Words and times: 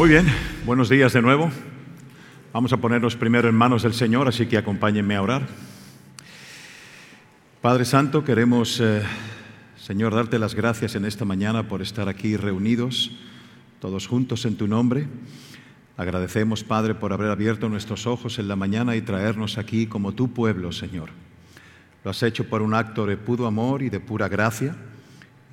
Muy 0.00 0.08
bien, 0.08 0.24
buenos 0.64 0.88
días 0.88 1.12
de 1.12 1.20
nuevo. 1.20 1.50
Vamos 2.54 2.72
a 2.72 2.78
ponernos 2.78 3.16
primero 3.16 3.50
en 3.50 3.54
manos 3.54 3.82
del 3.82 3.92
Señor, 3.92 4.28
así 4.28 4.46
que 4.46 4.56
acompáñenme 4.56 5.14
a 5.14 5.20
orar. 5.20 5.46
Padre 7.60 7.84
Santo, 7.84 8.24
queremos, 8.24 8.80
eh, 8.80 9.02
Señor, 9.76 10.14
darte 10.14 10.38
las 10.38 10.54
gracias 10.54 10.94
en 10.94 11.04
esta 11.04 11.26
mañana 11.26 11.68
por 11.68 11.82
estar 11.82 12.08
aquí 12.08 12.38
reunidos, 12.38 13.10
todos 13.78 14.06
juntos 14.06 14.46
en 14.46 14.56
tu 14.56 14.66
nombre. 14.66 15.06
Agradecemos, 15.98 16.64
Padre, 16.64 16.94
por 16.94 17.12
haber 17.12 17.28
abierto 17.28 17.68
nuestros 17.68 18.06
ojos 18.06 18.38
en 18.38 18.48
la 18.48 18.56
mañana 18.56 18.96
y 18.96 19.02
traernos 19.02 19.58
aquí 19.58 19.86
como 19.86 20.12
tu 20.12 20.32
pueblo, 20.32 20.72
Señor. 20.72 21.10
Lo 22.04 22.10
has 22.10 22.22
hecho 22.22 22.48
por 22.48 22.62
un 22.62 22.72
acto 22.72 23.04
de 23.04 23.18
puro 23.18 23.46
amor 23.46 23.82
y 23.82 23.90
de 23.90 24.00
pura 24.00 24.28
gracia. 24.28 24.74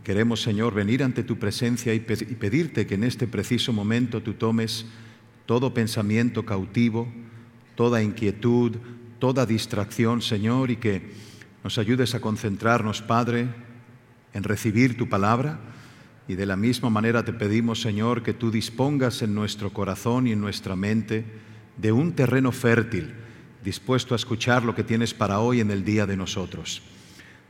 Queremos, 0.08 0.42
Señor, 0.42 0.74
venir 0.74 1.04
ante 1.04 1.22
tu 1.22 1.38
presencia 1.38 1.94
y 1.94 2.00
pedirte 2.00 2.88
que 2.88 2.96
en 2.96 3.04
este 3.04 3.28
preciso 3.28 3.74
momento 3.74 4.24
tú 4.24 4.36
tomes 4.36 4.86
todo 5.46 5.74
pensamiento 5.74 6.46
cautivo, 6.46 7.10
toda 7.76 8.02
inquietud, 8.02 8.78
toda 9.20 9.46
distracción, 9.46 10.22
Señor, 10.22 10.72
y 10.72 10.78
que 10.78 11.12
nos 11.62 11.78
ayudes 11.78 12.16
a 12.16 12.22
concentrarnos, 12.22 13.02
Padre, 13.02 13.50
en 14.34 14.44
recibir 14.44 14.96
tu 14.96 15.10
palabra. 15.10 15.60
Y 16.30 16.36
de 16.36 16.46
la 16.46 16.56
misma 16.56 16.90
manera 16.90 17.26
te 17.26 17.34
pedimos, 17.34 17.82
Señor, 17.82 18.24
que 18.24 18.34
tú 18.34 18.50
dispongas 18.50 19.22
en 19.24 19.36
nuestro 19.36 19.74
corazón 19.74 20.26
y 20.26 20.32
en 20.32 20.40
nuestra 20.40 20.78
mente 20.78 21.26
de 21.76 21.92
un 21.92 22.14
terreno 22.14 22.54
fértil, 22.54 23.14
dispuesto 23.62 24.16
a 24.16 24.16
escuchar 24.16 24.64
lo 24.64 24.74
que 24.74 24.86
tienes 24.86 25.14
para 25.14 25.42
hoy 25.42 25.60
en 25.60 25.70
el 25.70 25.84
día 25.84 26.06
de 26.06 26.16
nosotros. 26.16 26.82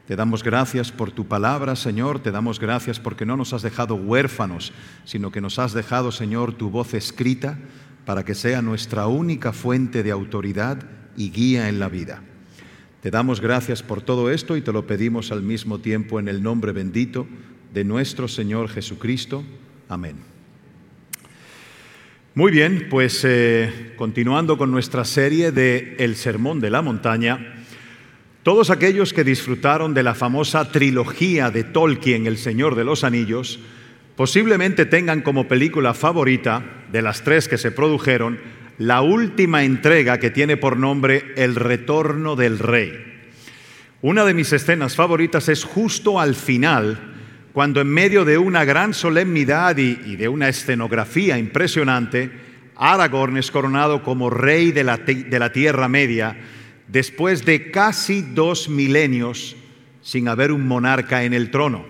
Te 0.08 0.16
damos 0.16 0.42
gracias 0.42 0.90
por 0.90 1.12
tu 1.12 1.28
palabra, 1.28 1.76
Señor. 1.76 2.20
Te 2.20 2.32
damos 2.32 2.62
gracias 2.62 2.98
porque 2.98 3.26
no 3.26 3.36
nos 3.36 3.52
has 3.52 3.62
dejado 3.62 3.96
huérfanos, 3.96 4.72
sino 5.04 5.32
que 5.32 5.42
nos 5.42 5.60
has 5.60 5.74
dejado, 5.74 6.14
Señor, 6.14 6.54
tu 6.54 6.70
voz 6.70 6.94
escrita 6.94 7.60
para 8.06 8.24
que 8.24 8.34
sea 8.34 8.62
nuestra 8.62 9.08
única 9.08 9.52
fuente 9.52 10.04
de 10.04 10.12
autoridad 10.12 10.82
y 11.18 11.30
guía 11.32 11.68
en 11.68 11.82
la 11.82 11.90
vida. 11.90 12.24
Te 13.02 13.12
damos 13.12 13.42
gracias 13.42 13.84
por 13.84 14.02
todo 14.02 14.32
esto 14.32 14.56
y 14.56 14.62
te 14.62 14.72
lo 14.72 14.88
pedimos 14.88 15.34
al 15.34 15.44
mismo 15.44 15.80
tiempo 15.80 16.22
en 16.22 16.30
el 16.30 16.42
nombre 16.42 16.72
bendito 16.72 17.28
de 17.74 17.84
nuestro 17.84 18.30
Señor 18.30 18.70
Jesucristo. 18.70 19.44
Amén. 19.90 20.16
Muy 22.34 22.54
bien, 22.54 22.88
pues 22.90 23.26
eh, 23.26 23.94
continuando 23.98 24.58
con 24.58 24.72
nuestra 24.72 25.04
serie 25.04 25.52
de 25.52 25.98
El 26.00 26.16
Sermón 26.16 26.62
de 26.62 26.70
la 26.70 26.82
Montaña, 26.82 27.57
todos 28.48 28.70
aquellos 28.70 29.12
que 29.12 29.26
disfrutaron 29.26 29.94
de 29.94 30.04
la 30.04 30.16
famosa 30.16 30.72
trilogía 30.72 31.52
de 31.52 31.66
Tolkien, 31.66 32.28
El 32.28 32.38
Señor 32.38 32.76
de 32.76 32.86
los 32.86 33.04
Anillos, 33.04 33.60
posiblemente 34.16 34.86
tengan 34.86 35.20
como 35.20 35.50
película 35.50 35.94
favorita 35.94 36.64
de 36.90 37.02
las 37.02 37.26
tres 37.26 37.50
que 37.50 37.58
se 37.58 37.72
produjeron 37.72 38.40
la 38.78 39.02
última 39.02 39.66
entrega 39.66 40.18
que 40.18 40.30
tiene 40.30 40.56
por 40.56 40.78
nombre 40.78 41.34
El 41.36 41.56
Retorno 41.56 42.38
del 42.38 42.58
Rey. 42.58 42.94
Una 44.02 44.24
de 44.24 44.34
mis 44.34 44.54
escenas 44.54 44.96
favoritas 44.96 45.50
es 45.50 45.66
justo 45.66 46.18
al 46.18 46.34
final, 46.34 47.16
cuando 47.52 47.82
en 47.82 47.90
medio 47.90 48.24
de 48.24 48.38
una 48.38 48.64
gran 48.64 48.94
solemnidad 48.94 49.76
y, 49.76 50.16
de 50.16 50.30
una 50.30 50.48
escenografía 50.48 51.38
impresionante, 51.38 52.32
Aragorn 52.78 53.36
es 53.36 53.52
coronado 53.52 54.04
como 54.04 54.30
rey 54.30 54.72
de 54.72 54.86
la, 54.86 54.96
de 54.96 55.38
la 55.38 55.52
Tierra 55.52 55.90
Media 55.90 56.38
después 56.88 57.46
de 57.46 57.72
casi 57.72 58.22
dos 58.22 58.70
milenios 58.70 59.56
sin 60.02 60.28
haber 60.28 60.52
un 60.52 60.68
monarca 60.68 61.24
en 61.24 61.34
el 61.34 61.52
trono. 61.52 61.86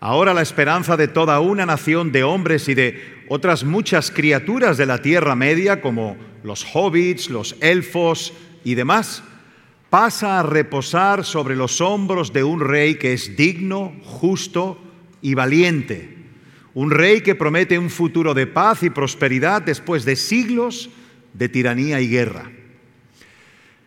Ahora 0.00 0.34
la 0.34 0.42
esperanza 0.42 0.96
de 0.96 1.08
toda 1.08 1.40
una 1.40 1.64
nación 1.64 2.12
de 2.12 2.24
hombres 2.24 2.68
y 2.68 2.74
de 2.74 3.22
otras 3.28 3.64
muchas 3.64 4.10
criaturas 4.10 4.76
de 4.76 4.86
la 4.86 5.00
Tierra 5.00 5.34
Media, 5.34 5.80
como 5.80 6.16
los 6.42 6.66
hobbits, 6.74 7.30
los 7.30 7.56
elfos 7.60 8.34
y 8.64 8.74
demás, 8.74 9.22
pasa 9.88 10.40
a 10.40 10.42
reposar 10.42 11.24
sobre 11.24 11.56
los 11.56 11.80
hombros 11.80 12.32
de 12.32 12.44
un 12.44 12.60
rey 12.60 12.96
que 12.96 13.12
es 13.12 13.36
digno, 13.36 13.94
justo 14.02 14.78
y 15.22 15.34
valiente. 15.34 16.18
Un 16.74 16.90
rey 16.90 17.20
que 17.20 17.36
promete 17.36 17.78
un 17.78 17.88
futuro 17.88 18.34
de 18.34 18.46
paz 18.48 18.82
y 18.82 18.90
prosperidad 18.90 19.62
después 19.62 20.04
de 20.04 20.16
siglos 20.16 20.90
de 21.32 21.48
tiranía 21.48 22.00
y 22.00 22.08
guerra. 22.08 22.50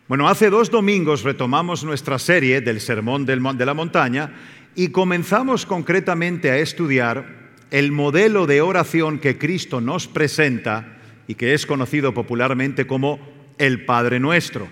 Bueno, 0.08 0.30
hace 0.30 0.50
dos 0.50 0.72
domingos 0.72 1.24
retomamos 1.24 1.84
nuestra 1.84 2.18
serie 2.18 2.62
del 2.62 2.80
Sermón 2.80 3.26
de 3.26 3.66
la 3.66 3.74
Montaña 3.74 4.32
y 4.74 4.88
comenzamos 4.88 5.66
concretamente 5.66 6.50
a 6.50 6.60
estudiar 6.60 7.50
el 7.72 7.92
modelo 7.92 8.48
de 8.48 8.62
oración 8.62 9.20
que 9.20 9.38
Cristo 9.38 9.82
nos 9.82 10.08
presenta 10.08 10.98
y 11.28 11.36
que 11.36 11.54
es 11.54 11.66
conocido 11.66 12.14
popularmente 12.14 12.88
como 12.88 13.20
el 13.58 13.84
Padre 13.84 14.22
Nuestro. 14.22 14.70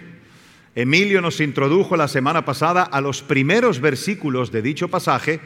Emilio 0.74 1.20
nos 1.20 1.42
introdujo 1.42 1.98
la 1.98 2.08
semana 2.08 2.46
pasada 2.46 2.84
a 2.84 3.02
los 3.02 3.22
primeros 3.22 3.82
versículos 3.82 4.54
de 4.54 4.62
dicho 4.62 4.88
pasaje 4.88 5.42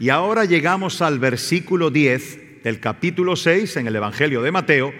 y 0.00 0.08
ahora 0.08 0.46
llegamos 0.46 1.00
al 1.00 1.20
versículo 1.20 1.92
10 1.92 2.64
del 2.64 2.80
capítulo 2.80 3.36
6 3.36 3.76
en 3.76 3.86
el 3.86 3.94
Evangelio 3.94 4.42
de 4.42 4.50
Mateo, 4.50 4.92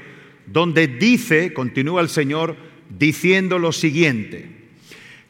donde 0.47 0.87
dice, 0.87 1.53
continúa 1.53 2.03
el 2.03 2.09
Señor, 2.09 2.68
diciendo 2.91 3.59
lo 3.59 3.73
siguiente, 3.73 4.49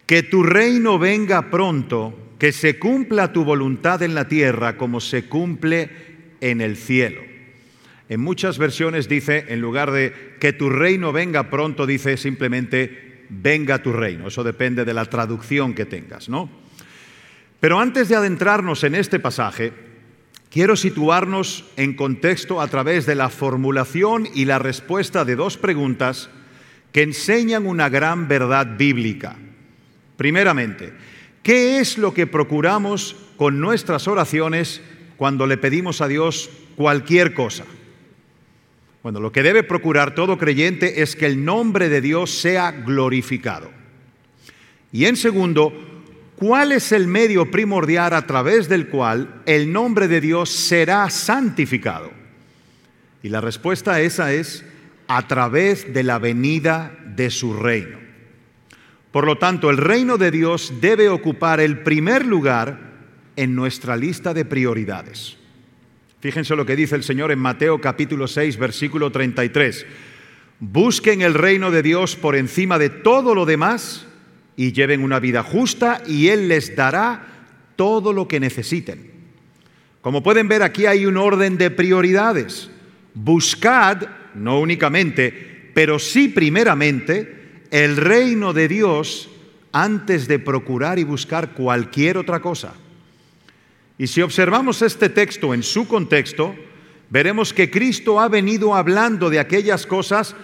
que 0.06 0.22
tu 0.22 0.42
reino 0.42 0.98
venga 0.98 1.50
pronto, 1.50 2.16
que 2.38 2.52
se 2.52 2.78
cumpla 2.78 3.32
tu 3.32 3.44
voluntad 3.44 4.02
en 4.02 4.14
la 4.14 4.28
tierra 4.28 4.76
como 4.76 5.00
se 5.00 5.24
cumple 5.24 5.90
en 6.40 6.60
el 6.60 6.76
cielo. 6.76 7.20
En 8.08 8.20
muchas 8.20 8.56
versiones 8.58 9.08
dice, 9.08 9.46
en 9.48 9.60
lugar 9.60 9.90
de 9.90 10.36
que 10.40 10.52
tu 10.52 10.70
reino 10.70 11.12
venga 11.12 11.50
pronto, 11.50 11.86
dice 11.86 12.16
simplemente 12.16 13.26
venga 13.28 13.82
tu 13.82 13.92
reino. 13.92 14.28
Eso 14.28 14.42
depende 14.44 14.84
de 14.84 14.94
la 14.94 15.04
traducción 15.04 15.74
que 15.74 15.84
tengas, 15.84 16.28
¿no? 16.28 16.48
Pero 17.60 17.80
antes 17.80 18.08
de 18.08 18.16
adentrarnos 18.16 18.84
en 18.84 18.94
este 18.94 19.18
pasaje, 19.18 19.72
quiero 20.48 20.76
situarnos 20.76 21.66
en 21.76 21.94
contexto 21.94 22.60
a 22.60 22.68
través 22.68 23.04
de 23.04 23.16
la 23.16 23.28
formulación 23.28 24.28
y 24.32 24.44
la 24.44 24.58
respuesta 24.58 25.24
de 25.24 25.36
dos 25.36 25.58
preguntas 25.58 26.30
que 26.92 27.02
enseñan 27.02 27.66
una 27.66 27.88
gran 27.88 28.28
verdad 28.28 28.76
bíblica. 28.76 29.36
Primeramente, 30.16 30.92
¿qué 31.42 31.78
es 31.78 31.98
lo 31.98 32.14
que 32.14 32.26
procuramos 32.26 33.16
con 33.36 33.60
nuestras 33.60 34.08
oraciones 34.08 34.80
cuando 35.16 35.46
le 35.46 35.58
pedimos 35.58 36.00
a 36.00 36.08
Dios 36.08 36.50
cualquier 36.76 37.34
cosa? 37.34 37.64
Bueno, 39.02 39.20
lo 39.20 39.32
que 39.32 39.42
debe 39.42 39.62
procurar 39.62 40.14
todo 40.14 40.38
creyente 40.38 41.02
es 41.02 41.14
que 41.14 41.26
el 41.26 41.44
nombre 41.44 41.88
de 41.88 42.00
Dios 42.00 42.30
sea 42.30 42.72
glorificado. 42.72 43.70
Y 44.90 45.04
en 45.04 45.16
segundo, 45.16 45.72
¿cuál 46.36 46.72
es 46.72 46.92
el 46.92 47.06
medio 47.06 47.50
primordial 47.50 48.14
a 48.14 48.26
través 48.26 48.68
del 48.68 48.88
cual 48.88 49.42
el 49.46 49.72
nombre 49.72 50.08
de 50.08 50.20
Dios 50.20 50.50
será 50.50 51.08
santificado? 51.10 52.10
Y 53.22 53.28
la 53.28 53.40
respuesta 53.40 53.94
a 53.94 54.00
esa 54.00 54.32
es 54.32 54.64
a 55.08 55.26
través 55.26 55.92
de 55.92 56.02
la 56.02 56.18
venida 56.18 56.96
de 57.16 57.30
su 57.30 57.54
reino. 57.54 57.98
Por 59.10 59.26
lo 59.26 59.38
tanto, 59.38 59.70
el 59.70 59.78
reino 59.78 60.18
de 60.18 60.30
Dios 60.30 60.74
debe 60.80 61.08
ocupar 61.08 61.60
el 61.60 61.80
primer 61.80 62.26
lugar 62.26 62.78
en 63.36 63.54
nuestra 63.54 63.96
lista 63.96 64.34
de 64.34 64.44
prioridades. 64.44 65.38
Fíjense 66.20 66.54
lo 66.56 66.66
que 66.66 66.76
dice 66.76 66.94
el 66.94 67.04
Señor 67.04 67.32
en 67.32 67.38
Mateo 67.38 67.80
capítulo 67.80 68.28
6, 68.28 68.58
versículo 68.58 69.10
33. 69.10 69.86
Busquen 70.60 71.22
el 71.22 71.34
reino 71.34 71.70
de 71.70 71.82
Dios 71.82 72.16
por 72.16 72.36
encima 72.36 72.78
de 72.78 72.90
todo 72.90 73.34
lo 73.34 73.46
demás 73.46 74.06
y 74.56 74.72
lleven 74.72 75.04
una 75.04 75.20
vida 75.20 75.42
justa 75.42 76.02
y 76.06 76.28
Él 76.28 76.48
les 76.48 76.74
dará 76.74 77.26
todo 77.76 78.12
lo 78.12 78.26
que 78.28 78.40
necesiten. 78.40 79.12
Como 80.02 80.22
pueden 80.22 80.48
ver, 80.48 80.62
aquí 80.62 80.86
hay 80.86 81.06
un 81.06 81.16
orden 81.16 81.56
de 81.56 81.70
prioridades. 81.70 82.70
Buscad 83.14 84.02
no 84.34 84.60
únicamente, 84.60 85.70
pero 85.74 85.98
sí 85.98 86.28
primeramente, 86.28 87.62
el 87.70 87.96
reino 87.96 88.52
de 88.52 88.68
Dios 88.68 89.30
antes 89.72 90.26
de 90.28 90.38
procurar 90.38 90.98
y 90.98 91.04
buscar 91.04 91.52
cualquier 91.52 92.16
otra 92.16 92.40
cosa. 92.40 92.74
Y 93.98 94.06
si 94.06 94.22
observamos 94.22 94.82
este 94.82 95.08
texto 95.08 95.52
en 95.54 95.62
su 95.62 95.86
contexto, 95.88 96.54
veremos 97.10 97.52
que 97.52 97.70
Cristo 97.70 98.20
ha 98.20 98.28
venido 98.28 98.74
hablando 98.74 99.28
de 99.28 99.40
aquellas 99.40 99.86
cosas 99.86 100.34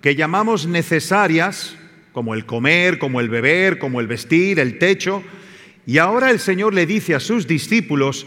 que 0.00 0.16
llamamos 0.16 0.66
necesarias, 0.66 1.76
como 2.12 2.34
el 2.34 2.44
comer, 2.44 2.98
como 2.98 3.20
el 3.20 3.28
beber, 3.28 3.78
como 3.78 4.00
el 4.00 4.06
vestir, 4.06 4.58
el 4.58 4.78
techo, 4.78 5.22
y 5.86 5.98
ahora 5.98 6.30
el 6.30 6.38
Señor 6.38 6.74
le 6.74 6.86
dice 6.86 7.14
a 7.14 7.20
sus 7.20 7.46
discípulos, 7.46 8.26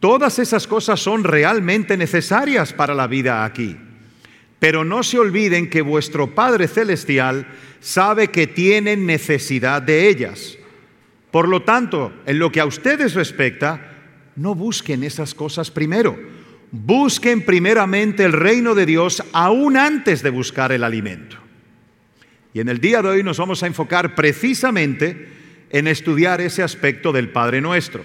todas 0.00 0.38
esas 0.38 0.66
cosas 0.66 1.00
son 1.00 1.24
realmente 1.24 1.96
necesarias 1.96 2.72
para 2.72 2.94
la 2.94 3.06
vida 3.06 3.44
aquí. 3.44 3.76
Pero 4.58 4.84
no 4.84 5.02
se 5.02 5.18
olviden 5.18 5.68
que 5.68 5.82
vuestro 5.82 6.34
Padre 6.34 6.68
Celestial 6.68 7.46
sabe 7.80 8.28
que 8.28 8.46
tienen 8.46 9.06
necesidad 9.06 9.82
de 9.82 10.08
ellas. 10.08 10.56
Por 11.30 11.48
lo 11.48 11.62
tanto, 11.62 12.12
en 12.24 12.38
lo 12.38 12.50
que 12.50 12.60
a 12.60 12.66
ustedes 12.66 13.14
respecta, 13.14 13.92
no 14.36 14.54
busquen 14.54 15.02
esas 15.02 15.34
cosas 15.34 15.70
primero. 15.70 16.16
busquen 16.70 17.44
primeramente 17.44 18.24
el 18.24 18.32
reino 18.32 18.74
de 18.74 18.86
Dios 18.86 19.22
aún 19.32 19.76
antes 19.76 20.22
de 20.22 20.30
buscar 20.30 20.72
el 20.72 20.84
alimento. 20.84 21.36
Y 22.52 22.60
en 22.60 22.68
el 22.68 22.80
día 22.80 23.02
de 23.02 23.08
hoy 23.08 23.22
nos 23.22 23.38
vamos 23.38 23.62
a 23.62 23.66
enfocar 23.66 24.14
precisamente 24.14 25.28
en 25.70 25.86
estudiar 25.86 26.40
ese 26.40 26.62
aspecto 26.62 27.12
del 27.12 27.30
Padre 27.30 27.60
Nuestro. 27.60 28.04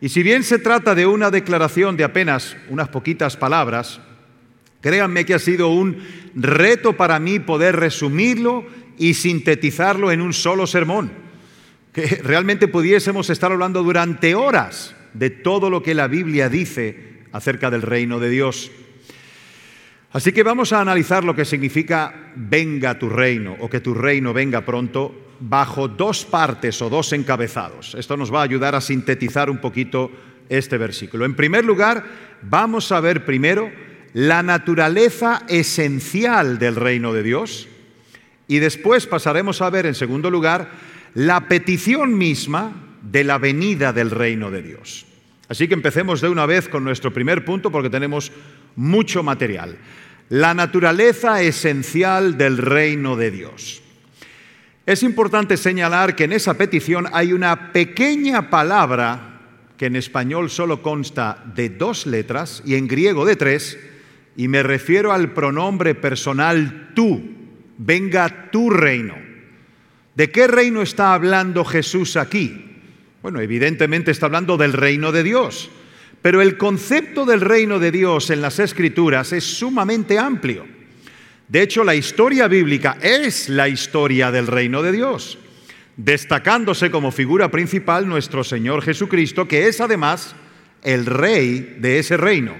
Y 0.00 0.08
si 0.08 0.22
bien 0.22 0.42
se 0.42 0.58
trata 0.58 0.94
de 0.94 1.06
una 1.06 1.30
declaración 1.30 1.96
de 1.96 2.04
apenas 2.04 2.56
unas 2.68 2.88
poquitas 2.88 3.36
palabras, 3.36 4.00
créanme 4.80 5.24
que 5.24 5.34
ha 5.34 5.38
sido 5.38 5.68
un 5.68 5.98
reto 6.34 6.96
para 6.96 7.18
mí 7.18 7.38
poder 7.38 7.76
resumirlo 7.76 8.64
y 8.98 9.14
sintetizarlo 9.14 10.12
en 10.12 10.20
un 10.20 10.32
solo 10.32 10.66
sermón, 10.66 11.10
que 11.92 12.20
realmente 12.22 12.68
pudiésemos 12.68 13.30
estar 13.30 13.52
hablando 13.52 13.82
durante 13.82 14.34
horas 14.34 14.94
de 15.14 15.30
todo 15.30 15.70
lo 15.70 15.82
que 15.82 15.94
la 15.94 16.06
Biblia 16.06 16.48
dice 16.48 17.24
acerca 17.32 17.70
del 17.70 17.82
reino 17.82 18.18
de 18.20 18.30
Dios. 18.30 18.70
Así 20.12 20.32
que 20.32 20.42
vamos 20.42 20.72
a 20.72 20.80
analizar 20.80 21.24
lo 21.24 21.36
que 21.36 21.44
significa 21.44 22.32
venga 22.34 22.98
tu 22.98 23.08
reino 23.08 23.56
o 23.60 23.70
que 23.70 23.80
tu 23.80 23.94
reino 23.94 24.32
venga 24.32 24.66
pronto 24.66 25.30
bajo 25.38 25.88
dos 25.88 26.24
partes 26.24 26.82
o 26.82 26.90
dos 26.90 27.12
encabezados. 27.12 27.94
Esto 27.94 28.16
nos 28.16 28.32
va 28.32 28.40
a 28.40 28.44
ayudar 28.44 28.74
a 28.74 28.80
sintetizar 28.80 29.48
un 29.48 29.58
poquito 29.58 30.10
este 30.48 30.78
versículo. 30.78 31.24
En 31.24 31.34
primer 31.34 31.64
lugar, 31.64 32.04
vamos 32.42 32.90
a 32.90 33.00
ver 33.00 33.24
primero 33.24 33.70
la 34.12 34.42
naturaleza 34.42 35.44
esencial 35.48 36.58
del 36.58 36.76
reino 36.76 37.12
de 37.12 37.22
Dios 37.22 37.68
y 38.48 38.58
después 38.58 39.06
pasaremos 39.06 39.62
a 39.62 39.70
ver 39.70 39.86
en 39.86 39.94
segundo 39.94 40.30
lugar 40.30 40.70
la 41.14 41.48
petición 41.48 42.16
misma 42.18 42.72
de 43.02 43.24
la 43.24 43.38
venida 43.38 43.92
del 43.92 44.10
reino 44.10 44.50
de 44.50 44.62
Dios. 44.62 45.06
Así 45.48 45.66
que 45.66 45.74
empecemos 45.74 46.20
de 46.20 46.28
una 46.28 46.46
vez 46.46 46.68
con 46.68 46.84
nuestro 46.84 47.12
primer 47.12 47.44
punto 47.44 47.70
porque 47.70 47.90
tenemos 47.90 48.30
mucho 48.76 49.22
material. 49.22 49.76
La 50.28 50.54
naturaleza 50.54 51.42
esencial 51.42 52.38
del 52.38 52.58
reino 52.58 53.16
de 53.16 53.30
Dios. 53.30 53.82
Es 54.86 55.02
importante 55.02 55.56
señalar 55.56 56.16
que 56.16 56.24
en 56.24 56.32
esa 56.32 56.54
petición 56.54 57.06
hay 57.12 57.32
una 57.32 57.72
pequeña 57.72 58.50
palabra 58.50 59.40
que 59.76 59.86
en 59.86 59.96
español 59.96 60.50
solo 60.50 60.82
consta 60.82 61.42
de 61.54 61.70
dos 61.70 62.06
letras 62.06 62.62
y 62.66 62.74
en 62.74 62.86
griego 62.86 63.24
de 63.24 63.36
tres, 63.36 63.78
y 64.36 64.48
me 64.48 64.62
refiero 64.62 65.12
al 65.12 65.32
pronombre 65.32 65.94
personal 65.94 66.92
tú, 66.94 67.20
venga 67.78 68.50
tu 68.50 68.70
reino. 68.70 69.16
¿De 70.14 70.30
qué 70.30 70.46
reino 70.46 70.82
está 70.82 71.14
hablando 71.14 71.64
Jesús 71.64 72.16
aquí? 72.16 72.66
Bueno, 73.22 73.40
evidentemente 73.40 74.10
está 74.10 74.26
hablando 74.26 74.56
del 74.56 74.72
reino 74.72 75.12
de 75.12 75.22
Dios, 75.22 75.70
pero 76.22 76.40
el 76.40 76.56
concepto 76.56 77.24
del 77.24 77.40
reino 77.40 77.78
de 77.78 77.90
Dios 77.90 78.30
en 78.30 78.40
las 78.40 78.58
escrituras 78.58 79.32
es 79.32 79.44
sumamente 79.44 80.18
amplio. 80.18 80.66
De 81.48 81.62
hecho, 81.62 81.82
la 81.82 81.94
historia 81.94 82.48
bíblica 82.48 82.96
es 83.02 83.48
la 83.48 83.68
historia 83.68 84.30
del 84.30 84.46
reino 84.46 84.82
de 84.82 84.92
Dios, 84.92 85.38
destacándose 85.96 86.90
como 86.90 87.10
figura 87.10 87.50
principal 87.50 88.08
nuestro 88.08 88.44
Señor 88.44 88.82
Jesucristo, 88.82 89.48
que 89.48 89.66
es 89.66 89.80
además 89.80 90.34
el 90.82 91.06
rey 91.06 91.76
de 91.80 91.98
ese 91.98 92.16
reino. 92.16 92.54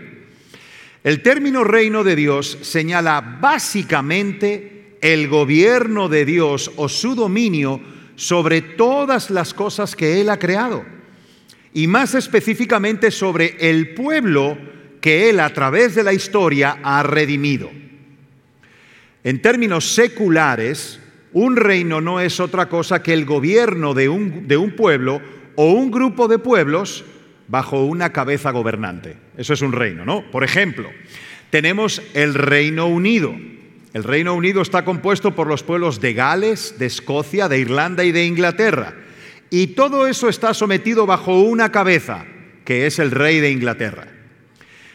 El 1.02 1.23
término 1.23 1.64
reino 1.64 2.05
de 2.05 2.14
Dios 2.14 2.58
señala 2.61 3.38
básicamente 3.41 4.97
el 5.00 5.29
gobierno 5.29 6.11
de 6.11 6.26
Dios 6.26 6.70
o 6.76 6.91
su 6.91 7.14
dominio 7.14 7.81
sobre 8.17 8.61
todas 8.61 9.31
las 9.31 9.55
cosas 9.55 9.97
que 9.97 10.20
Él 10.20 10.29
ha 10.29 10.38
creado 10.38 10.85
y 11.73 11.87
más 11.87 12.14
específicamente 12.14 13.11
sobre 13.11 13.56
el 13.61 13.94
pueblo 13.94 14.58
que 15.00 15.31
Él 15.31 15.41
a 15.41 15.50
través 15.55 15.94
de 15.94 16.02
la 16.02 16.12
historia 16.12 16.79
ha 16.82 17.03
redimido. 17.03 17.70
En 19.25 19.41
términos 19.41 19.94
seculares, 19.94 21.00
un 21.32 21.56
reino 21.56 22.03
no 22.03 22.20
es 22.20 22.41
otra 22.41 22.69
cosa 22.69 23.03
que 23.03 23.14
el 23.14 23.25
gobierno 23.25 23.94
de 23.94 24.11
un, 24.11 24.49
de 24.49 24.58
un 24.58 24.76
pueblo 24.76 25.23
o 25.55 25.73
un 25.73 25.91
grupo 25.91 26.29
de 26.29 26.38
pueblos 26.38 27.05
bajo 27.50 27.85
una 27.85 28.12
cabeza 28.12 28.50
gobernante. 28.52 29.17
Eso 29.37 29.52
es 29.52 29.61
un 29.61 29.73
reino, 29.73 30.05
¿no? 30.05 30.31
Por 30.31 30.44
ejemplo, 30.44 30.88
tenemos 31.50 32.00
el 32.14 32.35
Reino 32.35 32.87
Unido 32.87 33.35
el 33.93 34.05
Reino 34.05 34.35
Unido 34.35 34.62
está 34.62 34.85
compuesto 34.85 35.35
por 35.35 35.49
los 35.49 35.64
pueblos 35.64 36.00
de 36.00 36.14
Gales, 36.14 36.76
de 36.79 36.87
Escocia, 36.87 37.49
de 37.49 37.58
Irlanda 37.58 38.05
y 38.05 38.12
de 38.12 38.25
Inglaterra. 38.25 38.94
Y 39.50 39.69
todo 39.69 40.06
eso 40.06 40.29
está 40.29 40.55
sometido 40.55 41.06
bajo 41.06 41.41
una 41.41 41.72
cabeza, 41.72 42.24
que 42.65 42.86
es 42.86 43.01
el 43.01 43.10
rey 43.10 43.41
de 43.41 43.51
Inglaterra. 43.51 44.06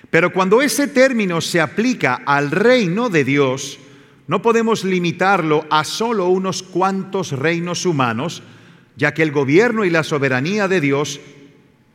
Pero 0.09 0.31
cuando 0.31 0.61
ese 0.61 0.87
término 0.87 1.41
se 1.41 1.59
aplica 1.59 2.21
al 2.25 2.51
reino 2.51 3.09
de 3.09 3.25
Dios, 3.25 3.79
no 4.27 4.41
podemos 4.41 4.85
limitarlo 4.85 5.65
a 5.69 5.83
solo 5.83 6.29
unos 6.29 6.63
cuantos 6.63 7.33
reinos 7.33 7.85
humanos, 7.85 8.43
ya 8.95 9.13
que 9.13 9.23
el 9.23 9.33
gobierno 9.33 9.83
y 9.83 9.89
la 9.89 10.03
soberanía 10.03 10.69
de 10.69 10.79
Dios 10.79 11.19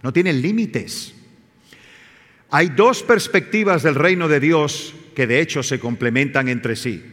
no 0.03 0.13
tienen 0.13 0.41
límites. 0.41 1.15
Hay 2.51 2.69
dos 2.71 3.03
perspectivas 3.03 3.83
del 3.83 3.95
reino 3.95 4.29
de 4.29 4.41
Dios 4.41 4.95
que 5.15 5.27
de 5.27 5.41
hecho 5.41 5.63
se 5.63 5.79
complementan 5.79 6.49
entre 6.49 6.77
sí. 6.77 7.05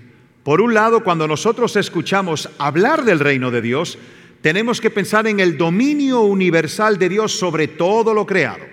Por 0.43 0.61
un 0.61 0.73
lado, 0.73 1.03
cuando 1.03 1.27
nosotros 1.27 1.75
escuchamos 1.75 2.49
hablar 2.57 3.03
del 3.03 3.19
reino 3.19 3.51
de 3.51 3.61
Dios, 3.61 3.97
tenemos 4.41 4.79
que 4.79 4.89
pensar 4.89 5.27
en 5.27 5.39
el 5.39 5.57
dominio 5.57 6.21
universal 6.21 6.97
de 6.97 7.09
Dios 7.09 7.37
sobre 7.37 7.67
todo 7.67 8.13
lo 8.13 8.25
creado. 8.25 8.63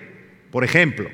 Por 0.51 0.63
ejemplo, 0.63 1.09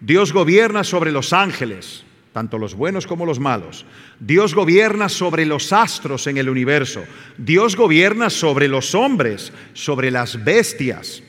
Dios 0.00 0.32
gobierna 0.32 0.82
sobre 0.82 1.12
los 1.12 1.32
ángeles, 1.32 2.04
tanto 2.32 2.58
los 2.58 2.74
buenos 2.74 3.06
como 3.06 3.24
los 3.24 3.38
malos. 3.38 3.86
Dios 4.18 4.54
gobierna 4.54 5.08
sobre 5.08 5.46
los 5.46 5.72
astros 5.72 6.26
en 6.26 6.38
el 6.38 6.48
universo. 6.48 7.04
Dios 7.38 7.76
gobierna 7.76 8.30
sobre 8.30 8.66
los 8.66 8.94
hombres, 8.94 9.52
sobre 9.74 10.10
las 10.10 10.42
bestias. 10.42 11.22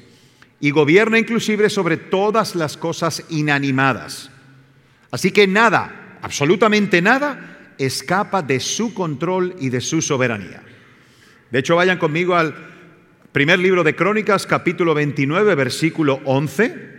Y 0.61 0.71
gobierna 0.71 1.19
inclusive 1.19 1.69
sobre 1.69 1.97
todas 1.97 2.55
las 2.55 2.77
cosas 2.77 3.25
inanimadas. 3.29 4.31
Así 5.11 5.31
que 5.31 5.45
nada, 5.47 6.19
absolutamente 6.21 7.01
nada 7.01 7.73
escapa 7.77 8.41
de 8.41 8.59
su 8.59 8.93
control 8.93 9.55
y 9.59 9.69
de 9.69 9.81
su 9.81 10.01
soberanía. 10.01 10.61
De 11.49 11.59
hecho, 11.59 11.75
vayan 11.75 11.97
conmigo 11.97 12.35
al 12.35 12.53
primer 13.31 13.59
libro 13.59 13.83
de 13.83 13.95
Crónicas, 13.95 14.45
capítulo 14.45 14.93
29, 14.93 15.55
versículo 15.55 16.21
11, 16.25 16.91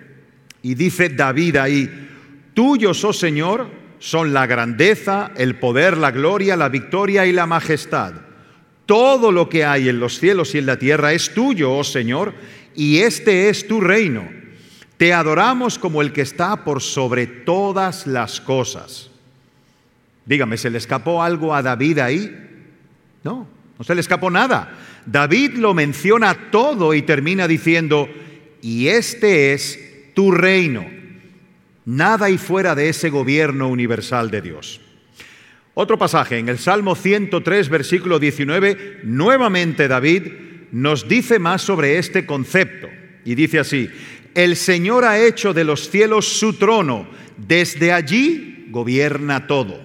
y 0.63 0.75
dice 0.75 1.09
David 1.09 1.57
ahí, 1.57 2.09
tuyos, 2.55 3.05
oh 3.05 3.13
Señor, 3.13 3.69
son 3.99 4.33
la 4.33 4.47
grandeza, 4.47 5.31
el 5.37 5.57
poder, 5.57 5.97
la 5.97 6.11
gloria, 6.11 6.57
la 6.57 6.69
victoria 6.69 7.27
y 7.27 7.33
la 7.33 7.47
majestad. 7.47 8.15
Todo 8.87 9.31
lo 9.31 9.49
que 9.49 9.65
hay 9.65 9.89
en 9.89 10.01
los 10.01 10.19
cielos 10.19 10.55
y 10.55 10.59
en 10.59 10.67
la 10.67 10.79
tierra 10.79 11.13
es 11.13 11.33
tuyo, 11.33 11.73
oh 11.73 11.85
Señor, 11.85 12.35
y 12.75 12.99
este 12.99 13.49
es 13.49 13.67
tu 13.67 13.81
reino. 13.81 14.29
Te 14.97 15.13
adoramos 15.13 15.79
como 15.79 16.01
el 16.03 16.13
que 16.13 16.23
está 16.23 16.65
por 16.65 16.81
sobre 16.81 17.27
todas 17.27 18.07
las 18.07 18.41
cosas. 18.41 19.11
Dígame, 20.25 20.57
¿se 20.57 20.71
le 20.71 20.79
escapó 20.79 21.23
algo 21.23 21.55
a 21.55 21.63
David 21.63 21.99
ahí? 21.99 22.33
No, 23.25 23.47
no 23.79 23.85
se 23.85 23.95
le 23.95 24.01
escapó 24.01 24.31
nada. 24.31 24.79
David 25.05 25.55
lo 25.55 25.75
menciona 25.75 26.51
todo 26.51 26.95
y 26.95 27.03
termina 27.03 27.49
diciendo, 27.49 28.09
y 28.61 28.89
este 28.89 29.53
es 29.53 30.13
tu 30.15 30.31
reino. 30.31 30.87
Nada 31.85 32.27
hay 32.27 32.39
fuera 32.39 32.77
de 32.77 32.89
ese 32.89 33.11
gobierno 33.11 33.69
universal 33.69 34.31
de 34.31 34.41
Dios. 34.41 34.81
Otro 35.75 35.99
pasaje, 35.99 36.39
en 36.39 36.49
el 36.49 36.59
Salmo 36.59 36.95
103, 36.95 37.69
versículo 37.69 38.19
19, 38.19 39.01
nuevamente 39.05 39.89
David 39.89 40.23
nos 40.73 41.07
dice 41.07 41.39
más 41.39 41.63
sobre 41.63 41.99
este 41.99 42.27
concepto. 42.27 42.89
Y 43.25 43.35
dice 43.37 43.61
así, 43.61 43.89
el 44.35 44.57
Señor 44.57 45.05
ha 45.05 45.21
hecho 45.21 45.55
de 45.55 45.65
los 45.65 45.89
cielos 45.91 46.27
su 46.27 46.55
trono, 46.55 47.07
desde 47.37 47.93
allí 47.93 48.67
gobierna 48.71 49.47
todo. 49.47 49.81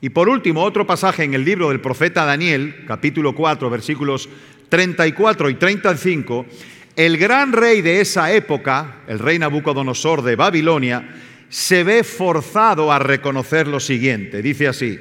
Y 0.00 0.10
por 0.10 0.28
último, 0.28 0.62
otro 0.62 0.86
pasaje 0.86 1.24
en 1.24 1.34
el 1.34 1.44
libro 1.44 1.68
del 1.68 1.80
profeta 1.80 2.24
Daniel, 2.24 2.84
capítulo 2.86 3.34
4, 3.34 3.68
versículos 3.68 4.28
34 4.68 5.50
y 5.50 5.54
35, 5.54 6.46
el 6.94 7.18
gran 7.18 7.52
rey 7.52 7.82
de 7.82 8.00
esa 8.00 8.32
época, 8.32 9.02
el 9.08 9.18
rey 9.18 9.38
Nabucodonosor 9.38 10.22
de 10.22 10.36
Babilonia, 10.36 11.16
se 11.48 11.82
ve 11.82 12.04
forzado 12.04 12.92
a 12.92 12.98
reconocer 13.00 13.66
lo 13.66 13.80
siguiente. 13.80 14.42
Dice 14.42 14.68
así, 14.68 14.98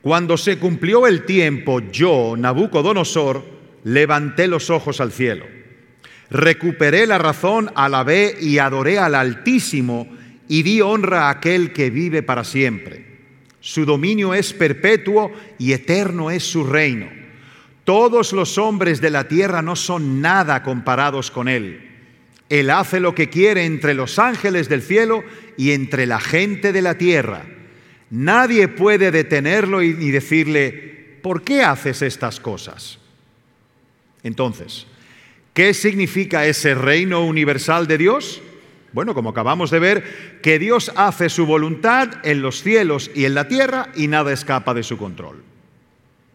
cuando 0.00 0.36
se 0.36 0.58
cumplió 0.58 1.06
el 1.06 1.24
tiempo, 1.24 1.80
yo, 1.80 2.34
Nabucodonosor, 2.36 3.44
levanté 3.84 4.48
los 4.48 4.70
ojos 4.70 5.00
al 5.00 5.12
cielo, 5.12 5.46
recuperé 6.30 7.06
la 7.06 7.18
razón, 7.18 7.70
alabé 7.74 8.36
y 8.40 8.58
adoré 8.58 8.98
al 8.98 9.14
Altísimo 9.14 10.08
y 10.48 10.62
di 10.62 10.80
honra 10.80 11.28
a 11.28 11.30
aquel 11.30 11.72
que 11.72 11.90
vive 11.90 12.22
para 12.22 12.44
siempre 12.44 13.14
su 13.64 13.86
dominio 13.86 14.34
es 14.34 14.52
perpetuo 14.52 15.32
y 15.58 15.72
eterno 15.72 16.30
es 16.30 16.44
su 16.44 16.64
reino. 16.64 17.08
Todos 17.84 18.34
los 18.34 18.58
hombres 18.58 19.00
de 19.00 19.08
la 19.08 19.26
tierra 19.26 19.62
no 19.62 19.74
son 19.74 20.20
nada 20.20 20.62
comparados 20.62 21.30
con 21.30 21.48
él. 21.48 21.80
Él 22.50 22.68
hace 22.68 23.00
lo 23.00 23.14
que 23.14 23.30
quiere 23.30 23.64
entre 23.64 23.94
los 23.94 24.18
ángeles 24.18 24.68
del 24.68 24.82
cielo 24.82 25.24
y 25.56 25.70
entre 25.70 26.04
la 26.04 26.20
gente 26.20 26.74
de 26.74 26.82
la 26.82 26.98
tierra. 26.98 27.46
Nadie 28.10 28.68
puede 28.68 29.10
detenerlo 29.10 29.82
y 29.82 30.10
decirle, 30.10 31.20
¿por 31.22 31.40
qué 31.40 31.62
haces 31.62 32.02
estas 32.02 32.40
cosas? 32.40 32.98
Entonces, 34.24 34.86
¿qué 35.52 35.72
significa 35.72 36.46
ese 36.46 36.74
reino 36.74 37.24
universal 37.24 37.86
de 37.86 37.98
Dios? 37.98 38.42
Bueno, 38.92 39.14
como 39.14 39.30
acabamos 39.30 39.70
de 39.70 39.78
ver, 39.78 40.40
que 40.42 40.58
Dios 40.58 40.90
hace 40.96 41.28
su 41.28 41.46
voluntad 41.46 42.08
en 42.24 42.42
los 42.42 42.62
cielos 42.62 43.10
y 43.14 43.24
en 43.24 43.34
la 43.34 43.46
tierra 43.46 43.90
y 43.94 44.08
nada 44.08 44.32
escapa 44.32 44.74
de 44.74 44.82
su 44.82 44.96
control. 44.96 45.42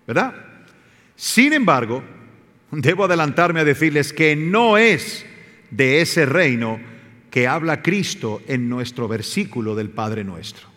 ¿Verdad? 0.07 0.33
Sin 1.15 1.53
embargo, 1.53 2.03
debo 2.71 3.05
adelantarme 3.05 3.61
a 3.61 3.65
decirles 3.65 4.13
que 4.13 4.35
no 4.35 4.77
es 4.77 5.25
de 5.71 6.01
ese 6.01 6.25
reino 6.25 6.79
que 7.31 7.47
habla 7.47 7.81
Cristo 7.81 8.41
en 8.47 8.69
nuestro 8.69 9.07
versículo 9.07 9.75
del 9.75 9.89
Padre 9.89 10.23
nuestro. 10.23 10.67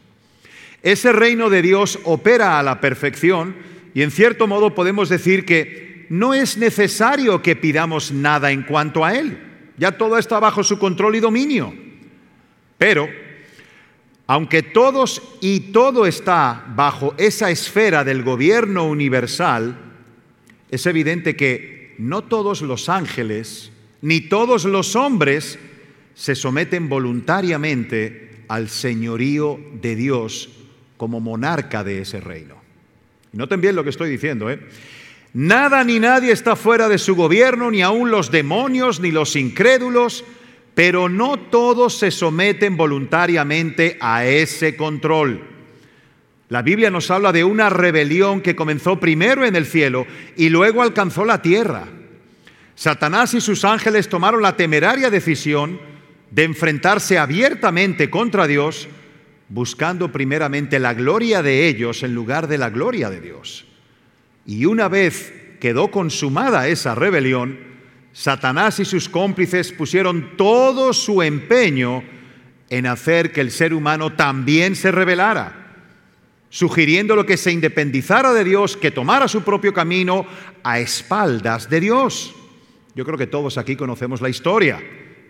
Ese 0.83 1.13
reino 1.13 1.49
de 1.49 1.63
Dios 1.63 1.99
opera 2.05 2.59
a 2.59 2.63
la 2.63 2.81
perfección 2.81 3.55
y 3.95 4.03
en 4.03 4.11
cierto 4.11 4.47
modo 4.47 4.75
podemos 4.75 5.09
decir 5.09 5.45
que 5.45 5.92
no 6.09 6.35
es 6.35 6.57
necesario 6.57 7.43
que 7.43 7.57
pidamos 7.57 8.13
nada 8.13 8.51
en 8.51 8.63
cuanto 8.63 9.05
a 9.05 9.15
Él. 9.15 9.39
Ya 9.77 9.93
todo 9.93 10.19
está 10.19 10.39
bajo 10.39 10.63
su 10.63 10.79
control 10.79 11.17
y 11.17 11.21
dominio. 11.21 11.75
Pero, 12.79 13.09
aunque 14.27 14.63
todos 14.63 15.23
y 15.41 15.73
todo 15.73 16.07
está 16.07 16.65
bajo 16.75 17.15
esa 17.19 17.51
esfera 17.51 18.05
del 18.05 18.23
gobierno 18.23 18.87
universal, 18.87 19.77
es 20.71 20.87
evidente 20.87 21.37
que 21.37 21.95
no 21.99 22.23
todos 22.23 22.63
los 22.63 22.89
ángeles 22.89 23.71
ni 24.01 24.21
todos 24.21 24.65
los 24.65 24.97
hombres 24.97 25.59
se 26.15 26.35
someten 26.35 26.89
voluntariamente 26.89 28.45
al 28.49 28.69
señorío 28.69 29.61
de 29.81 29.97
Dios 29.97 30.51
como 30.97 31.21
monarca 31.21 31.85
de 31.85 32.01
ese 32.01 32.21
reino. 32.21 32.57
Noten 33.33 33.61
bien 33.61 33.77
lo 33.77 33.85
que 33.85 33.91
estoy 33.91 34.11
diciendo, 34.11 34.51
¿eh? 34.51 34.61
Nada 35.35 35.83
ni 35.83 35.99
nadie 35.99 36.33
está 36.33 36.57
fuera 36.57 36.89
de 36.89 36.99
su 36.99 37.15
gobierno, 37.15 37.71
ni 37.71 37.81
aun 37.81 38.11
los 38.11 38.31
demonios, 38.31 39.01
ni 39.01 39.11
los 39.11 39.35
incrédulos, 39.35 40.25
pero 40.75 41.09
no 41.09 41.39
todos 41.39 41.99
se 41.99 42.11
someten 42.11 42.77
voluntariamente 42.77 43.97
a 44.01 44.27
ese 44.27 44.77
control. 44.77 45.43
La 46.51 46.61
Biblia 46.61 46.91
nos 46.91 47.11
habla 47.11 47.33
de 47.33 47.45
una 47.45 47.71
rebelión 47.71 48.43
que 48.43 48.55
comenzó 48.55 49.01
primero 49.01 49.47
en 49.47 49.57
el 49.57 49.65
cielo 49.65 50.07
y 50.37 50.51
luego 50.51 50.83
alcanzó 50.83 51.25
la 51.25 51.41
tierra. 51.41 51.89
Satanás 52.75 53.33
y 53.33 53.41
sus 53.41 53.65
ángeles 53.65 54.11
tomaron 54.11 54.43
la 54.43 54.55
temeraria 54.55 55.09
decisión 55.09 55.81
de 56.31 56.45
enfrentarse 56.45 57.19
abiertamente 57.19 58.11
contra 58.11 58.47
Dios, 58.47 58.87
buscando 59.49 60.13
primeramente 60.13 60.79
la 60.79 60.93
gloria 60.93 61.43
de 61.43 61.69
ellos 61.69 62.03
en 62.03 62.15
lugar 62.15 62.49
de 62.49 62.59
la 62.59 62.69
gloria 62.69 63.09
de 63.09 63.23
Dios. 63.23 63.72
Y 64.47 64.65
una 64.65 64.89
vez 64.89 65.33
quedó 65.61 65.91
consumada 65.91 66.69
esa 66.69 66.95
rebelión, 66.95 67.59
Satanás 68.13 68.79
y 68.81 68.85
sus 68.85 69.09
cómplices 69.09 69.73
pusieron 69.73 70.37
todo 70.37 70.93
su 70.93 71.23
empeño 71.23 72.03
en 72.69 72.87
hacer 72.87 73.33
que 73.33 73.41
el 73.41 73.51
ser 73.51 73.73
humano 73.73 74.13
también 74.15 74.77
se 74.77 74.91
rebelara 74.91 75.63
sugiriendo 76.53 77.17
lo 77.17 77.25
que 77.25 77.39
se 77.39 77.51
independizara 77.51 78.35
de 78.35 78.45
Dios, 78.45 78.77
que 78.77 78.91
tomara 78.91 79.27
su 79.27 79.43
propio 79.43 79.73
camino 79.73 80.27
a 80.63 80.81
espaldas 80.81 81.71
de 81.71 81.81
Dios. 81.81 82.35
Yo 82.95 83.07
creo 83.07 83.17
que 83.17 83.27
todos 83.27 83.57
aquí 83.57 83.75
conocemos 83.75 84.21
la 84.21 84.29
historia. 84.29 84.79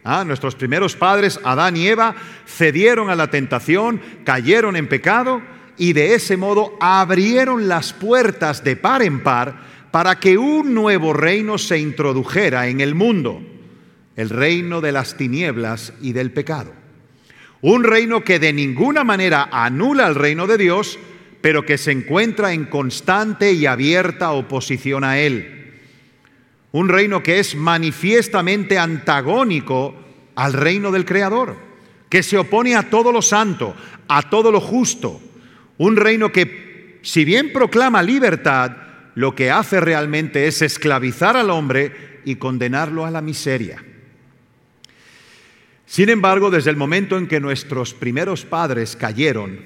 Ah, 0.03 0.25
nuestros 0.25 0.57
primeros 0.57 0.97
padres, 0.97 1.39
Adán 1.45 1.77
y 1.77 1.87
Eva, 1.87 2.17
cedieron 2.45 3.09
a 3.09 3.15
la 3.15 3.31
tentación, 3.31 4.01
cayeron 4.25 4.75
en 4.75 4.89
pecado 4.89 5.41
y 5.77 5.93
de 5.93 6.15
ese 6.15 6.37
modo 6.37 6.77
abrieron 6.81 7.69
las 7.69 7.93
puertas 7.93 8.65
de 8.65 8.77
par 8.77 9.03
en 9.03 9.23
par 9.23 9.57
para 9.91 10.19
que 10.19 10.39
un 10.39 10.75
nuevo 10.75 11.13
reino 11.13 11.59
se 11.59 11.79
introdujera 11.79 12.69
en 12.69 12.81
el 12.81 12.95
mundo, 12.95 13.43
el 14.17 14.31
reino 14.31 14.81
de 14.81 14.93
las 14.93 15.17
tinieblas 15.17 15.93
y 16.01 16.13
del 16.13 16.33
pecado. 16.33 16.73
Un 17.61 17.85
reino 17.85 18.25
que 18.25 18.39
de 18.39 18.53
ninguna 18.53 19.05
manera 19.05 19.49
anula 19.53 20.07
el 20.09 20.15
reino 20.15 20.47
de 20.47 20.59
Dios, 20.59 20.99
pero 21.41 21.65
que 21.65 21.79
se 21.79 21.93
encuentra 21.93 22.53
en 22.53 22.65
constante 22.65 23.53
y 23.53 23.67
abierta 23.67 24.33
oposición 24.33 25.05
a 25.05 25.19
él 25.19 25.63
un 26.73 26.89
reino 26.89 27.23
que 27.23 27.39
es 27.39 27.55
manifiestamente 27.55 28.79
antagónico 28.79 29.95
al 30.35 30.55
reino 30.55 30.91
del 30.91 31.05
Creador, 31.05 31.57
que 32.09 32.23
se 32.23 32.39
opone 32.39 32.75
a 32.75 32.89
todo 32.89 33.13
lo 33.13 33.21
santo, 33.21 33.75
a 34.09 34.29
todo 34.31 34.51
lo 34.51 34.61
justo, 34.61 35.21
un 35.83 35.97
reino 35.97 36.31
que, 36.31 37.01
si 37.03 37.25
bien 37.25 37.53
proclama 37.53 38.05
libertad, 38.05 38.71
lo 39.17 39.35
que 39.35 39.51
hace 39.51 39.81
realmente 39.81 40.47
es 40.47 40.63
esclavizar 40.63 41.37
al 41.37 41.51
hombre 41.51 42.21
y 42.25 42.37
condenarlo 42.37 43.05
a 43.05 43.11
la 43.11 43.21
miseria. 43.21 43.83
Sin 45.85 46.09
embargo, 46.09 46.53
desde 46.53 46.71
el 46.71 46.77
momento 46.77 47.19
en 47.19 47.27
que 47.27 47.41
nuestros 47.41 47.95
primeros 47.95 48.45
padres 48.45 48.95
cayeron, 48.95 49.59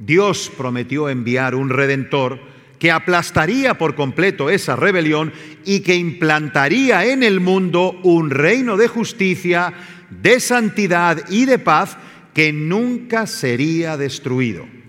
Dios 0.00 0.50
prometió 0.56 1.08
enviar 1.08 1.54
un 1.54 1.68
redentor 1.68 2.40
que 2.80 2.90
aplastaría 2.90 3.78
por 3.78 3.94
completo 3.94 4.50
esa 4.50 4.74
rebelión 4.74 5.32
y 5.64 5.80
que 5.80 5.94
implantaría 5.94 7.04
en 7.04 7.22
el 7.22 7.38
mundo 7.38 7.92
un 8.02 8.30
reino 8.30 8.76
de 8.76 8.88
justicia, 8.88 9.72
de 10.10 10.40
santidad 10.40 11.30
y 11.30 11.44
de 11.44 11.60
paz 11.60 11.96
que 12.34 12.52
nunca 12.52 13.28
sería 13.28 13.96
destruido. 13.96 14.79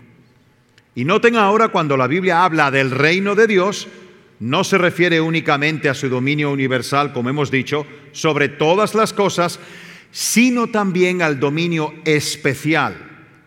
Y 0.95 1.05
noten 1.05 1.35
ahora 1.35 1.69
cuando 1.69 1.95
la 1.95 2.07
Biblia 2.07 2.43
habla 2.43 2.69
del 2.71 2.91
reino 2.91 3.35
de 3.35 3.47
Dios, 3.47 3.87
no 4.39 4.63
se 4.63 4.77
refiere 4.77 5.21
únicamente 5.21 5.87
a 5.87 5.93
su 5.93 6.09
dominio 6.09 6.51
universal, 6.51 7.13
como 7.13 7.29
hemos 7.29 7.51
dicho, 7.51 7.85
sobre 8.11 8.49
todas 8.49 8.95
las 8.95 9.13
cosas, 9.13 9.59
sino 10.11 10.67
también 10.67 11.21
al 11.21 11.39
dominio 11.39 11.93
especial 12.03 12.95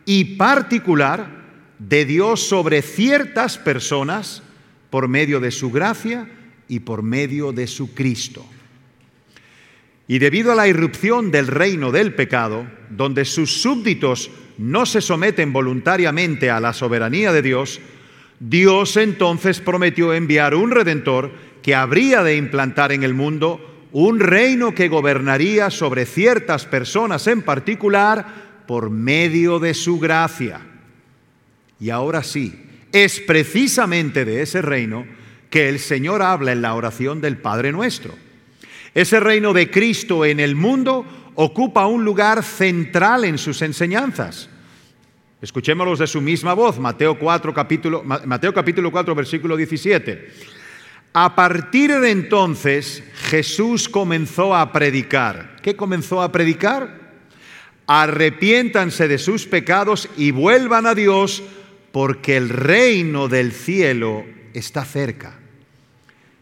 y 0.07 0.37
particular 0.37 1.45
de 1.79 2.05
Dios 2.05 2.41
sobre 2.41 2.81
ciertas 2.81 3.59
personas 3.59 4.43
por 4.91 5.09
medio 5.09 5.41
de 5.41 5.51
su 5.51 5.71
gracia 5.71 6.31
y 6.69 6.81
por 6.81 7.03
medio 7.03 7.53
de 7.53 7.67
su 7.67 7.95
Cristo. 7.95 8.47
Y 10.07 10.19
debido 10.19 10.53
a 10.53 10.55
la 10.55 10.69
irrupción 10.69 11.31
del 11.31 11.49
reino 11.49 11.91
del 11.91 12.15
pecado, 12.15 12.67
donde 12.91 13.25
sus 13.25 13.63
súbditos 13.63 14.31
no 14.59 14.87
se 14.87 15.01
someten 15.01 15.53
voluntariamente 15.53 16.51
a 16.51 16.61
la 16.61 16.73
soberanía 16.73 17.33
de 17.33 17.43
Dios, 17.43 17.81
Dios 18.41 18.97
entonces 18.97 19.61
prometió 19.61 20.13
enviar 20.13 20.55
un 20.55 20.71
redentor 20.71 21.33
que 21.63 21.75
habría 21.75 22.23
de 22.23 22.37
implantar 22.37 22.93
en 22.93 23.03
el 23.03 23.15
mundo 23.15 23.89
un 23.93 24.21
reino 24.21 24.75
que 24.75 24.89
gobernaría 24.89 25.71
sobre 25.71 26.05
ciertas 26.05 26.67
personas 26.67 27.27
en 27.27 27.43
particular 27.43 28.63
por 28.67 28.91
medio 28.91 29.61
de 29.61 29.73
su 29.73 29.99
gracia. 30.01 30.61
Y 31.81 31.91
ahora 31.91 32.23
sí, 32.23 32.61
es 32.93 33.21
precisamente 33.21 34.25
de 34.25 34.43
ese 34.43 34.63
reino 34.63 35.07
que 35.51 35.69
el 35.69 35.79
Señor 35.79 36.23
habla 36.23 36.53
en 36.53 36.63
la 36.63 36.75
oración 36.75 37.21
del 37.21 37.37
Padre 37.37 37.73
nuestro. 37.73 38.15
Ese 38.95 39.21
reino 39.21 39.53
de 39.53 39.71
Cristo 39.71 40.25
en 40.25 40.41
el 40.41 40.55
mundo 40.55 41.07
ocupa 41.35 41.87
un 41.87 42.05
lugar 42.05 42.43
central 42.43 43.25
en 43.25 43.39
sus 43.39 43.63
enseñanzas. 43.63 44.49
Escuchémoslos 45.41 45.99
de 45.99 46.07
su 46.07 46.21
misma 46.21 46.55
voz, 46.55 46.79
Mateo, 46.79 47.19
4, 47.19 47.53
capítulo, 47.53 48.03
Mateo 48.03 48.55
capítulo 48.55 48.91
4, 48.91 49.15
versículo 49.15 49.57
17. 49.57 50.33
A 51.13 51.37
partir 51.37 51.93
de 52.01 52.11
entonces 52.11 53.05
Jesús 53.15 53.89
comenzó 53.89 54.55
a 54.57 54.73
predicar. 54.73 55.57
¿Qué 55.63 55.77
comenzó 55.77 56.23
a 56.23 56.33
predicar? 56.33 56.99
Arrepiéntanse 57.87 59.07
de 59.07 59.19
sus 59.19 59.47
pecados 59.47 60.09
y 60.17 60.31
vuelvan 60.31 60.87
a 60.87 60.95
Dios 60.95 61.43
porque 61.93 62.37
el 62.37 62.49
reino 62.49 63.29
del 63.29 63.53
cielo 63.53 64.25
está 64.55 64.85
cerca. 64.85 65.39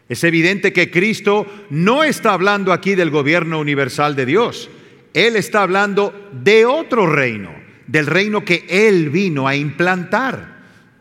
Es 0.09 0.23
evidente 0.23 0.73
que 0.73 0.89
Cristo 0.89 1.45
no 1.69 2.03
está 2.03 2.33
hablando 2.33 2.73
aquí 2.73 2.95
del 2.95 3.09
gobierno 3.09 3.59
universal 3.59 4.15
de 4.15 4.25
Dios. 4.25 4.69
Él 5.13 5.35
está 5.35 5.61
hablando 5.61 6.29
de 6.31 6.65
otro 6.65 7.05
reino, 7.05 7.51
del 7.87 8.07
reino 8.07 8.43
que 8.43 8.65
Él 8.67 9.09
vino 9.09 9.47
a 9.47 9.55
implantar. 9.55 10.53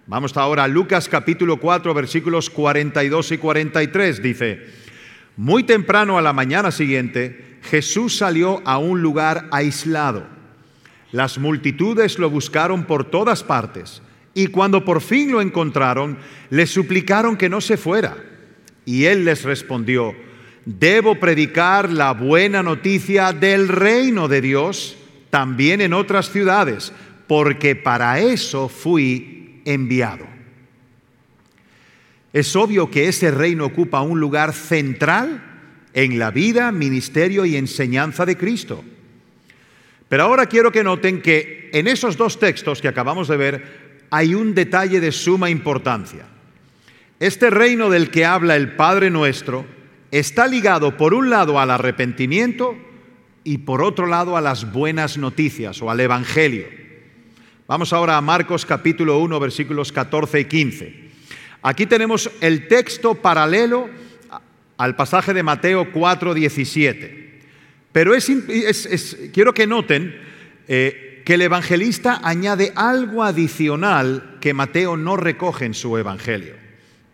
Vamos 0.06 0.36
ahora 0.36 0.64
a 0.64 0.68
Lucas 0.68 1.08
capítulo 1.08 1.58
4 1.58 1.94
versículos 1.94 2.50
42 2.50 3.32
y 3.32 3.38
43. 3.38 4.22
Dice, 4.22 4.66
muy 5.36 5.62
temprano 5.62 6.18
a 6.18 6.22
la 6.22 6.34
mañana 6.34 6.70
siguiente, 6.70 7.58
Jesús 7.62 8.16
salió 8.18 8.60
a 8.66 8.76
un 8.76 9.00
lugar 9.00 9.48
aislado. 9.50 10.26
Las 11.10 11.38
multitudes 11.38 12.18
lo 12.18 12.28
buscaron 12.28 12.84
por 12.84 13.04
todas 13.04 13.42
partes 13.42 14.02
y 14.34 14.48
cuando 14.48 14.84
por 14.84 15.00
fin 15.00 15.30
lo 15.30 15.40
encontraron, 15.40 16.18
le 16.50 16.66
suplicaron 16.66 17.36
que 17.36 17.48
no 17.48 17.60
se 17.60 17.76
fuera. 17.76 18.16
Y 18.84 19.04
él 19.04 19.24
les 19.24 19.44
respondió, 19.44 20.14
debo 20.64 21.16
predicar 21.16 21.90
la 21.90 22.12
buena 22.12 22.62
noticia 22.62 23.32
del 23.32 23.68
reino 23.68 24.28
de 24.28 24.40
Dios 24.40 24.96
también 25.30 25.80
en 25.80 25.92
otras 25.92 26.30
ciudades, 26.30 26.92
porque 27.26 27.74
para 27.74 28.20
eso 28.20 28.68
fui 28.68 29.62
enviado. 29.64 30.26
Es 32.32 32.54
obvio 32.56 32.90
que 32.90 33.08
ese 33.08 33.30
reino 33.30 33.66
ocupa 33.66 34.00
un 34.00 34.20
lugar 34.20 34.52
central 34.52 35.42
en 35.94 36.18
la 36.18 36.30
vida, 36.30 36.72
ministerio 36.72 37.44
y 37.44 37.56
enseñanza 37.56 38.24
de 38.24 38.36
Cristo. 38.36 38.82
Pero 40.08 40.24
ahora 40.24 40.46
quiero 40.46 40.72
que 40.72 40.84
noten 40.84 41.22
que 41.22 41.70
en 41.72 41.88
esos 41.88 42.16
dos 42.16 42.38
textos 42.38 42.80
que 42.80 42.88
acabamos 42.88 43.28
de 43.28 43.36
ver 43.36 44.06
hay 44.10 44.34
un 44.34 44.54
detalle 44.54 45.00
de 45.00 45.12
suma 45.12 45.48
importancia. 45.48 46.26
Este 47.18 47.50
reino 47.50 47.88
del 47.88 48.10
que 48.10 48.26
habla 48.26 48.56
el 48.56 48.76
Padre 48.76 49.08
nuestro 49.10 49.64
está 50.12 50.46
ligado 50.46 50.96
por 50.96 51.14
un 51.14 51.30
lado 51.30 51.58
al 51.58 51.70
arrepentimiento 51.70 52.76
y 53.44 53.58
por 53.58 53.82
otro 53.82 54.06
lado 54.06 54.36
a 54.36 54.40
las 54.40 54.70
buenas 54.70 55.16
noticias 55.16 55.80
o 55.82 55.90
al 55.90 55.98
Evangelio. 55.98 56.66
Vamos 57.66 57.92
ahora 57.94 58.18
a 58.18 58.20
Marcos 58.20 58.66
capítulo 58.66 59.18
1 59.18 59.40
versículos 59.40 59.90
14 59.90 60.40
y 60.40 60.44
15. 60.44 61.02
Aquí 61.62 61.86
tenemos 61.86 62.30
el 62.42 62.68
texto 62.68 63.14
paralelo 63.14 63.88
al 64.76 64.96
pasaje 64.96 65.32
de 65.32 65.42
Mateo 65.42 65.90
4, 65.90 66.34
17. 66.34 67.40
Pero 67.92 68.14
es, 68.14 69.16
quiero 69.32 69.54
que 69.54 69.66
noten 69.66 70.14
eh, 70.68 71.22
que 71.24 71.34
el 71.34 71.42
evangelista 71.42 72.20
añade 72.22 72.72
algo 72.74 73.22
adicional 73.22 74.36
que 74.40 74.52
Mateo 74.52 74.96
no 74.96 75.16
recoge 75.16 75.64
en 75.64 75.74
su 75.74 75.96
evangelio. 75.96 76.54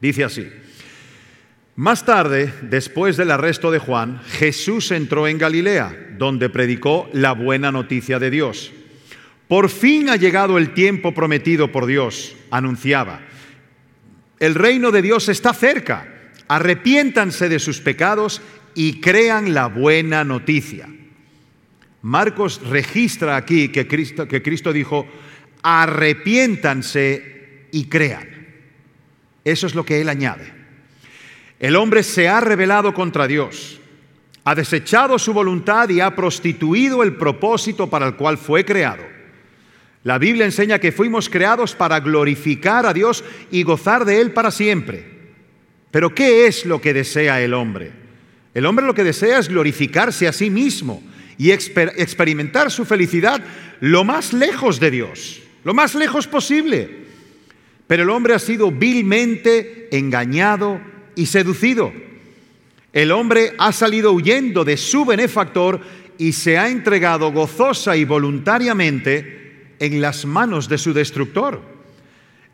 Dice 0.01 0.25
así, 0.25 0.49
más 1.79 2.05
tarde, 2.05 2.53
después 2.63 3.17
del 3.17 3.31
arresto 3.31 3.71
de 3.71 3.79
Juan, 3.79 4.21
Jesús 4.31 4.91
entró 4.91 5.29
en 5.29 5.39
Galilea, 5.39 6.17
donde 6.19 6.51
predicó 6.51 7.09
la 7.13 7.35
buena 7.35 7.71
noticia 7.71 8.19
de 8.19 8.31
Dios. 8.31 8.73
Por 9.47 9.69
fin 9.69 10.09
ha 10.09 10.17
llegado 10.17 10.59
el 10.59 10.75
tiempo 10.75 11.15
prometido 11.15 11.71
por 11.71 11.87
Dios, 11.87 12.35
anunciaba. 12.51 13.21
El 14.41 14.57
reino 14.57 14.91
de 14.91 15.03
Dios 15.03 15.29
está 15.29 15.55
cerca. 15.55 16.33
Arrepiéntanse 16.49 17.49
de 17.49 17.61
sus 17.61 17.81
pecados 17.81 18.43
y 18.75 19.01
crean 19.01 19.55
la 19.55 19.69
buena 19.69 20.25
noticia. 20.25 20.89
Marcos 22.03 22.61
registra 22.69 23.37
aquí 23.37 23.69
que 23.69 23.87
Cristo, 23.87 24.73
dijo, 24.73 25.07
arrepiéntanse 25.63 27.69
y 27.71 27.85
crean. 27.85 28.29
Eso 29.45 29.69
es 29.69 29.77
lo 29.77 29.85
que 29.85 30.01
él 30.01 30.09
añade. 30.09 30.58
El 31.61 31.75
hombre 31.75 32.03
se 32.03 32.29
ha 32.29 32.41
rebelado 32.41 32.95
contra 32.95 33.27
Dios, 33.27 33.81
ha 34.45 34.55
desechado 34.55 35.19
su 35.19 35.33
voluntad 35.33 35.89
y 35.89 36.01
ha 36.01 36.15
prostituido 36.15 37.03
el 37.03 37.17
propósito 37.17 37.91
para 37.91 38.07
el 38.07 38.15
cual 38.15 38.39
fue 38.39 38.65
creado. 38.65 39.03
La 40.05 40.19
Biblia 40.19 40.45
enseña 40.45 40.79
que 40.79 40.93
fuimos 40.93 41.29
creados 41.29 41.75
para 41.75 41.99
glorificar 41.99 42.87
a 42.87 42.95
Dios 42.95 43.25
y 43.51 43.65
gozar 43.65 44.05
de 44.05 44.21
Él 44.21 44.31
para 44.31 44.53
siempre. 44.53 45.05
Pero 45.91 46.15
¿qué 46.15 46.47
es 46.47 46.65
lo 46.65 46.81
que 46.81 46.95
desea 46.95 47.41
el 47.41 47.53
hombre? 47.53 47.93
El 48.55 48.65
hombre 48.65 48.87
lo 48.87 48.95
que 48.95 49.05
desea 49.05 49.39
es 49.39 49.49
glorificarse 49.49 50.29
a 50.29 50.33
sí 50.33 50.51
mismo 50.51 51.03
y 51.37 51.51
experimentar 51.51 52.71
su 52.71 52.85
felicidad 52.85 53.43
lo 53.81 54.05
más 54.05 54.33
lejos 54.33 54.79
de 54.79 54.91
Dios, 54.91 55.41
lo 55.65 55.75
más 55.75 55.95
lejos 55.95 56.29
posible. 56.29 57.07
Pero 57.89 58.05
el 58.05 58.11
hombre 58.11 58.35
ha 58.35 58.39
sido 58.39 58.71
vilmente 58.71 59.89
engañado 59.97 60.81
y 61.19 61.27
seducido. 61.27 61.93
El 62.93 63.11
hombre 63.11 63.53
ha 63.59 63.73
salido 63.73 64.13
huyendo 64.13 64.65
de 64.65 64.77
su 64.77 65.05
benefactor 65.05 65.81
y 66.17 66.33
se 66.33 66.57
ha 66.57 66.69
entregado 66.69 67.33
gozosa 67.33 67.97
y 67.97 68.05
voluntariamente 68.05 69.75
en 69.81 70.01
las 70.01 70.25
manos 70.25 70.69
de 70.69 70.79
su 70.79 70.95
destructor. 70.95 71.61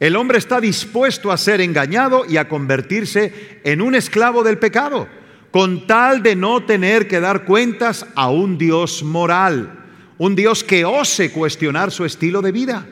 El 0.01 0.17
hombre 0.17 0.39
está 0.39 0.63
dispuesto 0.63 1.31
a 1.31 1.37
ser 1.37 1.61
engañado 1.61 2.25
y 2.27 2.39
a 2.39 2.49
convertirse 2.49 3.61
en 3.65 3.83
un 3.83 3.95
esclavo 3.95 4.43
del 4.43 4.57
pecado, 4.57 5.09
con 5.51 5.87
tal 5.87 6.23
de 6.23 6.35
no 6.35 6.65
tener 6.65 7.07
que 7.07 7.21
dar 7.21 7.45
cuentas 7.45 8.07
a 8.15 8.31
un 8.31 8.57
Dios 8.57 9.03
moral, 9.03 9.79
un 10.17 10.35
Dios 10.35 10.65
que 10.65 10.87
ose 10.87 11.31
cuestionar 11.31 11.91
su 11.91 12.07
estilo 12.07 12.41
de 12.41 12.53
vida. 12.53 12.87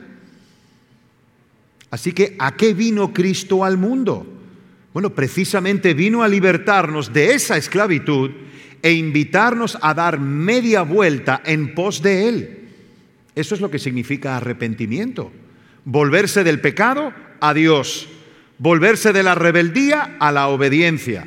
Así 1.91 2.13
que, 2.13 2.37
¿a 2.39 2.57
qué 2.57 2.75
vino 2.75 3.15
Cristo 3.15 3.65
al 3.65 3.79
mundo? 3.79 4.42
Bueno, 4.93 5.11
precisamente 5.11 5.95
vino 5.95 6.23
a 6.23 6.29
libertarnos 6.29 7.13
de 7.13 7.35
esa 7.35 7.57
esclavitud 7.57 8.31
e 8.83 8.93
invitarnos 8.93 9.79
a 9.81 9.95
dar 9.95 10.21
media 10.21 10.83
vuelta 10.83 11.41
en 11.45 11.75
pos 11.75 12.03
de 12.03 12.29
Él. 12.29 12.59
Eso 13.35 13.55
es 13.55 13.61
lo 13.61 13.71
que 13.71 13.79
significa 13.79 14.37
arrepentimiento. 14.37 15.33
Volverse 15.85 16.45
del 16.45 16.61
pecado 16.61 17.13
a 17.41 17.55
Dios, 17.55 18.09
volverse 18.59 19.13
de 19.13 19.23
la 19.23 19.35
rebeldía 19.35 20.17
a 20.21 20.31
la 20.31 20.49
obediencia. 20.49 21.27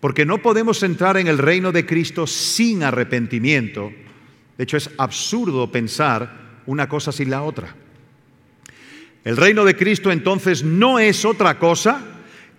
Porque 0.00 0.26
no 0.26 0.38
podemos 0.38 0.82
entrar 0.82 1.16
en 1.16 1.28
el 1.28 1.38
reino 1.38 1.70
de 1.70 1.86
Cristo 1.86 2.26
sin 2.26 2.82
arrepentimiento. 2.82 3.92
De 4.56 4.64
hecho, 4.64 4.76
es 4.76 4.90
absurdo 4.98 5.70
pensar 5.70 6.62
una 6.66 6.88
cosa 6.88 7.12
sin 7.12 7.30
la 7.30 7.42
otra. 7.42 7.74
El 9.24 9.36
reino 9.36 9.64
de 9.64 9.76
Cristo 9.76 10.10
entonces 10.10 10.64
no 10.64 10.98
es 10.98 11.24
otra 11.24 11.58
cosa 11.58 12.17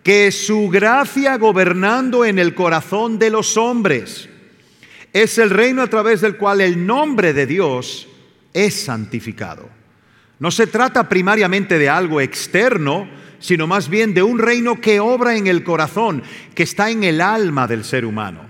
que 0.09 0.31
su 0.31 0.69
gracia 0.69 1.37
gobernando 1.37 2.25
en 2.25 2.39
el 2.39 2.55
corazón 2.55 3.19
de 3.19 3.29
los 3.29 3.57
hombres. 3.57 4.27
Es 5.13 5.37
el 5.37 5.51
reino 5.51 5.83
a 5.83 5.87
través 5.87 6.21
del 6.21 6.35
cual 6.35 6.61
el 6.61 6.83
nombre 6.83 7.31
de 7.31 7.45
Dios 7.45 8.07
es 8.51 8.73
santificado. 8.73 9.69
No 10.39 10.49
se 10.49 10.65
trata 10.65 11.07
primariamente 11.07 11.77
de 11.77 11.89
algo 11.89 12.21
externo, 12.21 13.07
sino 13.37 13.67
más 13.67 13.87
bien 13.87 14.15
de 14.15 14.23
un 14.23 14.39
reino 14.39 14.81
que 14.81 14.99
obra 14.99 15.37
en 15.37 15.45
el 15.45 15.63
corazón, 15.63 16.23
que 16.55 16.63
está 16.63 16.89
en 16.89 17.03
el 17.03 17.21
alma 17.21 17.67
del 17.67 17.83
ser 17.83 18.03
humano. 18.03 18.47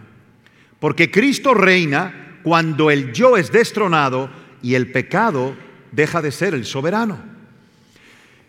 Porque 0.80 1.12
Cristo 1.12 1.54
reina 1.54 2.40
cuando 2.42 2.90
el 2.90 3.12
yo 3.12 3.36
es 3.36 3.52
destronado 3.52 4.30
y 4.62 4.76
el 4.76 4.94
pecado 4.94 5.58
deja 5.92 6.22
de 6.22 6.32
ser 6.32 6.54
el 6.54 6.64
soberano. 6.64 7.20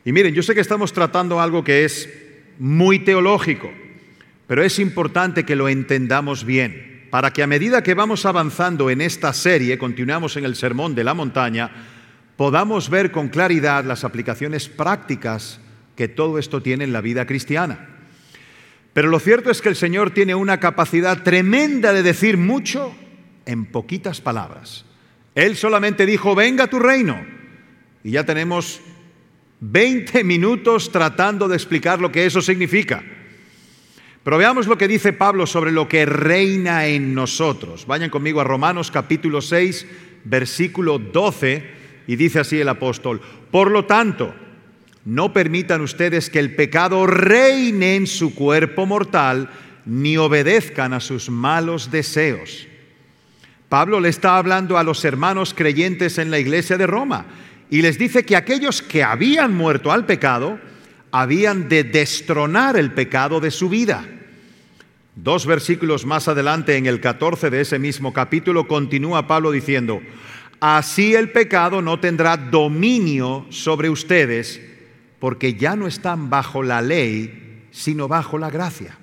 Y 0.05 0.13
miren, 0.13 0.33
yo 0.33 0.45
sé 0.45 0.55
que 0.55 0.61
estamos 0.61 0.93
tratando 0.93 1.41
algo 1.41 1.65
que 1.65 1.85
es 1.85 2.30
muy 2.61 2.99
teológico, 2.99 3.73
pero 4.47 4.63
es 4.63 4.79
importante 4.79 5.45
que 5.45 5.57
lo 5.57 5.69
entendamos 5.69 6.45
bien, 6.45 7.07
para 7.11 7.33
que 7.33 7.43
a 7.43 7.47
medida 7.47 7.83
que 7.83 7.95
vamos 7.95 8.27
avanzando 8.27 8.91
en 8.91 9.01
esta 9.01 9.33
serie, 9.33 9.79
continuamos 9.79 10.37
en 10.37 10.45
el 10.45 10.55
Sermón 10.55 10.95
de 10.95 11.03
la 11.03 11.15
Montaña, 11.15 11.71
podamos 12.37 12.91
ver 12.91 13.11
con 13.13 13.29
claridad 13.29 13.85
las 13.85 14.05
aplicaciones 14.05 14.69
prácticas 14.69 15.59
que 15.97 16.07
todo 16.07 16.39
esto 16.39 16.63
tiene 16.63 16.85
en 16.85 16.93
la 16.93 17.01
vida 17.01 17.27
cristiana. 17.27 17.89
Pero 18.93 19.09
lo 19.09 19.21
cierto 19.21 19.51
es 19.51 19.63
que 19.63 19.71
el 19.71 19.77
Señor 19.77 20.11
tiene 20.11 20.35
una 20.35 20.61
capacidad 20.61 21.23
tremenda 21.23 21.95
de 21.95 22.03
decir 22.03 22.37
mucho 22.37 22.95
en 23.47 23.65
poquitas 23.65 24.21
palabras. 24.21 24.85
Él 25.35 25.57
solamente 25.57 26.05
dijo, 26.05 26.35
venga 26.35 26.67
tu 26.67 26.79
reino. 26.79 27.25
Y 28.05 28.11
ya 28.13 28.25
tenemos 28.25 28.83
20 29.61 30.25
minutos 30.25 30.91
tratando 30.91 31.47
de 31.47 31.57
explicar 31.57 32.01
lo 32.01 32.11
que 32.11 32.25
eso 32.25 32.41
significa. 32.41 33.03
Pero 34.25 34.39
veamos 34.39 34.67
lo 34.67 34.77
que 34.77 34.89
dice 34.89 35.13
Pablo 35.13 35.47
sobre 35.47 35.73
lo 35.73 35.89
que 35.89 36.07
reina 36.07 36.87
en 36.87 37.15
nosotros. 37.15 37.87
Vayan 37.87 38.11
conmigo 38.11 38.41
a 38.41 38.45
Romanos 38.45 38.91
capítulo 38.91 39.41
6, 39.41 39.87
versículo 40.25 40.99
12, 40.99 41.65
y 42.07 42.17
dice 42.17 42.41
así 42.41 42.61
el 42.61 42.69
apóstol, 42.69 43.21
por 43.51 43.71
lo 43.71 43.85
tanto, 43.85 44.35
no 45.05 45.33
permitan 45.33 45.81
ustedes 45.81 46.29
que 46.29 46.39
el 46.39 46.55
pecado 46.55 47.07
reine 47.07 47.97
en 47.97 48.07
su 48.07 48.35
cuerpo 48.35 48.87
mortal, 48.87 49.51
ni 49.87 50.17
obedezcan 50.19 50.93
a 50.93 51.01
sus 51.01 51.31
malos 51.31 51.91
deseos. 51.91 52.67
Pablo 53.71 54.01
le 54.01 54.09
está 54.09 54.37
hablando 54.37 54.77
a 54.77 54.85
los 54.85 55.05
hermanos 55.05 55.55
creyentes 55.55 56.19
en 56.19 56.31
la 56.31 56.39
iglesia 56.39 56.77
de 56.77 56.87
Roma 56.87 57.27
y 57.71 57.83
les 57.83 57.99
dice 57.99 58.25
que 58.25 58.37
aquellos 58.37 58.83
que 58.83 59.05
habían 59.05 59.55
muerto 59.55 59.93
al 59.93 60.05
pecado 60.05 60.59
habían 61.13 61.69
de 61.69 61.85
destronar 61.85 62.77
el 62.77 62.93
pecado 62.93 63.41
de 63.41 63.53
su 63.53 63.69
vida. 63.69 64.05
Dos 65.15 65.47
versículos 65.47 66.05
más 66.05 66.29
adelante, 66.29 66.77
en 66.77 66.87
el 66.87 67.01
14 67.01 67.49
de 67.49 67.61
ese 67.61 67.79
mismo 67.79 68.13
capítulo, 68.13 68.67
continúa 68.67 69.27
Pablo 69.27 69.53
diciendo, 69.53 70.03
así 70.61 71.15
el 71.15 71.31
pecado 71.31 71.81
no 71.81 72.01
tendrá 72.01 72.37
dominio 72.37 73.47
sobre 73.51 73.89
ustedes, 73.89 74.61
porque 75.21 75.55
ya 75.55 75.77
no 75.77 75.87
están 75.87 76.29
bajo 76.29 76.63
la 76.63 76.83
ley, 76.83 77.67
sino 77.71 78.09
bajo 78.09 78.39
la 78.39 78.51
gracia. 78.51 78.97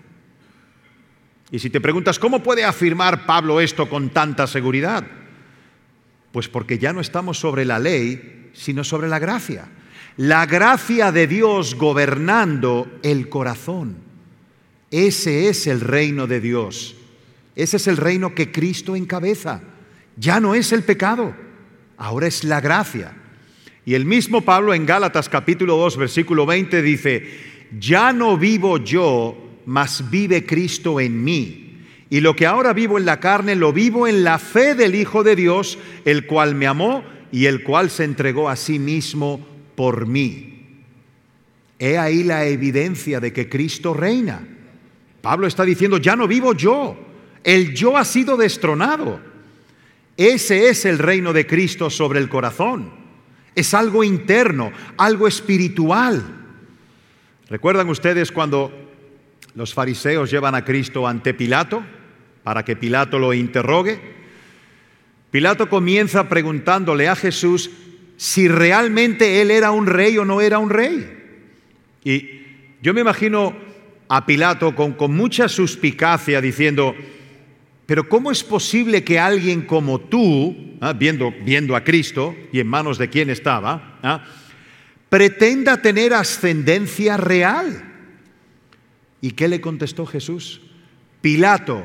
Y 1.51 1.59
si 1.59 1.69
te 1.69 1.79
preguntas, 1.79 2.19
¿cómo 2.19 2.43
puede 2.43 2.65
afirmar 2.65 3.25
Pablo 3.25 3.61
esto 3.61 3.87
con 3.87 4.09
tanta 4.09 4.47
seguridad? 4.47 5.05
Pues 6.33 6.49
porque 6.49 6.77
ya 6.77 6.91
no 6.91 6.99
estamos 6.99 7.39
sobre 7.39 7.63
la 7.63 7.79
ley, 7.79 8.36
sino 8.53 8.83
sobre 8.83 9.07
la 9.07 9.19
gracia. 9.19 9.67
La 10.17 10.45
gracia 10.45 11.11
de 11.11 11.27
Dios 11.27 11.75
gobernando 11.75 12.87
el 13.03 13.29
corazón. 13.29 13.97
Ese 14.89 15.49
es 15.49 15.67
el 15.67 15.81
reino 15.81 16.27
de 16.27 16.39
Dios. 16.39 16.95
Ese 17.55 17.77
es 17.77 17.87
el 17.87 17.97
reino 17.97 18.33
que 18.33 18.51
Cristo 18.51 18.95
encabeza. 18.95 19.61
Ya 20.15 20.39
no 20.39 20.55
es 20.55 20.71
el 20.71 20.83
pecado, 20.83 21.35
ahora 21.97 22.27
es 22.27 22.43
la 22.43 22.61
gracia. 22.61 23.13
Y 23.85 23.93
el 23.93 24.05
mismo 24.05 24.41
Pablo 24.41 24.73
en 24.73 24.85
Gálatas 24.85 25.29
capítulo 25.29 25.77
2 25.77 25.97
versículo 25.97 26.45
20 26.45 26.81
dice, 26.81 27.23
ya 27.79 28.11
no 28.11 28.37
vivo 28.37 28.77
yo, 28.77 29.37
mas 29.65 30.09
vive 30.09 30.45
Cristo 30.45 30.99
en 30.99 31.23
mí. 31.23 31.83
Y 32.09 32.21
lo 32.21 32.35
que 32.35 32.45
ahora 32.45 32.73
vivo 32.73 32.97
en 32.97 33.05
la 33.05 33.19
carne, 33.19 33.55
lo 33.55 33.73
vivo 33.73 34.07
en 34.07 34.23
la 34.23 34.39
fe 34.39 34.75
del 34.75 34.95
Hijo 34.95 35.23
de 35.23 35.35
Dios, 35.35 35.77
el 36.05 36.25
cual 36.25 36.55
me 36.55 36.67
amó 36.67 37.03
y 37.31 37.45
el 37.45 37.63
cual 37.63 37.89
se 37.89 38.03
entregó 38.03 38.49
a 38.49 38.55
sí 38.55 38.79
mismo 38.79 39.45
por 39.75 40.05
mí. 40.07 40.57
He 41.79 41.97
ahí 41.97 42.23
la 42.23 42.45
evidencia 42.45 43.19
de 43.19 43.31
que 43.31 43.49
Cristo 43.49 43.93
reina. 43.93 44.47
Pablo 45.21 45.47
está 45.47 45.63
diciendo, 45.63 45.97
ya 45.97 46.15
no 46.15 46.27
vivo 46.27 46.53
yo, 46.53 46.97
el 47.43 47.73
yo 47.73 47.97
ha 47.97 48.05
sido 48.05 48.37
destronado. 48.37 49.19
Ese 50.15 50.69
es 50.69 50.85
el 50.85 50.97
reino 50.97 51.33
de 51.33 51.45
Cristo 51.45 51.89
sobre 51.89 52.19
el 52.19 52.29
corazón. 52.29 52.91
Es 53.53 53.73
algo 53.73 54.03
interno, 54.03 54.71
algo 54.97 55.27
espiritual. 55.27 56.23
¿Recuerdan 57.49 57.89
ustedes 57.89 58.31
cuando 58.31 58.71
los 59.53 59.73
fariseos 59.73 60.31
llevan 60.31 60.55
a 60.55 60.65
Cristo 60.65 61.07
ante 61.07 61.33
Pilato 61.33 61.83
para 62.43 62.65
que 62.65 62.75
Pilato 62.75 63.19
lo 63.19 63.33
interrogue? 63.33 63.99
Pilato 65.31 65.69
comienza 65.69 66.29
preguntándole 66.29 67.07
a 67.07 67.15
Jesús 67.15 67.69
si 68.15 68.47
realmente 68.47 69.41
él 69.41 69.51
era 69.51 69.71
un 69.71 69.85
rey 69.85 70.17
o 70.17 70.25
no 70.25 70.41
era 70.41 70.59
un 70.59 70.69
rey. 70.69 71.13
Y 72.03 72.41
yo 72.81 72.93
me 72.93 73.01
imagino 73.01 73.55
a 74.07 74.25
Pilato 74.25 74.73
con, 74.75 74.95
mucha 75.15 75.49
suspicacia 75.49 76.41
diciendo, 76.41 76.95
pero 77.85 78.07
¿cómo 78.07 78.31
es 78.31 78.43
posible 78.43 79.03
que 79.03 79.19
alguien 79.19 79.63
como 79.63 79.99
tú, 79.99 80.77
ah, 80.81 80.93
viendo, 80.93 81.33
viendo, 81.43 81.75
a 81.75 81.83
Cristo 81.83 82.35
y 82.51 82.59
en 82.59 82.67
manos 82.67 82.97
de 82.97 83.09
quién 83.09 83.29
estaba, 83.29 83.99
ah, 84.01 84.23
pretenda 85.09 85.81
tener 85.81 86.13
ascendencia 86.13 87.17
real? 87.17 87.83
¿Y 89.19 89.31
qué 89.31 89.47
le 89.47 89.59
contestó 89.59 90.05
Jesús? 90.05 90.61
Pilato, 91.21 91.83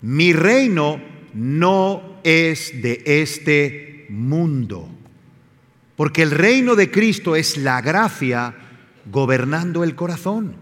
mi 0.00 0.32
reino 0.32 1.00
no 1.34 2.11
es 2.24 2.82
de 2.82 3.02
este 3.04 4.06
mundo, 4.08 4.88
porque 5.96 6.22
el 6.22 6.30
reino 6.30 6.74
de 6.74 6.90
Cristo 6.90 7.36
es 7.36 7.56
la 7.56 7.80
gracia 7.80 8.54
gobernando 9.10 9.84
el 9.84 9.94
corazón. 9.94 10.56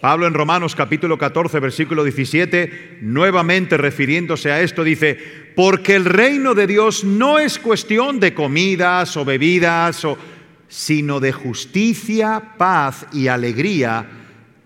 Pablo 0.00 0.26
en 0.26 0.34
Romanos 0.34 0.74
capítulo 0.74 1.16
14, 1.16 1.60
versículo 1.60 2.02
17, 2.02 2.98
nuevamente 3.02 3.76
refiriéndose 3.76 4.50
a 4.50 4.60
esto, 4.60 4.82
dice, 4.82 5.16
porque 5.54 5.94
el 5.94 6.06
reino 6.06 6.54
de 6.54 6.66
Dios 6.66 7.04
no 7.04 7.38
es 7.38 7.58
cuestión 7.58 8.18
de 8.18 8.34
comidas 8.34 9.16
o 9.16 9.24
bebidas, 9.24 10.04
sino 10.68 11.20
de 11.20 11.30
justicia, 11.30 12.54
paz 12.58 13.06
y 13.12 13.28
alegría 13.28 14.08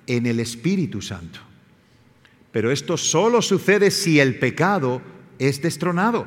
en 0.07 0.25
el 0.25 0.41
Espíritu 0.41 1.03
Santo. 1.03 1.41
Pero 2.51 2.71
esto 2.71 2.97
solo 2.97 3.43
sucede 3.43 3.91
si 3.91 4.19
el 4.19 4.39
pecado 4.39 5.03
es 5.39 5.63
destronado, 5.63 6.27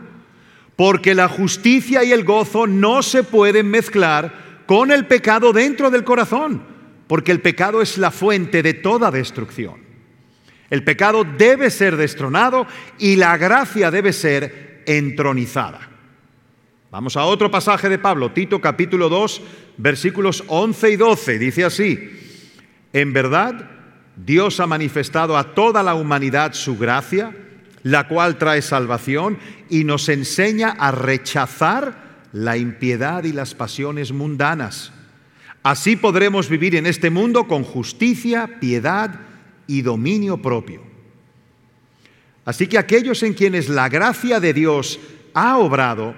porque 0.75 1.15
la 1.15 1.27
justicia 1.27 2.03
y 2.03 2.11
el 2.11 2.23
gozo 2.23 2.67
no 2.67 3.03
se 3.03 3.23
pueden 3.23 3.69
mezclar 3.69 4.63
con 4.65 4.91
el 4.91 5.07
pecado 5.07 5.53
dentro 5.53 5.89
del 5.89 6.03
corazón 6.03 6.79
porque 7.09 7.31
el 7.31 7.41
pecado 7.41 7.81
es 7.81 7.97
la 7.97 8.11
fuente 8.11 8.61
de 8.61 8.75
toda 8.75 9.09
destrucción. 9.09 9.77
El 10.69 10.83
pecado 10.83 11.23
debe 11.23 11.71
ser 11.71 11.97
destronado 11.97 12.67
y 12.99 13.15
la 13.15 13.35
gracia 13.35 13.89
debe 13.89 14.13
ser 14.13 14.83
entronizada. 14.85 15.89
Vamos 16.91 17.17
a 17.17 17.25
otro 17.25 17.49
pasaje 17.49 17.89
de 17.89 17.97
Pablo, 17.97 18.31
Tito 18.31 18.61
capítulo 18.61 19.09
2, 19.09 19.41
versículos 19.77 20.43
11 20.45 20.91
y 20.91 20.95
12. 20.97 21.39
Dice 21.39 21.65
así, 21.65 22.11
en 22.93 23.11
verdad 23.11 23.71
Dios 24.15 24.59
ha 24.59 24.67
manifestado 24.67 25.35
a 25.35 25.55
toda 25.55 25.81
la 25.81 25.95
humanidad 25.95 26.53
su 26.53 26.77
gracia, 26.77 27.35
la 27.89 28.07
cual 28.07 28.37
trae 28.37 28.61
salvación 28.61 29.37
y 29.69 29.83
nos 29.83 30.09
enseña 30.09 30.69
a 30.71 30.91
rechazar 30.91 32.27
la 32.31 32.57
impiedad 32.57 33.23
y 33.23 33.31
las 33.31 33.55
pasiones 33.55 34.11
mundanas 34.11 34.91
Así 35.63 35.97
podremos 35.97 36.49
vivir 36.49 36.75
en 36.75 36.85
este 36.85 37.09
mundo 37.09 37.47
con 37.47 37.63
justicia, 37.63 38.59
piedad 38.59 39.19
y 39.67 39.81
dominio 39.81 40.41
propio. 40.41 40.81
Así 42.45 42.67
que 42.67 42.77
aquellos 42.77 43.21
en 43.23 43.33
quienes 43.33 43.67
la 43.67 43.89
gracia 43.89 44.39
de 44.39 44.53
Dios 44.53 44.99
ha 45.33 45.57
obrado, 45.57 46.15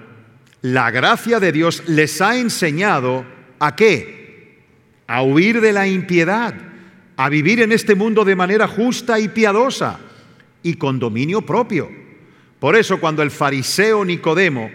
la 0.62 0.90
gracia 0.90 1.40
de 1.40 1.50
Dios 1.50 1.82
les 1.88 2.20
ha 2.20 2.38
enseñado 2.38 3.26
a 3.58 3.74
qué? 3.74 4.62
A 5.08 5.22
huir 5.22 5.60
de 5.60 5.72
la 5.72 5.88
impiedad, 5.88 6.54
a 7.16 7.28
vivir 7.28 7.60
en 7.60 7.72
este 7.72 7.96
mundo 7.96 8.24
de 8.24 8.36
manera 8.36 8.68
justa 8.68 9.18
y 9.18 9.28
piadosa 9.28 9.98
y 10.62 10.74
con 10.74 10.98
dominio 10.98 11.42
propio. 11.42 11.90
Por 12.58 12.76
eso 12.76 13.00
cuando 13.00 13.22
el 13.22 13.30
fariseo 13.30 14.04
Nicodemo, 14.04 14.70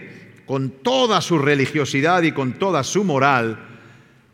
con 0.46 0.70
toda 0.82 1.20
su 1.20 1.38
religiosidad 1.38 2.22
y 2.22 2.32
con 2.32 2.54
toda 2.54 2.84
su 2.84 3.04
moral, 3.04 3.58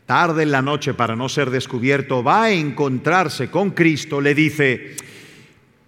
tarde 0.05 0.43
en 0.43 0.51
la 0.51 0.61
noche 0.61 0.93
para 0.93 1.15
no 1.15 1.29
ser 1.29 1.49
descubierto, 1.49 2.23
va 2.23 2.43
a 2.43 2.51
encontrarse 2.51 3.49
con 3.49 3.71
Cristo, 3.71 4.21
le 4.21 4.35
dice, 4.35 4.95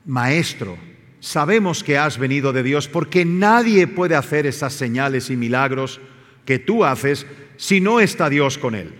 Maestro, 0.06 0.77
sabemos 1.19 1.84
que 1.84 1.97
has 1.97 2.17
venido 2.17 2.53
de 2.53 2.63
Dios 2.63 2.88
porque 2.88 3.25
nadie 3.25 3.88
puede 3.88 4.15
hacer 4.15 4.45
esas 4.45 4.73
señales 4.73 5.30
y 5.30 5.36
milagros 5.36 5.99
que 6.45 6.60
tú 6.60 6.86
haces 6.86 7.27
si 7.58 7.82
no 7.82 7.99
está 7.99 8.30
Dios 8.30 8.58
con 8.58 8.75
él. 8.75 8.93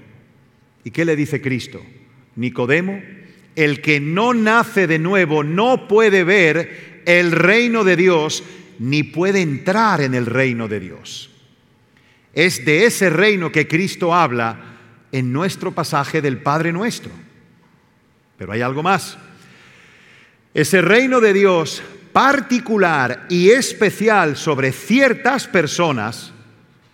¿Y 0.84 0.92
qué 0.92 1.06
le 1.06 1.16
dice 1.16 1.42
Cristo? 1.42 1.82
Nicodemo, 2.36 3.02
el 3.58 3.82
que 3.82 4.00
no 4.00 4.36
nace 4.36 4.86
de 4.86 5.00
nuevo 5.00 5.44
no 5.44 5.88
puede 5.88 6.24
ver 6.24 7.02
el 7.08 7.32
reino 7.32 7.84
de 7.84 7.96
Dios 7.96 8.44
ni 8.78 9.02
puede 9.02 9.42
entrar 9.42 10.00
en 10.00 10.14
el 10.14 10.28
reino 10.28 10.68
de 10.68 10.80
Dios. 10.80 11.32
Es 12.36 12.64
de 12.64 12.86
ese 12.86 13.10
reino 13.10 13.52
que 13.52 13.68
Cristo 13.68 14.14
habla 14.14 14.78
en 15.12 15.34
nuestro 15.34 15.74
pasaje 15.74 16.22
del 16.22 16.38
Padre 16.38 16.72
nuestro. 16.72 17.12
Pero 18.38 18.52
hay 18.52 18.62
algo 18.62 18.84
más. 18.84 19.18
Ese 20.54 20.84
reino 20.84 21.20
de 21.20 21.34
Dios 21.34 21.82
particular 22.14 23.26
y 23.28 23.50
especial 23.50 24.38
sobre 24.38 24.72
ciertas 24.72 25.48
personas 25.48 26.32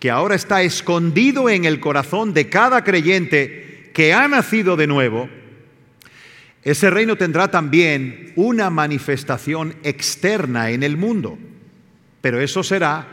que 0.00 0.10
ahora 0.10 0.34
está 0.34 0.62
escondido 0.62 1.50
en 1.50 1.66
el 1.66 1.78
corazón 1.78 2.32
de 2.32 2.48
cada 2.48 2.82
creyente 2.84 3.90
que 3.92 4.14
ha 4.14 4.26
nacido 4.28 4.76
de 4.76 4.86
nuevo, 4.86 5.28
ese 6.64 6.88
reino 6.88 7.16
tendrá 7.16 7.50
también 7.50 8.32
una 8.36 8.70
manifestación 8.70 9.74
externa 9.82 10.70
en 10.70 10.82
el 10.82 10.96
mundo, 10.96 11.38
pero 12.22 12.40
eso 12.40 12.62
será 12.62 13.06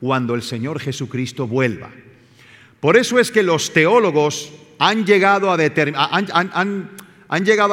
cuando 0.00 0.34
el 0.34 0.42
Señor 0.42 0.80
Jesucristo 0.80 1.46
vuelva. 1.46 1.90
Por 2.80 2.96
eso 2.96 3.18
es 3.18 3.30
que 3.30 3.42
los 3.42 3.72
teólogos 3.74 4.50
han 4.78 5.04
llegado 5.04 5.50
a, 5.50 5.58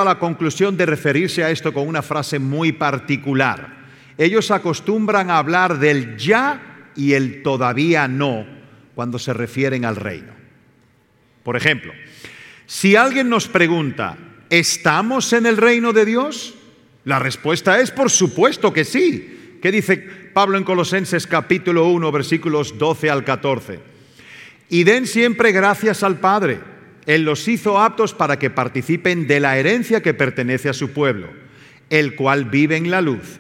la 0.06 0.20
conclusión 0.20 0.76
de 0.76 0.86
referirse 0.86 1.44
a 1.44 1.52
esto 1.52 1.74
con 1.74 1.88
una 1.88 2.02
frase 2.02 2.40
muy 2.40 2.74
particular. 2.74 3.84
Ellos 4.18 4.52
acostumbran 4.52 5.30
a 5.30 5.38
hablar 5.38 5.80
del 5.80 6.18
ya 6.18 6.92
y 6.96 7.14
el 7.14 7.44
todavía 7.44 8.10
no 8.10 8.46
cuando 8.94 9.20
se 9.20 9.34
refieren 9.34 9.86
al 9.86 9.96
reino. 9.96 10.34
Por 11.44 11.56
ejemplo, 11.56 11.94
si 12.66 12.96
alguien 12.96 13.30
nos 13.30 13.48
pregunta, 13.48 14.18
¿estamos 14.60 15.34
en 15.34 15.48
el 15.48 15.58
reino 15.58 15.94
de 15.94 16.06
Dios? 16.06 16.54
La 17.06 17.18
respuesta 17.18 17.80
es 17.80 17.90
por 17.90 18.12
supuesto 18.12 18.72
que 18.72 18.86
sí. 18.86 19.58
¿Qué 19.60 19.72
dice 19.72 19.98
Pablo 19.98 20.60
en 20.60 20.64
Colosenses 20.64 21.26
capítulo 21.26 21.88
1 21.88 22.12
versículos 22.12 22.78
12 22.78 23.10
al 23.10 23.24
14? 23.24 23.80
Y 24.70 24.84
den 24.84 25.08
siempre 25.08 25.54
gracias 25.54 26.04
al 26.04 26.20
Padre. 26.20 26.60
Él 27.08 27.24
los 27.24 27.48
hizo 27.48 27.80
aptos 27.82 28.14
para 28.14 28.38
que 28.38 28.52
participen 28.52 29.26
de 29.26 29.40
la 29.40 29.58
herencia 29.58 30.04
que 30.04 30.14
pertenece 30.14 30.70
a 30.70 30.74
su 30.74 30.92
pueblo, 30.92 31.30
el 31.90 32.16
cual 32.16 32.46
vive 32.46 32.78
en 32.78 32.92
la 32.92 33.02
luz. 33.02 33.40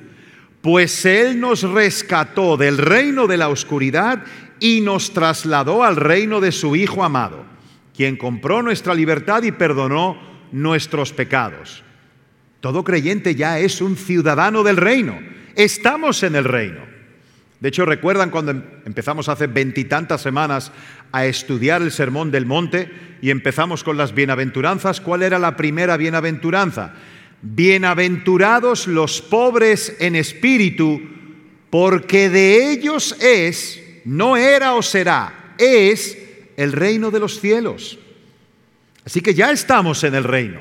Pues 0.62 1.06
Él 1.06 1.39
nos 1.39 1.62
rescató 1.62 2.58
del 2.58 2.80
reino 2.80 3.28
de 3.28 3.38
la 3.38 3.49
oscuridad 3.49 4.23
y 4.60 4.82
nos 4.82 5.13
trasladó 5.13 5.84
al 5.84 5.95
reino 5.95 6.41
de 6.41 6.52
su 6.52 6.76
Hijo 6.76 7.04
amado, 7.04 7.45
quien 7.95 8.17
compró 8.17 8.63
nuestra 8.63 8.95
libertad 8.95 9.43
y 9.43 9.52
perdonó 9.52 10.33
nuestros 10.54 11.12
pecados. 11.12 11.84
Todo 12.62 12.86
creyente 12.86 13.36
ya 13.36 13.60
es 13.60 13.82
un 13.82 13.98
ciudadano 13.98 14.63
del 14.63 14.78
reino. 14.78 15.20
Estamos 15.56 16.24
en 16.24 16.38
el 16.38 16.46
reino. 16.46 16.80
De 17.60 17.68
hecho, 17.68 17.86
recuerdan 17.86 18.30
cuando 18.30 18.52
em-, 18.52 18.63
empezamos 18.86 19.28
hace 19.28 19.48
veintitantas 19.48 20.22
semanas 20.22 20.72
a 21.12 21.26
estudiar 21.26 21.82
el 21.82 21.92
Sermón 21.92 22.32
del 22.32 22.46
Monte 22.46 22.89
y 23.22 23.30
empezamos 23.30 23.84
con 23.84 23.98
las 23.98 24.16
bienaventuranzas. 24.16 25.02
¿Cuál 25.02 25.24
era 25.24 25.38
la 25.39 25.58
primera 25.58 25.98
bienaventuranza? 25.98 26.94
bienaventurados 27.44 28.88
los 28.88 29.22
pobres 29.22 29.98
en 30.00 30.16
espíritu, 30.16 31.02
porque 31.70 32.30
de 32.30 32.72
ellos 32.72 33.16
es, 33.22 33.82
no 34.06 34.38
era 34.38 34.74
o 34.74 34.82
será, 34.82 35.54
es 35.58 36.18
el 36.56 36.72
reino 36.72 37.12
de 37.12 37.20
los 37.20 37.39
cielos. 37.39 38.00
Así 39.06 39.22
que 39.22 39.34
ya 39.34 39.52
estamos 39.52 40.04
en 40.04 40.16
el 40.16 40.24
reino. 40.24 40.60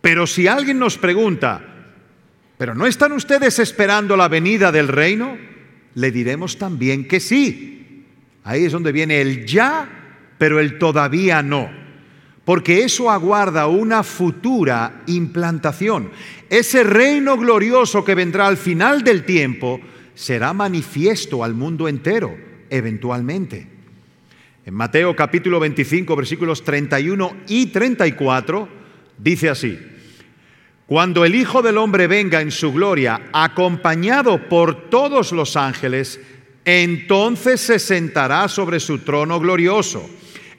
Pero 0.00 0.26
si 0.26 0.46
alguien 0.46 0.78
nos 0.78 0.98
pregunta, 0.98 1.60
¿pero 2.56 2.74
no 2.74 2.86
están 2.86 3.12
ustedes 3.12 3.58
esperando 3.58 4.16
la 4.16 4.28
venida 4.28 4.72
del 4.72 4.88
reino? 4.88 5.36
Le 5.94 6.10
diremos 6.10 6.58
también 6.58 7.08
que 7.08 7.20
sí. 7.20 8.04
Ahí 8.44 8.64
es 8.64 8.72
donde 8.72 8.92
viene 8.92 9.20
el 9.20 9.44
ya, 9.44 9.88
pero 10.38 10.60
el 10.60 10.78
todavía 10.78 11.42
no. 11.42 11.68
Porque 12.44 12.84
eso 12.84 13.10
aguarda 13.10 13.66
una 13.66 14.04
futura 14.04 15.02
implantación. 15.06 16.10
Ese 16.48 16.84
reino 16.84 17.36
glorioso 17.36 18.04
que 18.04 18.14
vendrá 18.14 18.46
al 18.46 18.56
final 18.56 19.02
del 19.02 19.24
tiempo 19.24 19.80
será 20.14 20.52
manifiesto 20.52 21.42
al 21.42 21.54
mundo 21.54 21.88
entero, 21.88 22.36
eventualmente. 22.70 23.75
En 24.66 24.74
Mateo 24.74 25.14
capítulo 25.14 25.60
25, 25.60 26.16
versículos 26.16 26.64
31 26.64 27.36
y 27.46 27.66
34, 27.66 28.68
dice 29.16 29.48
así, 29.48 29.78
Cuando 30.88 31.24
el 31.24 31.36
Hijo 31.36 31.62
del 31.62 31.78
Hombre 31.78 32.08
venga 32.08 32.40
en 32.40 32.50
su 32.50 32.72
gloria, 32.72 33.30
acompañado 33.32 34.48
por 34.48 34.90
todos 34.90 35.30
los 35.30 35.56
ángeles, 35.56 36.18
entonces 36.64 37.60
se 37.60 37.78
sentará 37.78 38.48
sobre 38.48 38.80
su 38.80 38.98
trono 38.98 39.38
glorioso. 39.38 40.10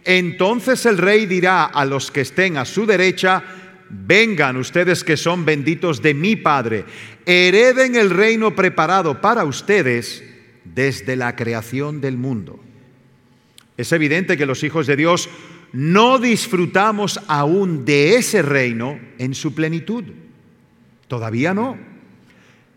Entonces 0.06 0.86
el 0.86 0.98
rey 0.98 1.26
dirá 1.26 1.66
a 1.66 1.84
los 1.84 2.10
que 2.10 2.22
estén 2.22 2.56
a 2.56 2.64
su 2.64 2.86
derecha, 2.86 3.44
vengan 3.90 4.56
ustedes 4.56 5.04
que 5.04 5.18
son 5.18 5.44
benditos 5.44 6.02
de 6.02 6.14
mi 6.14 6.38
Padre, 6.38 6.86
hereden 7.26 7.98
el 7.98 8.12
reino 8.12 8.56
preparado 8.56 9.20
para 9.20 9.44
ustedes 9.44 10.24
desde 10.64 11.18
la 11.18 11.36
creación 11.36 12.00
del 12.00 12.16
mundo. 12.16 12.64
Es 13.78 13.92
evidente 13.92 14.38
que 14.38 14.48
los 14.48 14.64
hijos 14.64 14.88
de 14.88 14.96
Dios 14.96 15.30
no 15.72 16.18
disfrutamos 16.18 17.20
aún 17.28 17.86
de 17.86 18.16
ese 18.16 18.42
reino 18.42 19.00
en 19.20 19.36
su 19.36 19.54
plenitud. 19.54 20.04
Todavía 21.08 21.54
no. 21.54 21.78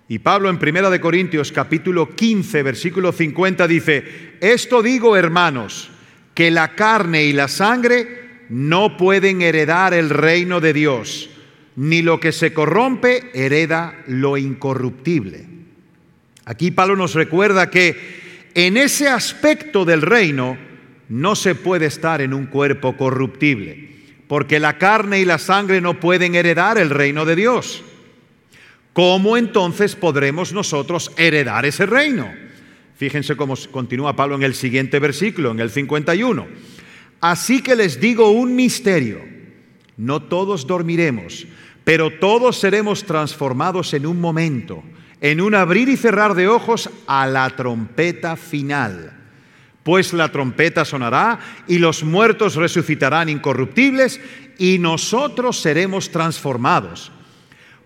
Y 0.08 0.18
Pablo 0.18 0.50
en 0.50 0.58
1 0.58 0.90
de 0.90 1.00
Corintios 1.00 1.52
capítulo 1.52 2.14
15 2.14 2.62
versículo 2.62 3.12
50 3.12 3.66
dice, 3.66 4.36
"Esto 4.40 4.82
digo, 4.82 5.16
hermanos, 5.16 5.90
que 6.34 6.50
la 6.50 6.74
carne 6.74 7.24
y 7.24 7.32
la 7.32 7.48
sangre 7.48 8.44
no 8.50 8.96
pueden 8.96 9.40
heredar 9.40 9.94
el 9.94 10.10
reino 10.10 10.60
de 10.60 10.72
Dios, 10.72 11.30
ni 11.76 12.02
lo 12.02 12.20
que 12.20 12.32
se 12.32 12.52
corrompe 12.52 13.30
hereda 13.32 14.02
lo 14.06 14.36
incorruptible." 14.36 15.46
Aquí 16.44 16.72
Pablo 16.72 16.96
nos 16.96 17.14
recuerda 17.14 17.70
que 17.70 18.50
en 18.54 18.76
ese 18.76 19.08
aspecto 19.08 19.84
del 19.84 20.02
reino 20.02 20.69
no 21.10 21.34
se 21.34 21.56
puede 21.56 21.86
estar 21.86 22.22
en 22.22 22.32
un 22.32 22.46
cuerpo 22.46 22.96
corruptible, 22.96 23.90
porque 24.28 24.60
la 24.60 24.78
carne 24.78 25.18
y 25.18 25.24
la 25.24 25.38
sangre 25.38 25.80
no 25.80 25.98
pueden 25.98 26.36
heredar 26.36 26.78
el 26.78 26.88
reino 26.88 27.24
de 27.24 27.34
Dios. 27.34 27.82
¿Cómo 28.92 29.36
entonces 29.36 29.96
podremos 29.96 30.52
nosotros 30.52 31.10
heredar 31.16 31.66
ese 31.66 31.84
reino? 31.84 32.32
Fíjense 32.96 33.36
cómo 33.36 33.56
continúa 33.72 34.14
Pablo 34.14 34.36
en 34.36 34.44
el 34.44 34.54
siguiente 34.54 35.00
versículo, 35.00 35.50
en 35.50 35.58
el 35.58 35.70
51. 35.70 36.46
Así 37.20 37.60
que 37.60 37.74
les 37.74 38.00
digo 38.00 38.30
un 38.30 38.54
misterio. 38.54 39.18
No 39.96 40.22
todos 40.22 40.66
dormiremos, 40.66 41.46
pero 41.82 42.10
todos 42.10 42.58
seremos 42.58 43.04
transformados 43.04 43.94
en 43.94 44.06
un 44.06 44.20
momento, 44.20 44.84
en 45.20 45.40
un 45.40 45.56
abrir 45.56 45.88
y 45.88 45.96
cerrar 45.96 46.34
de 46.34 46.46
ojos 46.46 46.88
a 47.08 47.26
la 47.26 47.50
trompeta 47.50 48.36
final 48.36 49.19
pues 49.82 50.12
la 50.12 50.30
trompeta 50.30 50.84
sonará 50.84 51.38
y 51.66 51.78
los 51.78 52.04
muertos 52.04 52.56
resucitarán 52.56 53.28
incorruptibles 53.28 54.20
y 54.58 54.78
nosotros 54.78 55.60
seremos 55.60 56.10
transformados. 56.10 57.12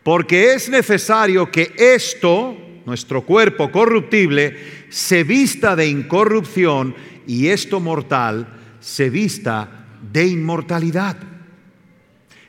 Porque 0.02 0.54
es 0.54 0.68
necesario 0.68 1.50
que 1.50 1.72
esto, 1.78 2.56
nuestro 2.84 3.22
cuerpo 3.22 3.70
corruptible, 3.70 4.84
se 4.90 5.24
vista 5.24 5.76
de 5.76 5.88
incorrupción 5.88 6.94
y 7.26 7.48
esto 7.48 7.80
mortal 7.80 8.46
se 8.80 9.08
vista 9.08 9.86
de 10.12 10.26
inmortalidad. 10.26 11.16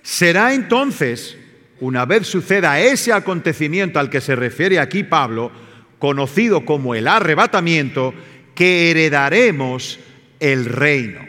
Será 0.01 0.53
entonces, 0.53 1.37
una 1.79 2.05
vez 2.05 2.27
suceda 2.27 2.79
ese 2.79 3.13
acontecimiento 3.13 3.99
al 3.99 4.09
que 4.09 4.21
se 4.21 4.35
refiere 4.35 4.79
aquí 4.79 5.03
Pablo, 5.03 5.51
conocido 5.97 6.65
como 6.65 6.93
el 6.93 7.07
arrebatamiento, 7.07 8.13
que 8.55 8.89
heredaremos 8.89 9.99
el 10.39 10.65
reino. 10.65 11.19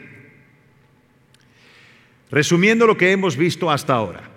Resumiendo 2.31 2.87
lo 2.87 2.97
que 2.97 3.13
hemos 3.13 3.37
visto 3.37 3.71
hasta 3.71 3.95
ahora, 3.95 4.31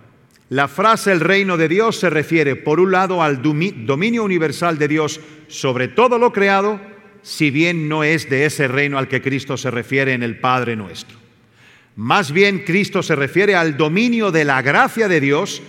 la 0.50 0.68
frase 0.68 1.12
el 1.12 1.20
reino 1.20 1.58
de 1.58 1.68
Dios 1.68 2.00
se 2.00 2.10
refiere, 2.10 2.56
por 2.56 2.80
un 2.80 2.92
lado, 2.92 3.22
al 3.22 3.42
dominio 3.42 4.24
universal 4.24 4.78
de 4.80 4.88
Dios 4.88 5.20
sobre 5.48 5.88
todo 5.88 6.18
lo 6.18 6.34
creado, 6.34 6.82
si 7.22 7.52
bien 7.52 7.88
no 7.88 8.04
es 8.04 8.30
de 8.30 8.46
ese 8.46 8.68
reino 8.68 8.98
al 8.98 9.08
que 9.08 9.22
Cristo 9.22 9.58
se 9.58 9.70
refiere 9.70 10.14
en 10.14 10.24
el 10.24 10.40
Padre 10.40 10.76
nuestro. 10.76 11.18
Más 11.96 12.32
bien 12.32 12.60
Cristo 12.60 13.04
se 13.04 13.16
refiere 13.16 13.56
al 13.56 13.78
dominio 13.78 14.32
de 14.32 14.46
la 14.46 14.62
gracia 14.62 15.08
de 15.08 15.20
Dios 15.20 15.62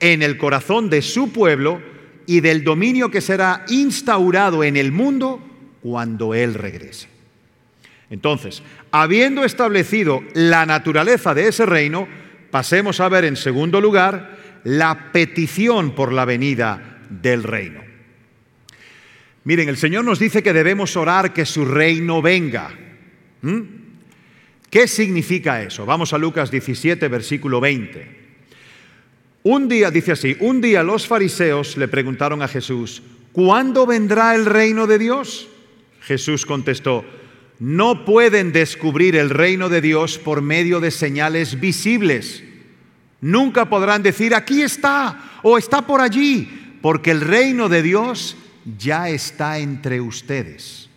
en 0.00 0.22
el 0.22 0.36
corazón 0.36 0.90
de 0.90 1.00
su 1.00 1.32
pueblo 1.32 1.80
y 2.26 2.40
del 2.40 2.64
dominio 2.64 3.10
que 3.10 3.20
será 3.20 3.64
instaurado 3.68 4.64
en 4.64 4.76
el 4.76 4.90
mundo 4.90 5.40
cuando 5.86 6.34
Él 6.34 6.54
regrese. 6.54 7.06
Entonces, 8.10 8.60
habiendo 8.90 9.44
establecido 9.44 10.20
la 10.34 10.66
naturaleza 10.66 11.32
de 11.32 11.46
ese 11.46 11.64
reino, 11.64 12.08
pasemos 12.50 12.98
a 12.98 13.08
ver 13.08 13.24
en 13.24 13.36
segundo 13.36 13.80
lugar 13.80 14.36
la 14.64 15.12
petición 15.12 15.94
por 15.94 16.12
la 16.12 16.24
venida 16.24 16.98
del 17.08 17.44
reino. 17.44 17.84
Miren, 19.44 19.68
el 19.68 19.76
Señor 19.76 20.04
nos 20.04 20.18
dice 20.18 20.42
que 20.42 20.52
debemos 20.52 20.96
orar 20.96 21.32
que 21.32 21.46
su 21.46 21.64
reino 21.64 22.20
venga. 22.20 22.74
¿Mm? 23.42 23.60
¿Qué 24.68 24.88
significa 24.88 25.62
eso? 25.62 25.86
Vamos 25.86 26.12
a 26.12 26.18
Lucas 26.18 26.50
17, 26.50 27.06
versículo 27.06 27.60
20. 27.60 28.26
Un 29.44 29.68
día, 29.68 29.92
dice 29.92 30.10
así, 30.10 30.36
un 30.40 30.60
día 30.60 30.82
los 30.82 31.06
fariseos 31.06 31.76
le 31.76 31.86
preguntaron 31.86 32.42
a 32.42 32.48
Jesús, 32.48 33.04
¿cuándo 33.30 33.86
vendrá 33.86 34.34
el 34.34 34.46
reino 34.46 34.88
de 34.88 34.98
Dios? 34.98 35.48
Jesús 36.06 36.46
contestó, 36.46 37.04
no 37.58 38.04
pueden 38.04 38.52
descubrir 38.52 39.16
el 39.16 39.28
reino 39.28 39.68
de 39.68 39.80
Dios 39.80 40.18
por 40.18 40.40
medio 40.40 40.78
de 40.78 40.92
señales 40.92 41.58
visibles. 41.58 42.44
Nunca 43.20 43.68
podrán 43.68 44.04
decir, 44.04 44.32
aquí 44.32 44.62
está 44.62 45.40
o 45.42 45.58
está 45.58 45.82
por 45.82 46.00
allí, 46.00 46.78
porque 46.80 47.10
el 47.10 47.22
reino 47.22 47.68
de 47.68 47.82
Dios 47.82 48.36
ya 48.78 49.08
está 49.08 49.58
entre 49.58 50.00
ustedes. 50.00 50.88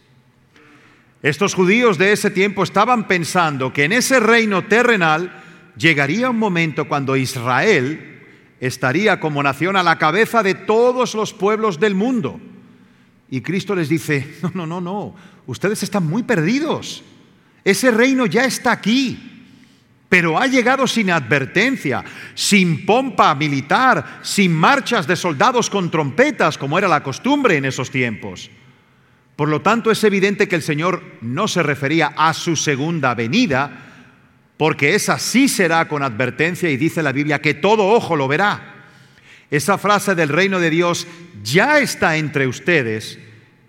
Estos 1.23 1.55
judíos 1.55 1.97
de 1.97 2.11
ese 2.11 2.29
tiempo 2.29 2.61
estaban 2.61 3.07
pensando 3.07 3.73
que 3.73 3.85
en 3.85 3.93
ese 3.93 4.19
reino 4.19 4.65
terrenal 4.65 5.41
llegaría 5.75 6.29
un 6.29 6.37
momento 6.37 6.87
cuando 6.87 7.15
Israel 7.15 8.21
estaría 8.59 9.19
como 9.19 9.41
nación 9.41 9.75
a 9.75 9.81
la 9.81 9.97
cabeza 9.97 10.43
de 10.43 10.53
todos 10.53 11.15
los 11.15 11.33
pueblos 11.33 11.79
del 11.79 11.95
mundo. 11.95 12.39
Y 13.31 13.41
Cristo 13.41 13.75
les 13.75 13.89
dice, 13.89 14.37
no, 14.41 14.51
no, 14.53 14.65
no, 14.65 14.81
no, 14.81 15.15
ustedes 15.47 15.83
están 15.83 16.05
muy 16.05 16.23
perdidos. 16.23 17.03
Ese 17.63 17.91
reino 17.91 18.25
ya 18.25 18.45
está 18.45 18.71
aquí, 18.71 19.17
pero 20.07 20.39
ha 20.39 20.47
llegado 20.47 20.87
sin 20.87 21.11
advertencia, 21.11 22.03
sin 22.33 22.85
pompa 22.85 23.35
militar, 23.35 24.19
sin 24.23 24.53
marchas 24.53 25.05
de 25.05 25.15
soldados 25.15 25.69
con 25.69 25.91
trompetas, 25.91 26.57
como 26.57 26.77
era 26.77 26.87
la 26.87 27.03
costumbre 27.03 27.57
en 27.57 27.65
esos 27.65 27.91
tiempos. 27.91 28.49
Por 29.35 29.49
lo 29.49 29.61
tanto, 29.61 29.91
es 29.91 30.03
evidente 30.03 30.47
que 30.47 30.55
el 30.55 30.61
Señor 30.63 31.01
no 31.21 31.47
se 31.47 31.63
refería 31.63 32.07
a 32.17 32.33
su 32.33 32.55
segunda 32.55 33.13
venida, 33.13 33.85
porque 34.57 34.95
esa 34.95 35.17
sí 35.19 35.47
será 35.47 35.87
con 35.87 36.03
advertencia 36.03 36.69
y 36.69 36.75
dice 36.75 37.03
la 37.03 37.13
Biblia 37.13 37.39
que 37.39 37.53
todo 37.53 37.87
ojo 37.87 38.15
lo 38.15 38.27
verá. 38.27 38.78
Esa 39.51 39.77
frase 39.77 40.15
del 40.15 40.29
reino 40.29 40.59
de 40.59 40.69
Dios 40.69 41.07
ya 41.43 41.79
está 41.79 42.17
entre 42.17 42.47
ustedes 42.47 43.19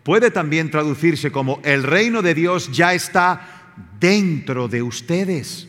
puede 0.02 0.30
también 0.30 0.70
traducirse 0.70 1.30
como 1.30 1.60
el 1.62 1.82
reino 1.82 2.22
de 2.22 2.34
Dios 2.34 2.70
ya 2.72 2.94
está 2.94 3.76
dentro 4.00 4.68
de 4.68 4.82
ustedes. 4.82 5.68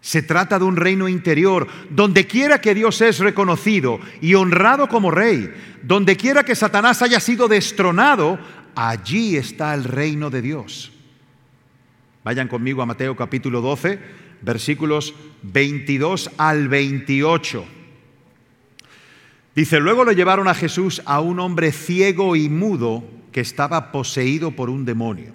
Se 0.00 0.22
trata 0.22 0.58
de 0.58 0.64
un 0.64 0.76
reino 0.76 1.08
interior, 1.08 1.66
donde 1.90 2.26
quiera 2.26 2.60
que 2.60 2.74
Dios 2.74 3.00
es 3.00 3.18
reconocido 3.18 4.00
y 4.20 4.34
honrado 4.34 4.88
como 4.88 5.10
rey, 5.10 5.52
donde 5.82 6.16
quiera 6.16 6.44
que 6.44 6.54
Satanás 6.54 7.00
haya 7.02 7.20
sido 7.20 7.48
destronado, 7.48 8.38
allí 8.74 9.36
está 9.36 9.74
el 9.74 9.84
reino 9.84 10.30
de 10.30 10.42
Dios. 10.42 10.92
Vayan 12.22 12.48
conmigo 12.48 12.82
a 12.82 12.86
Mateo 12.86 13.16
capítulo 13.16 13.60
12, 13.60 13.98
versículos 14.42 15.14
22 15.42 16.30
al 16.36 16.68
28. 16.68 17.66
Dice, 19.54 19.78
luego 19.78 20.04
lo 20.04 20.12
llevaron 20.12 20.48
a 20.48 20.54
Jesús 20.54 21.00
a 21.04 21.20
un 21.20 21.38
hombre 21.38 21.70
ciego 21.70 22.34
y 22.34 22.48
mudo 22.48 23.04
que 23.30 23.40
estaba 23.40 23.92
poseído 23.92 24.50
por 24.50 24.68
un 24.68 24.84
demonio. 24.84 25.32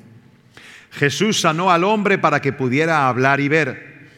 Jesús 0.92 1.40
sanó 1.40 1.72
al 1.72 1.84
hombre 1.84 2.18
para 2.18 2.42
que 2.42 2.52
pudiera 2.52 3.08
hablar 3.08 3.40
y 3.40 3.48
ver. 3.48 4.10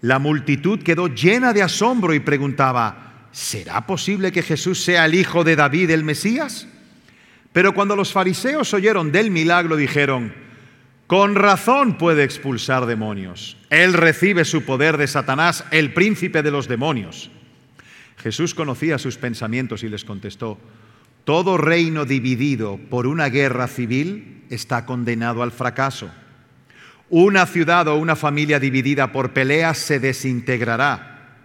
La 0.00 0.18
multitud 0.18 0.82
quedó 0.82 1.08
llena 1.08 1.52
de 1.52 1.62
asombro 1.62 2.14
y 2.14 2.20
preguntaba, 2.20 3.28
¿será 3.32 3.86
posible 3.86 4.30
que 4.30 4.42
Jesús 4.42 4.82
sea 4.82 5.06
el 5.06 5.14
hijo 5.14 5.42
de 5.42 5.56
David 5.56 5.90
el 5.90 6.04
Mesías? 6.04 6.68
Pero 7.52 7.74
cuando 7.74 7.96
los 7.96 8.12
fariseos 8.12 8.72
oyeron 8.74 9.10
del 9.10 9.30
milagro 9.30 9.76
dijeron, 9.76 10.32
con 11.08 11.34
razón 11.34 11.96
puede 11.96 12.22
expulsar 12.22 12.86
demonios. 12.86 13.56
Él 13.70 13.94
recibe 13.94 14.44
su 14.44 14.64
poder 14.64 14.98
de 14.98 15.06
Satanás, 15.06 15.64
el 15.70 15.94
príncipe 15.94 16.42
de 16.42 16.50
los 16.50 16.68
demonios. 16.68 17.30
Jesús 18.22 18.54
conocía 18.54 18.98
sus 18.98 19.16
pensamientos 19.16 19.82
y 19.82 19.88
les 19.88 20.04
contestó, 20.04 20.58
todo 21.24 21.58
reino 21.58 22.04
dividido 22.04 22.78
por 22.90 23.06
una 23.06 23.28
guerra 23.28 23.68
civil 23.68 24.44
está 24.50 24.86
condenado 24.86 25.42
al 25.42 25.52
fracaso. 25.52 26.10
Una 27.10 27.46
ciudad 27.46 27.88
o 27.88 27.96
una 27.96 28.16
familia 28.16 28.58
dividida 28.58 29.12
por 29.12 29.32
peleas 29.32 29.78
se 29.78 30.00
desintegrará. 30.00 31.36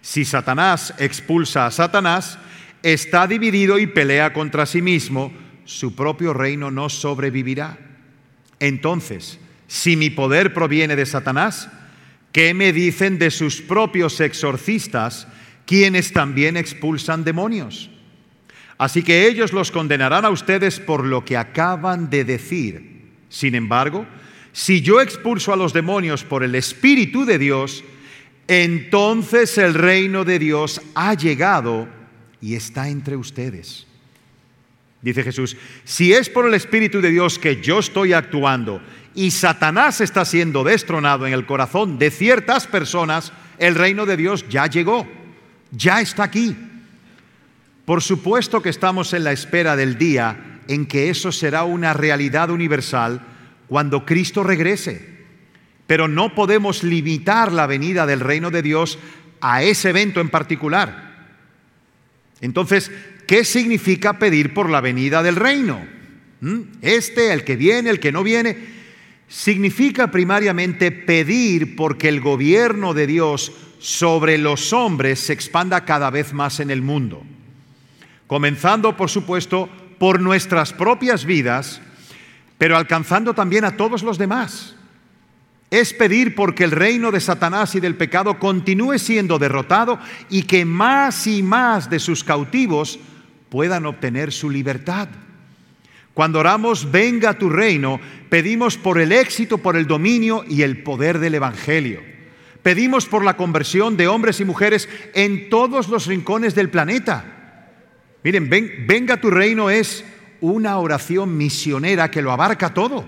Si 0.00 0.24
Satanás 0.24 0.94
expulsa 0.98 1.66
a 1.66 1.70
Satanás, 1.70 2.38
está 2.82 3.26
dividido 3.26 3.78
y 3.78 3.86
pelea 3.86 4.32
contra 4.32 4.66
sí 4.66 4.82
mismo, 4.82 5.32
su 5.64 5.94
propio 5.94 6.34
reino 6.34 6.70
no 6.70 6.88
sobrevivirá. 6.88 7.78
Entonces, 8.60 9.38
si 9.66 9.96
mi 9.96 10.10
poder 10.10 10.52
proviene 10.52 10.94
de 10.94 11.06
Satanás, 11.06 11.68
¿qué 12.32 12.54
me 12.54 12.72
dicen 12.72 13.18
de 13.18 13.30
sus 13.30 13.62
propios 13.62 14.20
exorcistas 14.20 15.26
quienes 15.66 16.12
también 16.12 16.56
expulsan 16.56 17.24
demonios. 17.24 17.90
Así 18.76 19.02
que 19.02 19.28
ellos 19.28 19.52
los 19.52 19.70
condenarán 19.70 20.24
a 20.24 20.30
ustedes 20.30 20.80
por 20.80 21.04
lo 21.04 21.24
que 21.24 21.36
acaban 21.36 22.10
de 22.10 22.24
decir. 22.24 23.12
Sin 23.28 23.54
embargo, 23.54 24.06
si 24.52 24.80
yo 24.80 25.00
expulso 25.00 25.52
a 25.52 25.56
los 25.56 25.72
demonios 25.72 26.24
por 26.24 26.42
el 26.42 26.54
Espíritu 26.54 27.24
de 27.24 27.38
Dios, 27.38 27.84
entonces 28.48 29.56
el 29.58 29.74
reino 29.74 30.24
de 30.24 30.38
Dios 30.38 30.80
ha 30.94 31.14
llegado 31.14 31.88
y 32.40 32.54
está 32.54 32.88
entre 32.88 33.16
ustedes. 33.16 33.86
Dice 35.02 35.22
Jesús, 35.22 35.56
si 35.84 36.12
es 36.12 36.30
por 36.30 36.46
el 36.46 36.54
Espíritu 36.54 37.00
de 37.00 37.10
Dios 37.10 37.38
que 37.38 37.60
yo 37.60 37.78
estoy 37.78 38.12
actuando 38.12 38.80
y 39.14 39.30
Satanás 39.30 40.00
está 40.00 40.24
siendo 40.24 40.64
destronado 40.64 41.26
en 41.26 41.32
el 41.32 41.46
corazón 41.46 41.98
de 41.98 42.10
ciertas 42.10 42.66
personas, 42.66 43.32
el 43.58 43.74
reino 43.74 44.06
de 44.06 44.16
Dios 44.16 44.46
ya 44.48 44.66
llegó 44.66 45.06
ya 45.76 46.00
está 46.00 46.24
aquí. 46.24 46.56
Por 47.84 48.02
supuesto 48.02 48.62
que 48.62 48.70
estamos 48.70 49.12
en 49.12 49.24
la 49.24 49.32
espera 49.32 49.76
del 49.76 49.98
día 49.98 50.60
en 50.68 50.86
que 50.86 51.10
eso 51.10 51.32
será 51.32 51.64
una 51.64 51.92
realidad 51.92 52.50
universal 52.50 53.20
cuando 53.68 54.06
Cristo 54.06 54.42
regrese. 54.42 55.14
Pero 55.86 56.08
no 56.08 56.34
podemos 56.34 56.82
limitar 56.82 57.52
la 57.52 57.66
venida 57.66 58.06
del 58.06 58.20
reino 58.20 58.50
de 58.50 58.62
Dios 58.62 58.98
a 59.40 59.62
ese 59.62 59.90
evento 59.90 60.20
en 60.20 60.30
particular. 60.30 61.28
Entonces, 62.40 62.90
¿qué 63.26 63.44
significa 63.44 64.18
pedir 64.18 64.54
por 64.54 64.70
la 64.70 64.80
venida 64.80 65.22
del 65.22 65.36
reino? 65.36 65.86
¿Mm? 66.40 66.60
Este, 66.80 67.32
el 67.32 67.44
que 67.44 67.56
viene, 67.56 67.90
el 67.90 68.00
que 68.00 68.12
no 68.12 68.22
viene, 68.22 68.56
significa 69.28 70.10
primariamente 70.10 70.90
pedir 70.90 71.76
porque 71.76 72.08
el 72.08 72.20
gobierno 72.20 72.94
de 72.94 73.06
Dios 73.06 73.52
sobre 73.84 74.38
los 74.38 74.72
hombres 74.72 75.20
se 75.20 75.34
expanda 75.34 75.84
cada 75.84 76.08
vez 76.08 76.32
más 76.32 76.58
en 76.58 76.70
el 76.70 76.80
mundo. 76.80 77.22
Comenzando, 78.26 78.96
por 78.96 79.10
supuesto, 79.10 79.68
por 79.98 80.22
nuestras 80.22 80.72
propias 80.72 81.26
vidas, 81.26 81.82
pero 82.56 82.78
alcanzando 82.78 83.34
también 83.34 83.66
a 83.66 83.76
todos 83.76 84.02
los 84.02 84.16
demás. 84.16 84.74
Es 85.70 85.92
pedir 85.92 86.34
porque 86.34 86.64
el 86.64 86.70
reino 86.70 87.10
de 87.10 87.20
Satanás 87.20 87.74
y 87.74 87.80
del 87.80 87.94
pecado 87.94 88.38
continúe 88.38 88.98
siendo 88.98 89.38
derrotado 89.38 89.98
y 90.30 90.44
que 90.44 90.64
más 90.64 91.26
y 91.26 91.42
más 91.42 91.90
de 91.90 91.98
sus 91.98 92.24
cautivos 92.24 92.98
puedan 93.50 93.84
obtener 93.84 94.32
su 94.32 94.48
libertad. 94.48 95.08
Cuando 96.14 96.38
oramos, 96.38 96.90
venga 96.90 97.38
tu 97.38 97.50
reino, 97.50 98.00
pedimos 98.30 98.78
por 98.78 98.98
el 98.98 99.12
éxito, 99.12 99.58
por 99.58 99.76
el 99.76 99.86
dominio 99.86 100.42
y 100.48 100.62
el 100.62 100.82
poder 100.82 101.18
del 101.18 101.34
Evangelio. 101.34 102.13
Pedimos 102.64 103.04
por 103.04 103.22
la 103.22 103.36
conversión 103.36 103.98
de 103.98 104.08
hombres 104.08 104.40
y 104.40 104.46
mujeres 104.46 104.88
en 105.12 105.50
todos 105.50 105.88
los 105.88 106.06
rincones 106.06 106.54
del 106.54 106.70
planeta. 106.70 107.68
Miren, 108.22 108.48
venga 108.48 109.20
tu 109.20 109.30
reino 109.30 109.68
es 109.68 110.02
una 110.40 110.78
oración 110.78 111.36
misionera 111.36 112.10
que 112.10 112.22
lo 112.22 112.32
abarca 112.32 112.72
todo. 112.72 113.04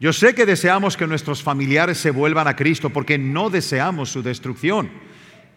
Yo 0.00 0.14
sé 0.14 0.34
que 0.34 0.46
deseamos 0.46 0.96
que 0.96 1.06
nuestros 1.06 1.42
familiares 1.42 1.98
se 1.98 2.10
vuelvan 2.10 2.48
a 2.48 2.56
Cristo 2.56 2.88
porque 2.88 3.18
no 3.18 3.50
deseamos 3.50 4.08
su 4.08 4.22
destrucción. 4.22 4.88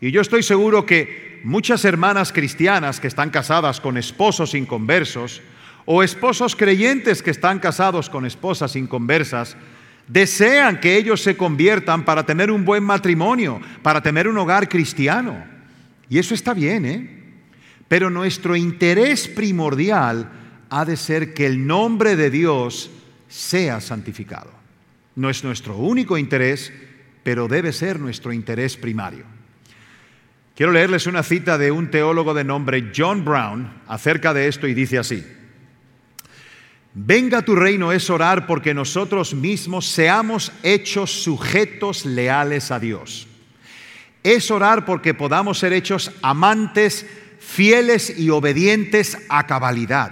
Y 0.02 0.12
yo 0.12 0.20
estoy 0.20 0.44
seguro 0.44 0.86
que 0.86 1.40
muchas 1.46 1.86
hermanas 1.86 2.34
cristianas 2.34 3.00
que 3.00 3.08
están 3.08 3.30
casadas 3.30 3.80
con 3.80 3.98
esposos 3.98 4.54
inconversos 4.54 5.42
o 5.86 6.04
esposos 6.04 6.58
creyentes 6.58 7.24
que 7.24 7.32
están 7.32 7.60
casados 7.60 8.10
con 8.10 8.26
esposas 8.26 8.76
inconversas, 8.76 9.56
Desean 10.08 10.80
que 10.80 10.96
ellos 10.96 11.22
se 11.22 11.36
conviertan 11.36 12.06
para 12.06 12.26
tener 12.26 12.50
un 12.50 12.64
buen 12.64 12.84
matrimonio, 12.84 13.60
para 13.82 14.02
tener 14.02 14.28
un 14.28 14.38
hogar 14.38 14.70
cristiano. 14.70 15.44
Y 16.10 16.18
eso 16.18 16.34
está 16.34 16.54
bien, 16.54 16.86
¿eh? 16.86 17.18
Pero 17.88 18.10
nuestro 18.10 18.56
interés 18.56 19.28
primordial 19.28 20.30
ha 20.70 20.86
de 20.86 20.98
ser 20.98 21.34
que 21.34 21.46
el 21.46 21.66
nombre 21.68 22.16
de 22.16 22.30
Dios 22.30 22.90
sea 23.28 23.82
santificado. 23.82 24.52
No 25.16 25.30
es 25.30 25.44
nuestro 25.44 25.78
único 25.78 26.18
interés, 26.18 26.72
pero 27.24 27.48
debe 27.48 27.74
ser 27.74 28.00
nuestro 28.00 28.32
interés 28.32 28.78
primario. 28.78 29.26
Quiero 30.56 30.72
leerles 30.72 31.06
una 31.08 31.24
cita 31.24 31.58
de 31.58 31.72
un 31.72 31.92
teólogo 31.92 32.34
de 32.34 32.44
nombre 32.44 32.92
John 32.96 33.24
Brown 33.24 33.70
acerca 33.88 34.34
de 34.34 34.48
esto 34.48 34.68
y 34.68 34.74
dice 34.74 34.98
así. 34.98 35.26
Venga 37.00 37.44
tu 37.44 37.56
reino 37.56 37.92
es 37.92 38.10
orar 38.10 38.48
porque 38.48 38.74
nosotros 38.74 39.36
mismos 39.36 39.86
seamos 39.88 40.52
hechos 40.64 41.12
sujetos 41.12 42.08
leales 42.08 42.72
a 42.72 42.80
Dios. 42.80 43.28
Es 44.24 44.50
orar 44.50 44.84
porque 44.84 45.14
podamos 45.14 45.60
ser 45.60 45.74
hechos 45.74 46.12
amantes, 46.24 47.06
fieles 47.40 48.18
y 48.18 48.32
obedientes 48.32 49.16
a 49.30 49.46
cabalidad. 49.46 50.12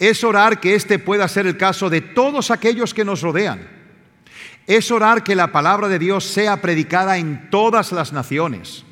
Es 0.00 0.24
orar 0.24 0.58
que 0.58 0.74
este 0.74 0.98
pueda 0.98 1.28
ser 1.28 1.46
el 1.46 1.56
caso 1.56 1.88
de 1.88 2.00
todos 2.00 2.50
aquellos 2.50 2.92
que 2.92 3.04
nos 3.04 3.22
rodean. 3.22 3.68
Es 4.66 4.90
orar 4.90 5.22
que 5.22 5.36
la 5.36 5.52
palabra 5.52 5.86
de 5.86 6.00
Dios 6.00 6.24
sea 6.24 6.60
predicada 6.60 7.16
en 7.16 7.48
todas 7.48 7.92
las 7.92 8.12
naciones. 8.12 8.84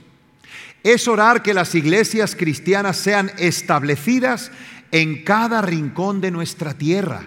Es 0.84 1.08
orar 1.08 1.42
que 1.42 1.54
las 1.54 1.74
iglesias 1.74 2.36
cristianas 2.36 2.98
sean 2.98 3.32
establecidas 3.38 4.52
en 4.90 5.24
cada 5.24 5.62
rincón 5.62 6.20
de 6.20 6.30
nuestra 6.30 6.74
tierra. 6.74 7.26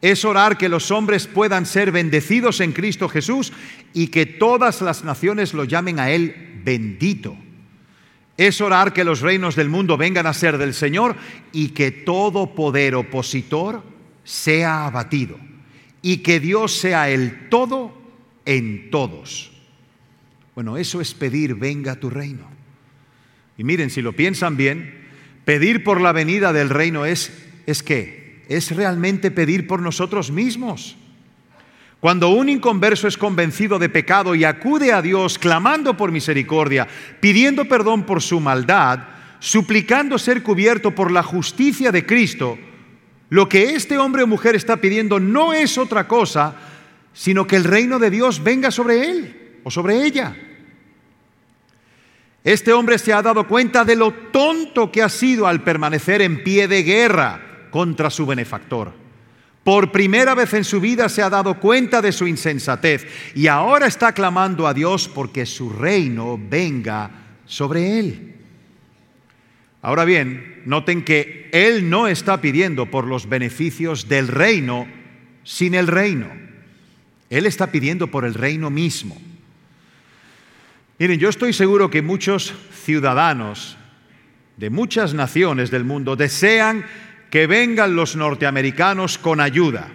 Es 0.00 0.24
orar 0.24 0.58
que 0.58 0.68
los 0.68 0.90
hombres 0.90 1.26
puedan 1.26 1.64
ser 1.64 1.90
bendecidos 1.90 2.60
en 2.60 2.72
Cristo 2.72 3.08
Jesús 3.08 3.52
y 3.92 4.08
que 4.08 4.26
todas 4.26 4.82
las 4.82 5.02
naciones 5.04 5.54
lo 5.54 5.64
llamen 5.64 5.98
a 5.98 6.10
Él 6.10 6.60
bendito. 6.64 7.36
Es 8.36 8.60
orar 8.60 8.92
que 8.92 9.04
los 9.04 9.20
reinos 9.20 9.56
del 9.56 9.68
mundo 9.68 9.96
vengan 9.96 10.26
a 10.26 10.34
ser 10.34 10.58
del 10.58 10.74
Señor 10.74 11.16
y 11.52 11.68
que 11.68 11.90
todo 11.90 12.54
poder 12.54 12.96
opositor 12.96 13.82
sea 14.24 14.86
abatido 14.86 15.38
y 16.02 16.18
que 16.18 16.40
Dios 16.40 16.76
sea 16.76 17.08
el 17.08 17.48
todo 17.48 17.96
en 18.44 18.90
todos. 18.90 19.52
Bueno, 20.54 20.76
eso 20.76 21.00
es 21.00 21.14
pedir, 21.14 21.54
venga 21.54 21.96
tu 21.96 22.10
reino. 22.10 22.46
Y 23.56 23.64
miren, 23.64 23.90
si 23.90 24.02
lo 24.02 24.12
piensan 24.12 24.56
bien, 24.56 25.03
Pedir 25.44 25.84
por 25.84 26.00
la 26.00 26.12
venida 26.12 26.52
del 26.52 26.70
reino 26.70 27.04
es, 27.04 27.32
¿es? 27.66 27.84
Es 28.48 28.70
realmente 28.74 29.30
pedir 29.30 29.66
por 29.66 29.80
nosotros 29.80 30.30
mismos. 30.30 30.96
Cuando 32.00 32.28
un 32.28 32.50
inconverso 32.50 33.08
es 33.08 33.16
convencido 33.16 33.78
de 33.78 33.88
pecado 33.88 34.34
y 34.34 34.44
acude 34.44 34.92
a 34.92 35.00
Dios 35.00 35.38
clamando 35.38 35.96
por 35.96 36.12
misericordia, 36.12 36.86
pidiendo 37.20 37.64
perdón 37.64 38.04
por 38.04 38.20
su 38.20 38.40
maldad, 38.40 39.00
suplicando 39.38 40.18
ser 40.18 40.42
cubierto 40.42 40.94
por 40.94 41.10
la 41.10 41.22
justicia 41.22 41.90
de 41.92 42.04
Cristo, 42.04 42.58
lo 43.30 43.48
que 43.48 43.74
este 43.74 43.96
hombre 43.96 44.22
o 44.22 44.26
mujer 44.26 44.54
está 44.54 44.76
pidiendo 44.76 45.18
no 45.18 45.54
es 45.54 45.78
otra 45.78 46.06
cosa, 46.06 46.54
sino 47.14 47.46
que 47.46 47.56
el 47.56 47.64
reino 47.64 47.98
de 47.98 48.10
Dios 48.10 48.44
venga 48.44 48.70
sobre 48.70 49.10
él 49.10 49.60
o 49.64 49.70
sobre 49.70 50.04
ella. 50.04 50.36
Este 52.44 52.74
hombre 52.74 52.98
se 52.98 53.14
ha 53.14 53.22
dado 53.22 53.48
cuenta 53.48 53.86
de 53.86 53.96
lo 53.96 54.12
tonto 54.12 54.92
que 54.92 55.02
ha 55.02 55.08
sido 55.08 55.46
al 55.46 55.64
permanecer 55.64 56.20
en 56.20 56.44
pie 56.44 56.68
de 56.68 56.82
guerra 56.82 57.68
contra 57.70 58.10
su 58.10 58.26
benefactor. 58.26 58.92
Por 59.64 59.90
primera 59.90 60.34
vez 60.34 60.52
en 60.52 60.62
su 60.62 60.78
vida 60.78 61.08
se 61.08 61.22
ha 61.22 61.30
dado 61.30 61.58
cuenta 61.58 62.02
de 62.02 62.12
su 62.12 62.26
insensatez 62.26 63.06
y 63.34 63.46
ahora 63.46 63.86
está 63.86 64.12
clamando 64.12 64.66
a 64.66 64.74
Dios 64.74 65.08
porque 65.08 65.46
su 65.46 65.70
reino 65.70 66.38
venga 66.38 67.10
sobre 67.46 67.98
él. 67.98 68.34
Ahora 69.80 70.04
bien, 70.04 70.62
noten 70.66 71.02
que 71.02 71.48
Él 71.52 71.90
no 71.90 72.08
está 72.08 72.40
pidiendo 72.40 72.90
por 72.90 73.06
los 73.06 73.28
beneficios 73.28 74.08
del 74.08 74.28
reino 74.28 74.86
sin 75.44 75.74
el 75.74 75.86
reino. 75.86 76.26
Él 77.28 77.44
está 77.46 77.70
pidiendo 77.70 78.10
por 78.10 78.24
el 78.24 78.32
reino 78.32 78.70
mismo. 78.70 79.16
Miren, 80.98 81.18
yo 81.18 81.28
estoy 81.28 81.52
seguro 81.52 81.90
que 81.90 82.02
muchos 82.02 82.54
ciudadanos 82.84 83.76
de 84.56 84.70
muchas 84.70 85.12
naciones 85.14 85.70
del 85.70 85.84
mundo 85.84 86.14
desean 86.14 86.84
que 87.30 87.48
vengan 87.48 87.96
los 87.96 88.14
norteamericanos 88.14 89.18
con 89.18 89.40
ayuda, 89.40 89.88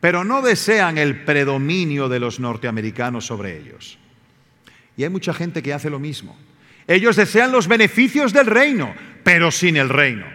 pero 0.00 0.22
no 0.22 0.42
desean 0.42 0.98
el 0.98 1.24
predominio 1.24 2.10
de 2.10 2.20
los 2.20 2.38
norteamericanos 2.38 3.24
sobre 3.24 3.58
ellos. 3.58 3.98
Y 4.98 5.04
hay 5.04 5.08
mucha 5.08 5.32
gente 5.32 5.62
que 5.62 5.72
hace 5.72 5.88
lo 5.88 5.98
mismo. 5.98 6.36
Ellos 6.86 7.16
desean 7.16 7.50
los 7.50 7.66
beneficios 7.66 8.34
del 8.34 8.46
reino, 8.46 8.94
pero 9.22 9.50
sin 9.50 9.78
el 9.78 9.88
reino. 9.88 10.26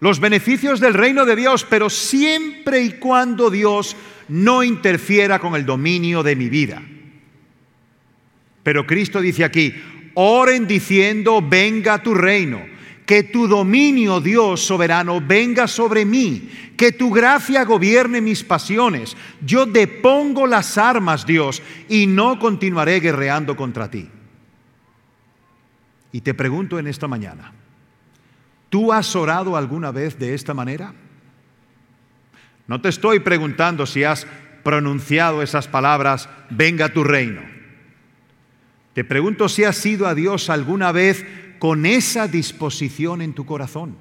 Los 0.00 0.20
beneficios 0.20 0.78
del 0.78 0.92
reino 0.92 1.24
de 1.24 1.36
Dios, 1.36 1.66
pero 1.68 1.88
siempre 1.88 2.82
y 2.82 2.92
cuando 2.92 3.48
Dios 3.48 3.96
no 4.28 4.62
interfiera 4.62 5.38
con 5.38 5.54
el 5.54 5.64
dominio 5.64 6.22
de 6.22 6.36
mi 6.36 6.50
vida. 6.50 6.82
Pero 8.62 8.86
Cristo 8.86 9.20
dice 9.20 9.44
aquí, 9.44 9.74
oren 10.14 10.66
diciendo, 10.66 11.42
venga 11.42 12.02
tu 12.02 12.14
reino, 12.14 12.60
que 13.06 13.24
tu 13.24 13.48
dominio, 13.48 14.20
Dios 14.20 14.60
soberano, 14.60 15.20
venga 15.20 15.66
sobre 15.66 16.04
mí, 16.04 16.50
que 16.76 16.92
tu 16.92 17.10
gracia 17.10 17.64
gobierne 17.64 18.20
mis 18.20 18.44
pasiones. 18.44 19.16
Yo 19.44 19.66
depongo 19.66 20.46
las 20.46 20.78
armas, 20.78 21.26
Dios, 21.26 21.62
y 21.88 22.06
no 22.06 22.38
continuaré 22.38 23.00
guerreando 23.00 23.56
contra 23.56 23.90
ti. 23.90 24.08
Y 26.12 26.20
te 26.20 26.34
pregunto 26.34 26.78
en 26.78 26.86
esta 26.86 27.08
mañana, 27.08 27.52
¿tú 28.68 28.92
has 28.92 29.14
orado 29.16 29.56
alguna 29.56 29.90
vez 29.90 30.18
de 30.18 30.34
esta 30.34 30.54
manera? 30.54 30.92
No 32.66 32.80
te 32.80 32.88
estoy 32.88 33.20
preguntando 33.20 33.86
si 33.86 34.04
has 34.04 34.26
pronunciado 34.62 35.42
esas 35.42 35.66
palabras, 35.66 36.28
venga 36.50 36.92
tu 36.92 37.02
reino. 37.02 37.59
Te 38.94 39.04
pregunto 39.04 39.48
si 39.48 39.64
has 39.64 39.84
ido 39.86 40.06
a 40.06 40.14
Dios 40.14 40.50
alguna 40.50 40.92
vez 40.92 41.24
con 41.58 41.86
esa 41.86 42.26
disposición 42.26 43.22
en 43.22 43.34
tu 43.34 43.46
corazón, 43.46 43.96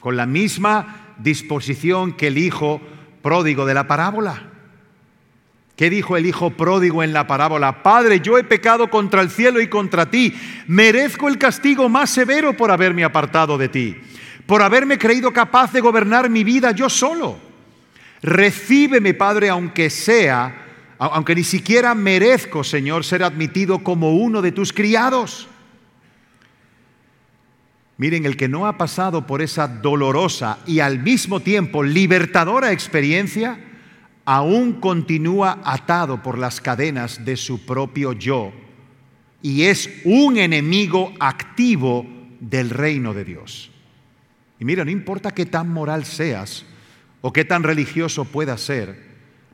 con 0.00 0.16
la 0.16 0.26
misma 0.26 1.14
disposición 1.18 2.12
que 2.14 2.28
el 2.28 2.38
hijo 2.38 2.80
pródigo 3.22 3.64
de 3.64 3.74
la 3.74 3.86
parábola. 3.86 4.50
¿Qué 5.76 5.90
dijo 5.90 6.16
el 6.16 6.26
hijo 6.26 6.50
pródigo 6.50 7.02
en 7.02 7.12
la 7.12 7.26
parábola? 7.26 7.82
Padre, 7.82 8.20
yo 8.20 8.38
he 8.38 8.44
pecado 8.44 8.88
contra 8.88 9.20
el 9.20 9.30
cielo 9.30 9.60
y 9.60 9.68
contra 9.68 10.10
ti. 10.10 10.34
Merezco 10.66 11.28
el 11.28 11.36
castigo 11.36 11.88
más 11.88 12.08
severo 12.08 12.56
por 12.56 12.70
haberme 12.70 13.04
apartado 13.04 13.58
de 13.58 13.68
ti, 13.68 13.96
por 14.46 14.62
haberme 14.62 14.96
creído 14.96 15.32
capaz 15.32 15.72
de 15.72 15.82
gobernar 15.82 16.30
mi 16.30 16.44
vida 16.44 16.70
yo 16.70 16.88
solo. 16.88 17.38
Recíbeme, 18.22 19.12
Padre, 19.12 19.50
aunque 19.50 19.90
sea 19.90 20.65
aunque 20.98 21.34
ni 21.34 21.44
siquiera 21.44 21.94
merezco, 21.94 22.64
Señor, 22.64 23.04
ser 23.04 23.22
admitido 23.22 23.82
como 23.82 24.16
uno 24.16 24.42
de 24.42 24.52
tus 24.52 24.72
criados. 24.72 25.48
Miren, 27.98 28.26
el 28.26 28.36
que 28.36 28.48
no 28.48 28.66
ha 28.66 28.76
pasado 28.76 29.26
por 29.26 29.40
esa 29.40 29.68
dolorosa 29.68 30.58
y 30.66 30.80
al 30.80 30.98
mismo 30.98 31.40
tiempo 31.40 31.82
libertadora 31.82 32.72
experiencia, 32.72 33.58
aún 34.26 34.74
continúa 34.74 35.60
atado 35.64 36.22
por 36.22 36.36
las 36.36 36.60
cadenas 36.60 37.24
de 37.24 37.36
su 37.36 37.64
propio 37.64 38.12
yo 38.12 38.52
y 39.40 39.62
es 39.62 40.02
un 40.04 40.36
enemigo 40.36 41.14
activo 41.20 42.04
del 42.40 42.70
reino 42.70 43.14
de 43.14 43.24
Dios. 43.24 43.70
Y 44.58 44.64
mira, 44.64 44.84
no 44.84 44.90
importa 44.90 45.32
qué 45.32 45.46
tan 45.46 45.68
moral 45.68 46.04
seas 46.04 46.64
o 47.20 47.32
qué 47.32 47.44
tan 47.44 47.62
religioso 47.62 48.24
puedas 48.24 48.60
ser, 48.60 49.05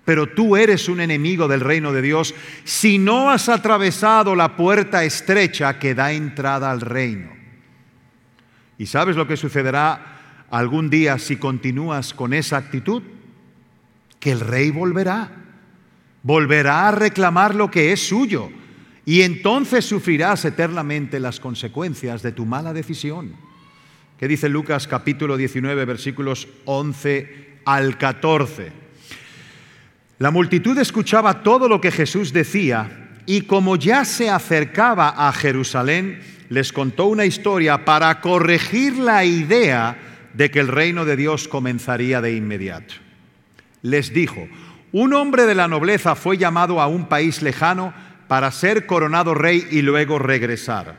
pero 0.05 0.29
tú 0.29 0.57
eres 0.57 0.89
un 0.89 1.01
enemigo 1.01 1.47
del 1.49 1.61
reino 1.61 1.93
de 1.93 2.03
Dios 2.03 2.35
si 2.65 2.99
no 2.99 3.31
has 3.31 3.49
atravesado 3.49 4.35
la 4.35 4.57
puerta 4.57 5.05
estrecha 5.05 5.79
que 5.79 5.95
da 5.95 6.13
entrada 6.13 6.71
al 6.71 6.81
reino. 6.81 7.31
¿Y 8.79 8.87
sabes 8.87 9.17
lo 9.17 9.29
que 9.29 9.37
sucederá 9.37 10.47
algún 10.51 10.91
día 10.91 11.19
si 11.19 11.37
continúas 11.37 12.15
con 12.15 12.33
esa 12.33 12.57
actitud? 12.57 13.03
Que 14.19 14.33
el 14.33 14.41
rey 14.41 14.71
volverá, 14.71 15.31
volverá 16.23 16.89
a 16.89 16.93
reclamar 16.93 17.55
lo 17.55 17.71
que 17.71 17.93
es 17.93 18.07
suyo 18.09 18.51
y 19.05 19.23
entonces 19.23 19.85
sufrirás 19.85 20.45
eternamente 20.45 21.21
las 21.21 21.39
consecuencias 21.39 22.23
de 22.23 22.33
tu 22.33 22.45
mala 22.45 22.73
decisión. 22.73 23.35
¿Qué 24.19 24.27
dice 24.29 24.49
Lucas 24.49 24.87
capítulo 24.89 25.37
19 25.37 25.85
versículos 25.85 26.49
11 26.65 27.61
al 27.65 27.99
14? 27.99 28.82
La 30.23 30.31
multitud 30.31 30.79
escuchaba 30.79 31.43
todo 31.43 31.67
lo 31.67 31.81
que 31.81 31.91
Jesús 31.91 32.33
decía 32.33 33.09
y 33.27 33.41
como 33.41 33.75
ya 33.75 34.05
se 34.05 34.31
acercaba 34.31 35.09
a 35.09 35.33
Jerusalén, 35.33 36.21
les 36.49 36.73
contó 36.73 37.07
una 37.07 37.25
historia 37.25 37.85
para 37.85 38.21
corregir 38.21 38.99
la 38.99 39.25
idea 39.25 39.99
de 40.33 40.49
que 40.53 40.61
el 40.61 40.69
reino 40.69 41.05
de 41.05 41.17
Dios 41.17 41.49
comenzaría 41.49 42.21
de 42.21 42.37
inmediato. 42.37 42.95
Les 43.83 44.15
dijo, 44.15 44.47
un 44.93 45.13
hombre 45.13 45.45
de 45.45 45.57
la 45.57 45.67
nobleza 45.67 46.15
fue 46.15 46.39
llamado 46.39 46.81
a 46.81 46.87
un 46.87 47.09
país 47.09 47.43
lejano 47.43 47.93
para 48.29 48.53
ser 48.53 48.87
coronado 48.87 49.35
rey 49.35 49.67
y 49.73 49.83
luego 49.83 50.21
regresar. 50.21 50.99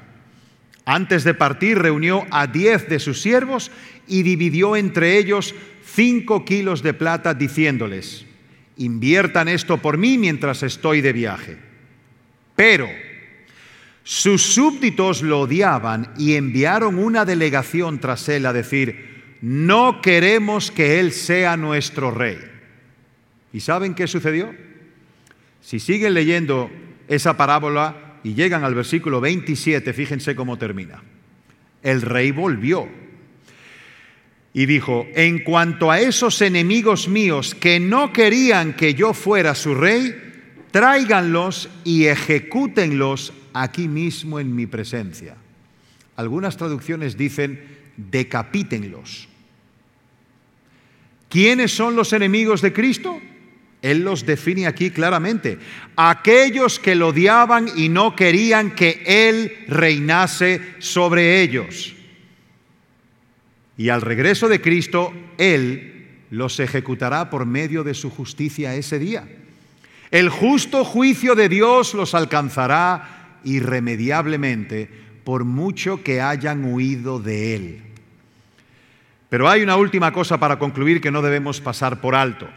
Antes 0.83 1.23
de 1.23 1.33
partir 1.33 1.79
reunió 1.79 2.25
a 2.29 2.45
diez 2.47 2.89
de 2.89 2.99
sus 2.99 3.21
siervos 3.21 3.71
y 4.05 4.23
dividió 4.23 4.75
entre 4.75 5.17
ellos 5.17 5.55
cinco 5.85 6.43
kilos 6.43 6.83
de 6.83 6.93
plata 6.93 7.33
diciéndoles, 7.33 8.25
inviertan 8.77 9.47
esto 9.47 9.77
por 9.77 9.97
mí 9.97 10.17
mientras 10.17 10.63
estoy 10.63 11.01
de 11.01 11.13
viaje. 11.13 11.57
Pero 12.55 12.89
sus 14.03 14.41
súbditos 14.41 15.21
lo 15.21 15.41
odiaban 15.41 16.13
y 16.17 16.35
enviaron 16.35 16.99
una 16.99 17.25
delegación 17.25 17.99
tras 17.99 18.27
él 18.29 18.45
a 18.45 18.53
decir, 18.53 19.37
no 19.41 20.01
queremos 20.01 20.71
que 20.71 20.99
él 20.99 21.11
sea 21.11 21.57
nuestro 21.57 22.11
rey. 22.11 22.37
¿Y 23.51 23.59
saben 23.59 23.93
qué 23.93 24.07
sucedió? 24.07 24.53
Si 25.61 25.79
siguen 25.79 26.13
leyendo 26.13 26.69
esa 27.07 27.37
parábola 27.37 28.19
y 28.23 28.33
llegan 28.33 28.63
al 28.63 28.75
versículo 28.75 29.21
27, 29.21 29.93
fíjense 29.93 30.35
cómo 30.35 30.57
termina. 30.57 31.03
El 31.81 32.01
rey 32.01 32.31
volvió 32.31 32.87
y 34.53 34.67
dijo, 34.67 35.07
en 35.15 35.39
cuanto 35.39 35.89
a 35.89 35.99
esos 35.99 36.41
enemigos 36.41 37.07
míos 37.07 37.55
que 37.55 37.79
no 37.79 38.13
querían 38.13 38.73
que 38.73 38.93
yo 38.93 39.13
fuera 39.13 39.55
su 39.55 39.73
rey, 39.73 40.15
tráiganlos 40.69 41.69
y 41.83 42.05
ejecútenlos 42.05 43.33
aquí 43.53 43.87
mismo 43.87 44.39
en 44.39 44.55
mi 44.55 44.67
presencia. 44.67 45.35
Algunas 46.15 46.55
traducciones 46.55 47.17
dicen, 47.17 47.59
decapítenlos. 47.97 49.27
¿Quiénes 51.29 51.71
son 51.75 51.95
los 51.95 52.13
enemigos 52.13 52.61
de 52.61 52.73
Cristo? 52.73 53.19
Él 53.81 54.03
los 54.03 54.23
define 54.23 54.67
aquí 54.67 54.91
claramente. 54.91 55.57
Aquellos 55.95 56.79
que 56.79 56.93
lo 56.93 57.07
odiaban 57.07 57.67
y 57.75 57.89
no 57.89 58.15
querían 58.15 58.75
que 58.75 59.03
Él 59.05 59.65
reinase 59.67 60.61
sobre 60.77 61.41
ellos. 61.41 61.95
Y 63.77 63.89
al 63.89 64.01
regreso 64.01 64.47
de 64.47 64.61
Cristo, 64.61 65.13
Él 65.37 66.07
los 66.29 66.59
ejecutará 66.59 67.29
por 67.29 67.45
medio 67.45 67.83
de 67.83 67.93
su 67.93 68.09
justicia 68.09 68.75
ese 68.75 68.99
día. 68.99 69.27
El 70.11 70.29
justo 70.29 70.83
juicio 70.83 71.35
de 71.35 71.49
Dios 71.49 71.93
los 71.93 72.13
alcanzará 72.13 73.39
irremediablemente 73.43 74.89
por 75.23 75.43
mucho 75.43 76.03
que 76.03 76.21
hayan 76.21 76.65
huido 76.65 77.19
de 77.19 77.55
Él. 77.55 77.81
Pero 79.29 79.49
hay 79.49 79.63
una 79.63 79.77
última 79.77 80.13
cosa 80.13 80.39
para 80.39 80.59
concluir 80.59 81.01
que 81.01 81.09
no 81.09 81.23
debemos 81.23 81.59
pasar 81.59 82.01
por 82.01 82.13
alto. 82.13 82.47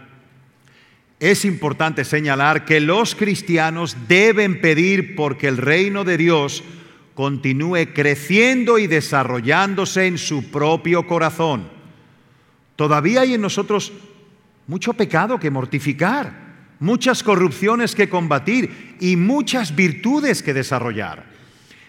Es 1.19 1.47
importante 1.47 2.05
señalar 2.05 2.67
que 2.67 2.81
los 2.81 3.14
cristianos 3.14 3.97
deben 4.07 4.61
pedir 4.61 5.17
porque 5.17 5.49
el 5.49 5.57
reino 5.57 6.05
de 6.05 6.19
Dios 6.19 6.62
continúe 7.17 7.95
creciendo 7.95 8.79
y 8.79 8.87
desarrollándose 8.87 10.07
en 10.07 10.19
su 10.19 10.51
propio 10.51 11.07
corazón. 11.07 11.69
Todavía 12.77 13.23
hay 13.23 13.35
en 13.35 13.41
nosotros 13.41 13.91
mucho 14.67 14.93
pecado 14.93 15.41
que 15.41 15.51
mortificar, 15.51 16.47
muchas 16.79 17.23
corrupciones 17.23 17.95
que 17.95 18.11
combatir 18.11 18.97
y 19.01 19.17
muchas 19.17 19.75
virtudes 19.75 20.43
que 20.43 20.53
desarrollar. 20.53 21.25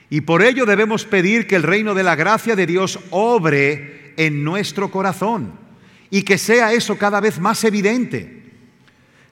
Y 0.09 0.21
por 0.21 0.41
ello 0.41 0.65
debemos 0.65 1.03
pedir 1.03 1.45
que 1.45 1.57
el 1.57 1.63
reino 1.63 1.93
de 1.93 2.03
la 2.03 2.15
gracia 2.15 2.55
de 2.55 2.65
Dios 2.65 2.97
obre 3.09 4.13
en 4.15 4.45
nuestro 4.45 4.89
corazón 4.89 5.51
y 6.09 6.23
que 6.23 6.37
sea 6.37 6.71
eso 6.71 6.97
cada 6.97 7.19
vez 7.19 7.37
más 7.41 7.65
evidente. 7.65 8.36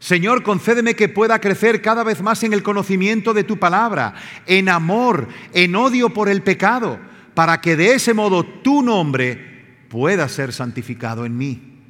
Señor, 0.05 0.43
concédeme 0.43 0.95
que 0.95 1.09
pueda 1.09 1.41
crecer 1.41 1.81
cada 1.81 2.03
vez 2.03 2.21
más 2.21 2.43
en 2.43 2.53
el 2.53 2.61
conocimiento 2.61 3.33
de 3.33 3.43
tu 3.43 3.57
palabra, 3.57 4.13
en 4.45 4.69
amor, 4.69 5.29
en 5.51 5.75
odio 5.75 6.11
por 6.11 6.29
el 6.29 6.43
pecado, 6.43 6.99
para 7.33 7.59
que 7.59 7.75
de 7.75 7.95
ese 7.95 8.13
modo 8.13 8.45
tu 8.45 8.83
nombre 8.83 9.87
pueda 9.89 10.29
ser 10.29 10.53
santificado 10.53 11.25
en 11.25 11.35
mí. 11.35 11.81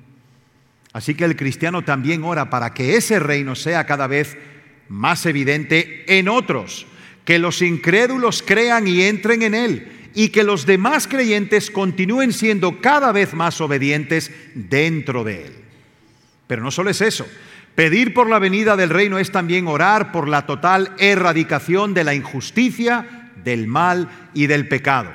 Así 0.93 1.13
que 1.13 1.26
el 1.26 1.36
cristiano 1.36 1.84
también 1.84 2.24
ora 2.24 2.49
para 2.49 2.74
que 2.74 2.95
ese 2.95 3.20
reino 3.20 3.53
sea 3.53 3.86
cada 3.86 4.07
vez 4.07 4.38
más 4.88 5.26
evidente 5.26 6.05
en 6.18 6.30
otros, 6.30 6.88
que 7.26 7.38
los 7.38 7.61
incrédulos 7.61 8.41
crean 8.41 8.88
y 8.88 9.01
entren 9.01 9.41
en 9.41 9.53
él 9.53 10.11
y 10.13 10.30
que 10.30 10.45
los 10.45 10.66
demás 10.66 11.09
creyentes 11.09 11.70
continúen 11.70 12.32
siendo 12.32 12.80
cada 12.80 13.11
vez 13.11 13.34
más 13.34 13.59
obedientes 13.59 14.32
dentro 14.53 15.26
de 15.26 15.47
él. 15.47 15.53
Pero 16.47 16.63
no 16.63 16.72
solo 16.72 16.91
es 16.91 17.01
eso, 17.01 17.26
pedir 17.76 18.13
por 18.13 18.30
la 18.30 18.39
venida 18.39 18.76
del 18.76 18.89
reino 18.89 19.19
es 19.19 19.32
también 19.32 19.67
orar 19.67 20.11
por 20.11 20.28
la 20.28 20.45
total 20.45 20.91
erradicación 20.97 21.93
de 21.93 22.03
la 22.03 22.15
injusticia, 22.15 23.32
del 23.43 23.67
mal 23.67 24.09
y 24.34 24.47
del 24.47 24.67
pecado. 24.67 25.11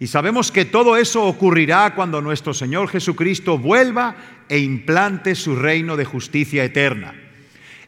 Y 0.00 0.08
sabemos 0.08 0.50
que 0.50 0.64
todo 0.64 0.96
eso 0.96 1.22
ocurrirá 1.24 1.94
cuando 1.94 2.20
nuestro 2.20 2.52
Señor 2.52 2.88
Jesucristo 2.88 3.56
vuelva 3.56 4.16
e 4.48 4.58
implante 4.58 5.34
su 5.34 5.56
reino 5.56 5.96
de 5.96 6.04
justicia 6.04 6.64
eterna. 6.64 7.14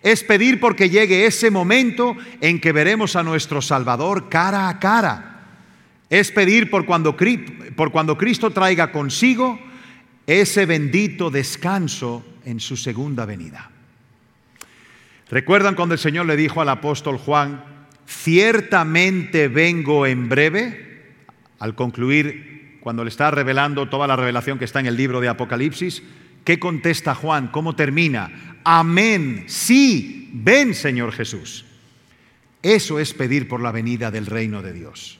Es 0.02 0.22
pedir 0.22 0.60
porque 0.60 0.88
llegue 0.88 1.26
ese 1.26 1.50
momento 1.50 2.16
en 2.40 2.60
que 2.60 2.72
veremos 2.72 3.16
a 3.16 3.24
nuestro 3.24 3.60
Salvador 3.60 4.28
cara 4.28 4.68
a 4.68 4.78
cara. 4.78 5.32
Es 6.08 6.30
pedir 6.30 6.70
por 6.70 6.86
cuando, 6.86 7.16
por 7.74 7.90
cuando 7.90 8.16
Cristo 8.16 8.50
traiga 8.50 8.92
consigo 8.92 9.58
ese 10.26 10.64
bendito 10.64 11.30
descanso 11.30 12.24
en 12.46 12.60
su 12.60 12.76
segunda 12.76 13.26
venida. 13.26 13.70
¿Recuerdan 15.28 15.74
cuando 15.74 15.94
el 15.94 15.98
Señor 15.98 16.24
le 16.26 16.36
dijo 16.36 16.62
al 16.62 16.68
apóstol 16.68 17.18
Juan, 17.18 17.62
ciertamente 18.06 19.48
vengo 19.48 20.06
en 20.06 20.28
breve? 20.28 21.14
Al 21.58 21.74
concluir, 21.74 22.78
cuando 22.80 23.02
le 23.02 23.10
está 23.10 23.32
revelando 23.32 23.88
toda 23.88 24.06
la 24.06 24.14
revelación 24.14 24.58
que 24.58 24.64
está 24.64 24.78
en 24.78 24.86
el 24.86 24.96
libro 24.96 25.20
de 25.20 25.28
Apocalipsis, 25.28 26.02
¿qué 26.44 26.60
contesta 26.60 27.16
Juan? 27.16 27.48
¿Cómo 27.48 27.74
termina? 27.74 28.60
Amén, 28.62 29.44
sí, 29.48 30.30
ven 30.32 30.72
Señor 30.72 31.12
Jesús. 31.12 31.64
Eso 32.62 33.00
es 33.00 33.12
pedir 33.12 33.48
por 33.48 33.60
la 33.60 33.72
venida 33.72 34.12
del 34.12 34.26
reino 34.26 34.62
de 34.62 34.72
Dios. 34.72 35.18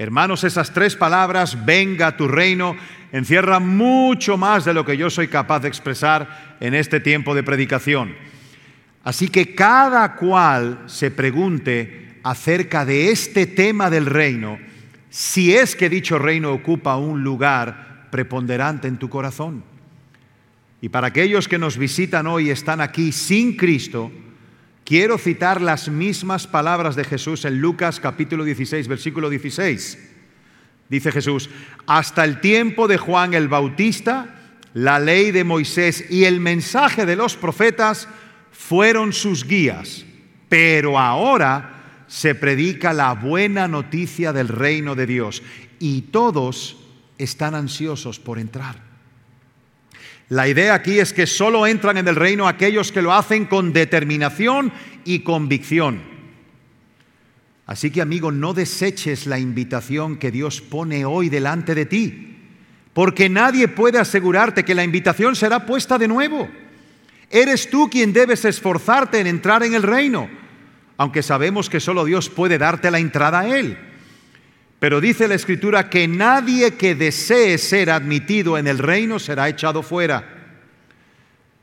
Hermanos, 0.00 0.44
esas 0.44 0.72
tres 0.72 0.96
palabras, 0.96 1.66
venga 1.66 2.16
tu 2.16 2.26
reino, 2.26 2.74
encierran 3.12 3.68
mucho 3.76 4.38
más 4.38 4.64
de 4.64 4.72
lo 4.72 4.82
que 4.82 4.96
yo 4.96 5.10
soy 5.10 5.28
capaz 5.28 5.60
de 5.60 5.68
expresar 5.68 6.56
en 6.58 6.72
este 6.72 7.00
tiempo 7.00 7.34
de 7.34 7.42
predicación. 7.42 8.14
Así 9.04 9.28
que 9.28 9.54
cada 9.54 10.16
cual 10.16 10.84
se 10.86 11.10
pregunte 11.10 12.16
acerca 12.22 12.86
de 12.86 13.10
este 13.10 13.44
tema 13.44 13.90
del 13.90 14.06
reino, 14.06 14.58
si 15.10 15.54
es 15.54 15.76
que 15.76 15.90
dicho 15.90 16.18
reino 16.18 16.50
ocupa 16.50 16.96
un 16.96 17.22
lugar 17.22 18.08
preponderante 18.10 18.88
en 18.88 18.96
tu 18.96 19.10
corazón. 19.10 19.62
Y 20.80 20.88
para 20.88 21.08
aquellos 21.08 21.46
que 21.46 21.58
nos 21.58 21.76
visitan 21.76 22.26
hoy 22.26 22.46
y 22.46 22.52
están 22.52 22.80
aquí 22.80 23.12
sin 23.12 23.54
Cristo, 23.54 24.10
Quiero 24.90 25.18
citar 25.18 25.60
las 25.60 25.88
mismas 25.88 26.48
palabras 26.48 26.96
de 26.96 27.04
Jesús 27.04 27.44
en 27.44 27.60
Lucas 27.60 28.00
capítulo 28.00 28.42
16, 28.42 28.88
versículo 28.88 29.30
16. 29.30 29.98
Dice 30.88 31.12
Jesús, 31.12 31.48
hasta 31.86 32.24
el 32.24 32.40
tiempo 32.40 32.88
de 32.88 32.98
Juan 32.98 33.34
el 33.34 33.46
Bautista, 33.46 34.34
la 34.74 34.98
ley 34.98 35.30
de 35.30 35.44
Moisés 35.44 36.10
y 36.10 36.24
el 36.24 36.40
mensaje 36.40 37.06
de 37.06 37.14
los 37.14 37.36
profetas 37.36 38.08
fueron 38.50 39.12
sus 39.12 39.44
guías, 39.44 40.04
pero 40.48 40.98
ahora 40.98 42.02
se 42.08 42.34
predica 42.34 42.92
la 42.92 43.12
buena 43.14 43.68
noticia 43.68 44.32
del 44.32 44.48
reino 44.48 44.96
de 44.96 45.06
Dios 45.06 45.44
y 45.78 46.00
todos 46.00 46.78
están 47.16 47.54
ansiosos 47.54 48.18
por 48.18 48.40
entrar. 48.40 48.89
La 50.30 50.46
idea 50.46 50.74
aquí 50.74 51.00
es 51.00 51.12
que 51.12 51.26
solo 51.26 51.66
entran 51.66 51.96
en 51.96 52.06
el 52.06 52.14
reino 52.14 52.46
aquellos 52.46 52.92
que 52.92 53.02
lo 53.02 53.12
hacen 53.12 53.46
con 53.46 53.72
determinación 53.72 54.72
y 55.04 55.20
convicción. 55.20 56.02
Así 57.66 57.90
que 57.90 58.00
amigo, 58.00 58.30
no 58.30 58.54
deseches 58.54 59.26
la 59.26 59.40
invitación 59.40 60.18
que 60.18 60.30
Dios 60.30 60.60
pone 60.60 61.04
hoy 61.04 61.30
delante 61.30 61.74
de 61.74 61.84
ti, 61.84 62.38
porque 62.92 63.28
nadie 63.28 63.66
puede 63.66 63.98
asegurarte 63.98 64.64
que 64.64 64.74
la 64.76 64.84
invitación 64.84 65.34
será 65.34 65.66
puesta 65.66 65.98
de 65.98 66.06
nuevo. 66.06 66.48
Eres 67.28 67.68
tú 67.68 67.90
quien 67.90 68.12
debes 68.12 68.44
esforzarte 68.44 69.18
en 69.18 69.26
entrar 69.26 69.64
en 69.64 69.74
el 69.74 69.82
reino, 69.82 70.30
aunque 70.96 71.24
sabemos 71.24 71.68
que 71.68 71.80
solo 71.80 72.04
Dios 72.04 72.28
puede 72.28 72.56
darte 72.56 72.92
la 72.92 73.00
entrada 73.00 73.40
a 73.40 73.58
él. 73.58 73.76
Pero 74.80 75.00
dice 75.00 75.28
la 75.28 75.34
Escritura 75.34 75.90
que 75.90 76.08
nadie 76.08 76.72
que 76.72 76.94
desee 76.94 77.58
ser 77.58 77.90
admitido 77.90 78.56
en 78.56 78.66
el 78.66 78.78
reino 78.78 79.18
será 79.18 79.48
echado 79.48 79.82
fuera. 79.82 80.38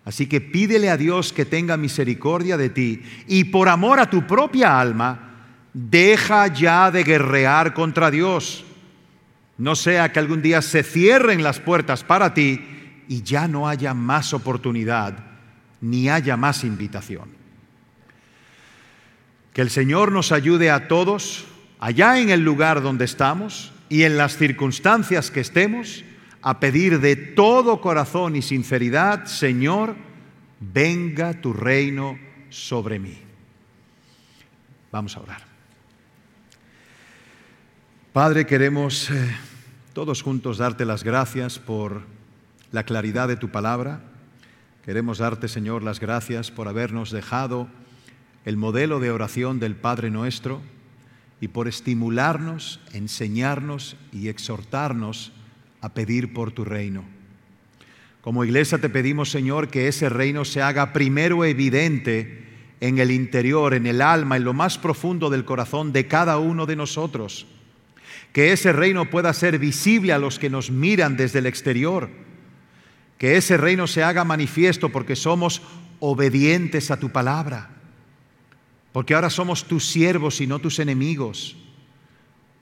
Así 0.05 0.27
que 0.27 0.39
pídele 0.39 0.89
a 0.89 0.97
Dios 0.97 1.33
que 1.33 1.43
tenga 1.43 1.75
misericordia 1.77 2.55
de 2.55 2.69
ti 2.69 3.01
y 3.27 3.45
por 3.45 3.67
amor 3.69 3.99
a 3.99 4.09
tu 4.09 4.25
propia 4.25 4.79
alma, 4.79 5.33
deja 5.73 6.47
ya 6.47 6.91
de 6.91 7.03
guerrear 7.03 7.73
contra 7.73 8.11
Dios. 8.11 8.63
No 9.57 9.75
sea 9.75 10.13
que 10.13 10.19
algún 10.19 10.43
día 10.43 10.61
se 10.61 10.83
cierren 10.83 11.41
las 11.41 11.59
puertas 11.59 12.03
para 12.03 12.35
ti 12.35 12.63
y 13.07 13.23
ya 13.23 13.47
no 13.47 13.67
haya 13.67 13.95
más 13.95 14.31
oportunidad 14.33 15.17
ni 15.81 16.07
haya 16.07 16.37
más 16.37 16.63
invitación. 16.63 17.29
Que 19.53 19.61
el 19.61 19.71
Señor 19.71 20.11
nos 20.11 20.31
ayude 20.31 20.69
a 20.69 20.87
todos 20.87 21.47
allá 21.79 22.19
en 22.19 22.29
el 22.29 22.41
lugar 22.41 22.81
donde 22.81 23.05
estamos 23.05 23.71
y 23.89 24.03
en 24.03 24.17
las 24.17 24.37
circunstancias 24.37 25.31
que 25.31 25.39
estemos, 25.39 26.03
a 26.41 26.59
pedir 26.59 26.99
de 26.99 27.15
todo 27.15 27.81
corazón 27.81 28.35
y 28.35 28.41
sinceridad, 28.41 29.25
Señor, 29.25 29.95
venga 30.59 31.41
tu 31.41 31.53
reino 31.53 32.17
sobre 32.49 32.99
mí. 32.99 33.17
Vamos 34.91 35.15
a 35.17 35.21
orar. 35.21 35.41
Padre, 38.13 38.45
queremos 38.45 39.09
eh, 39.09 39.35
todos 39.93 40.21
juntos 40.21 40.57
darte 40.57 40.85
las 40.85 41.03
gracias 41.03 41.59
por 41.59 42.03
la 42.71 42.83
claridad 42.83 43.27
de 43.27 43.35
tu 43.37 43.49
palabra. 43.49 44.01
Queremos 44.85 45.17
darte, 45.17 45.47
Señor, 45.47 45.83
las 45.83 45.99
gracias 45.99 46.49
por 46.49 46.67
habernos 46.67 47.11
dejado 47.11 47.67
el 48.45 48.57
modelo 48.57 48.99
de 48.99 49.11
oración 49.11 49.59
del 49.59 49.75
Padre 49.75 50.09
nuestro 50.09 50.61
y 51.39 51.49
por 51.49 51.67
estimularnos, 51.67 52.79
enseñarnos 52.93 53.95
y 54.11 54.29
exhortarnos 54.29 55.31
a 55.81 55.93
pedir 55.93 56.33
por 56.33 56.51
tu 56.51 56.65
reino. 56.65 57.03
Como 58.21 58.43
iglesia 58.43 58.79
te 58.79 58.89
pedimos, 58.89 59.29
Señor, 59.29 59.69
que 59.69 59.87
ese 59.87 60.09
reino 60.09 60.45
se 60.45 60.61
haga 60.61 60.93
primero 60.93 61.45
evidente 61.45 62.45
en 62.81 62.97
el 62.97 63.11
interior, 63.11 63.73
en 63.73 63.87
el 63.87 64.01
alma, 64.01 64.37
en 64.37 64.43
lo 64.43 64.53
más 64.53 64.77
profundo 64.77 65.29
del 65.29 65.45
corazón 65.45 65.93
de 65.93 66.07
cada 66.07 66.37
uno 66.37 66.65
de 66.65 66.75
nosotros. 66.75 67.47
Que 68.33 68.51
ese 68.51 68.73
reino 68.73 69.09
pueda 69.09 69.33
ser 69.33 69.59
visible 69.59 70.13
a 70.13 70.19
los 70.19 70.39
que 70.39 70.49
nos 70.49 70.71
miran 70.71 71.15
desde 71.15 71.39
el 71.39 71.45
exterior. 71.45 72.09
Que 73.17 73.37
ese 73.37 73.57
reino 73.57 73.87
se 73.87 74.03
haga 74.03 74.23
manifiesto 74.23 74.89
porque 74.89 75.15
somos 75.15 75.61
obedientes 75.99 76.91
a 76.91 76.99
tu 76.99 77.09
palabra 77.09 77.76
porque 78.97 79.13
ahora 79.13 79.29
somos 79.29 79.65
tus 79.65 79.85
siervos 79.85 80.41
y 80.41 80.47
no 80.47 80.57
tus 80.57 80.79
enemigos, 80.79 81.55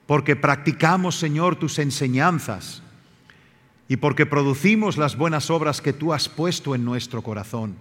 porque 0.06 0.36
practicamos, 0.36 1.16
Señor, 1.16 1.56
tus 1.56 1.80
enseñanzas. 1.80 2.84
Y 3.88 3.96
porque 3.96 4.26
producimos 4.26 4.98
las 4.98 5.16
buenas 5.16 5.50
obras 5.50 5.80
que 5.80 5.94
tú 5.94 6.12
has 6.12 6.28
puesto 6.28 6.76
en 6.76 6.84
nuestro 6.84 7.22
corazón. 7.22 7.78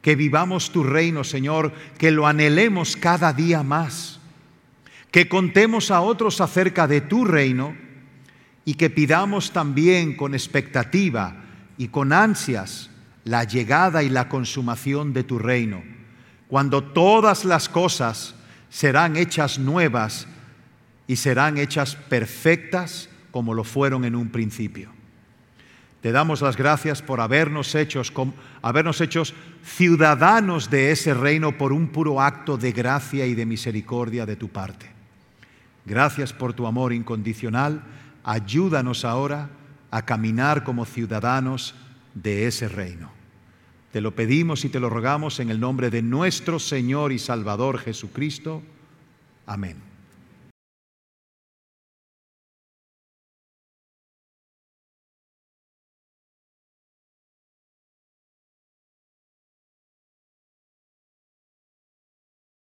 Que 0.00 0.16
vivamos 0.16 0.72
tu 0.72 0.84
reino, 0.84 1.22
Señor, 1.22 1.70
que 1.98 2.10
lo 2.10 2.26
anhelemos 2.26 2.96
cada 2.96 3.34
día 3.34 3.62
más, 3.62 4.20
que 5.10 5.28
contemos 5.28 5.90
a 5.90 6.00
otros 6.00 6.40
acerca 6.40 6.88
de 6.88 7.02
tu 7.02 7.26
reino 7.26 7.76
y 8.64 8.72
que 8.76 8.88
pidamos 8.88 9.52
también 9.52 10.16
con 10.16 10.32
expectativa 10.32 11.44
y 11.76 11.88
con 11.88 12.14
ansias 12.14 12.88
la 13.24 13.44
llegada 13.44 14.02
y 14.02 14.08
la 14.08 14.30
consumación 14.30 15.12
de 15.12 15.24
tu 15.24 15.38
reino 15.38 15.95
cuando 16.48 16.82
todas 16.82 17.44
las 17.44 17.68
cosas 17.68 18.34
serán 18.70 19.16
hechas 19.16 19.58
nuevas 19.58 20.26
y 21.06 21.16
serán 21.16 21.58
hechas 21.58 21.96
perfectas 21.96 23.08
como 23.30 23.54
lo 23.54 23.64
fueron 23.64 24.04
en 24.04 24.14
un 24.14 24.30
principio. 24.30 24.90
Te 26.00 26.12
damos 26.12 26.40
las 26.40 26.56
gracias 26.56 27.02
por 27.02 27.20
habernos 27.20 27.74
hechos, 27.74 28.12
habernos 28.62 29.02
ciudadanos 29.64 30.70
de 30.70 30.92
ese 30.92 31.14
reino 31.14 31.58
por 31.58 31.72
un 31.72 31.88
puro 31.88 32.20
acto 32.20 32.56
de 32.56 32.72
gracia 32.72 33.26
y 33.26 33.34
de 33.34 33.46
misericordia 33.46 34.24
de 34.24 34.36
tu 34.36 34.48
parte. 34.48 34.86
Gracias 35.84 36.32
por 36.32 36.52
tu 36.52 36.66
amor 36.66 36.92
incondicional. 36.92 37.82
Ayúdanos 38.22 39.04
ahora 39.04 39.50
a 39.90 40.02
caminar 40.04 40.64
como 40.64 40.84
ciudadanos 40.84 41.74
de 42.14 42.46
ese 42.46 42.68
reino. 42.68 43.15
Te 43.92 44.00
lo 44.00 44.14
pedimos 44.14 44.64
y 44.64 44.68
te 44.68 44.80
lo 44.80 44.90
rogamos 44.90 45.40
en 45.40 45.50
el 45.50 45.60
nombre 45.60 45.90
de 45.90 46.02
nuestro 46.02 46.58
Señor 46.58 47.12
y 47.12 47.18
Salvador 47.18 47.78
Jesucristo. 47.78 48.62
Amén. 49.46 49.95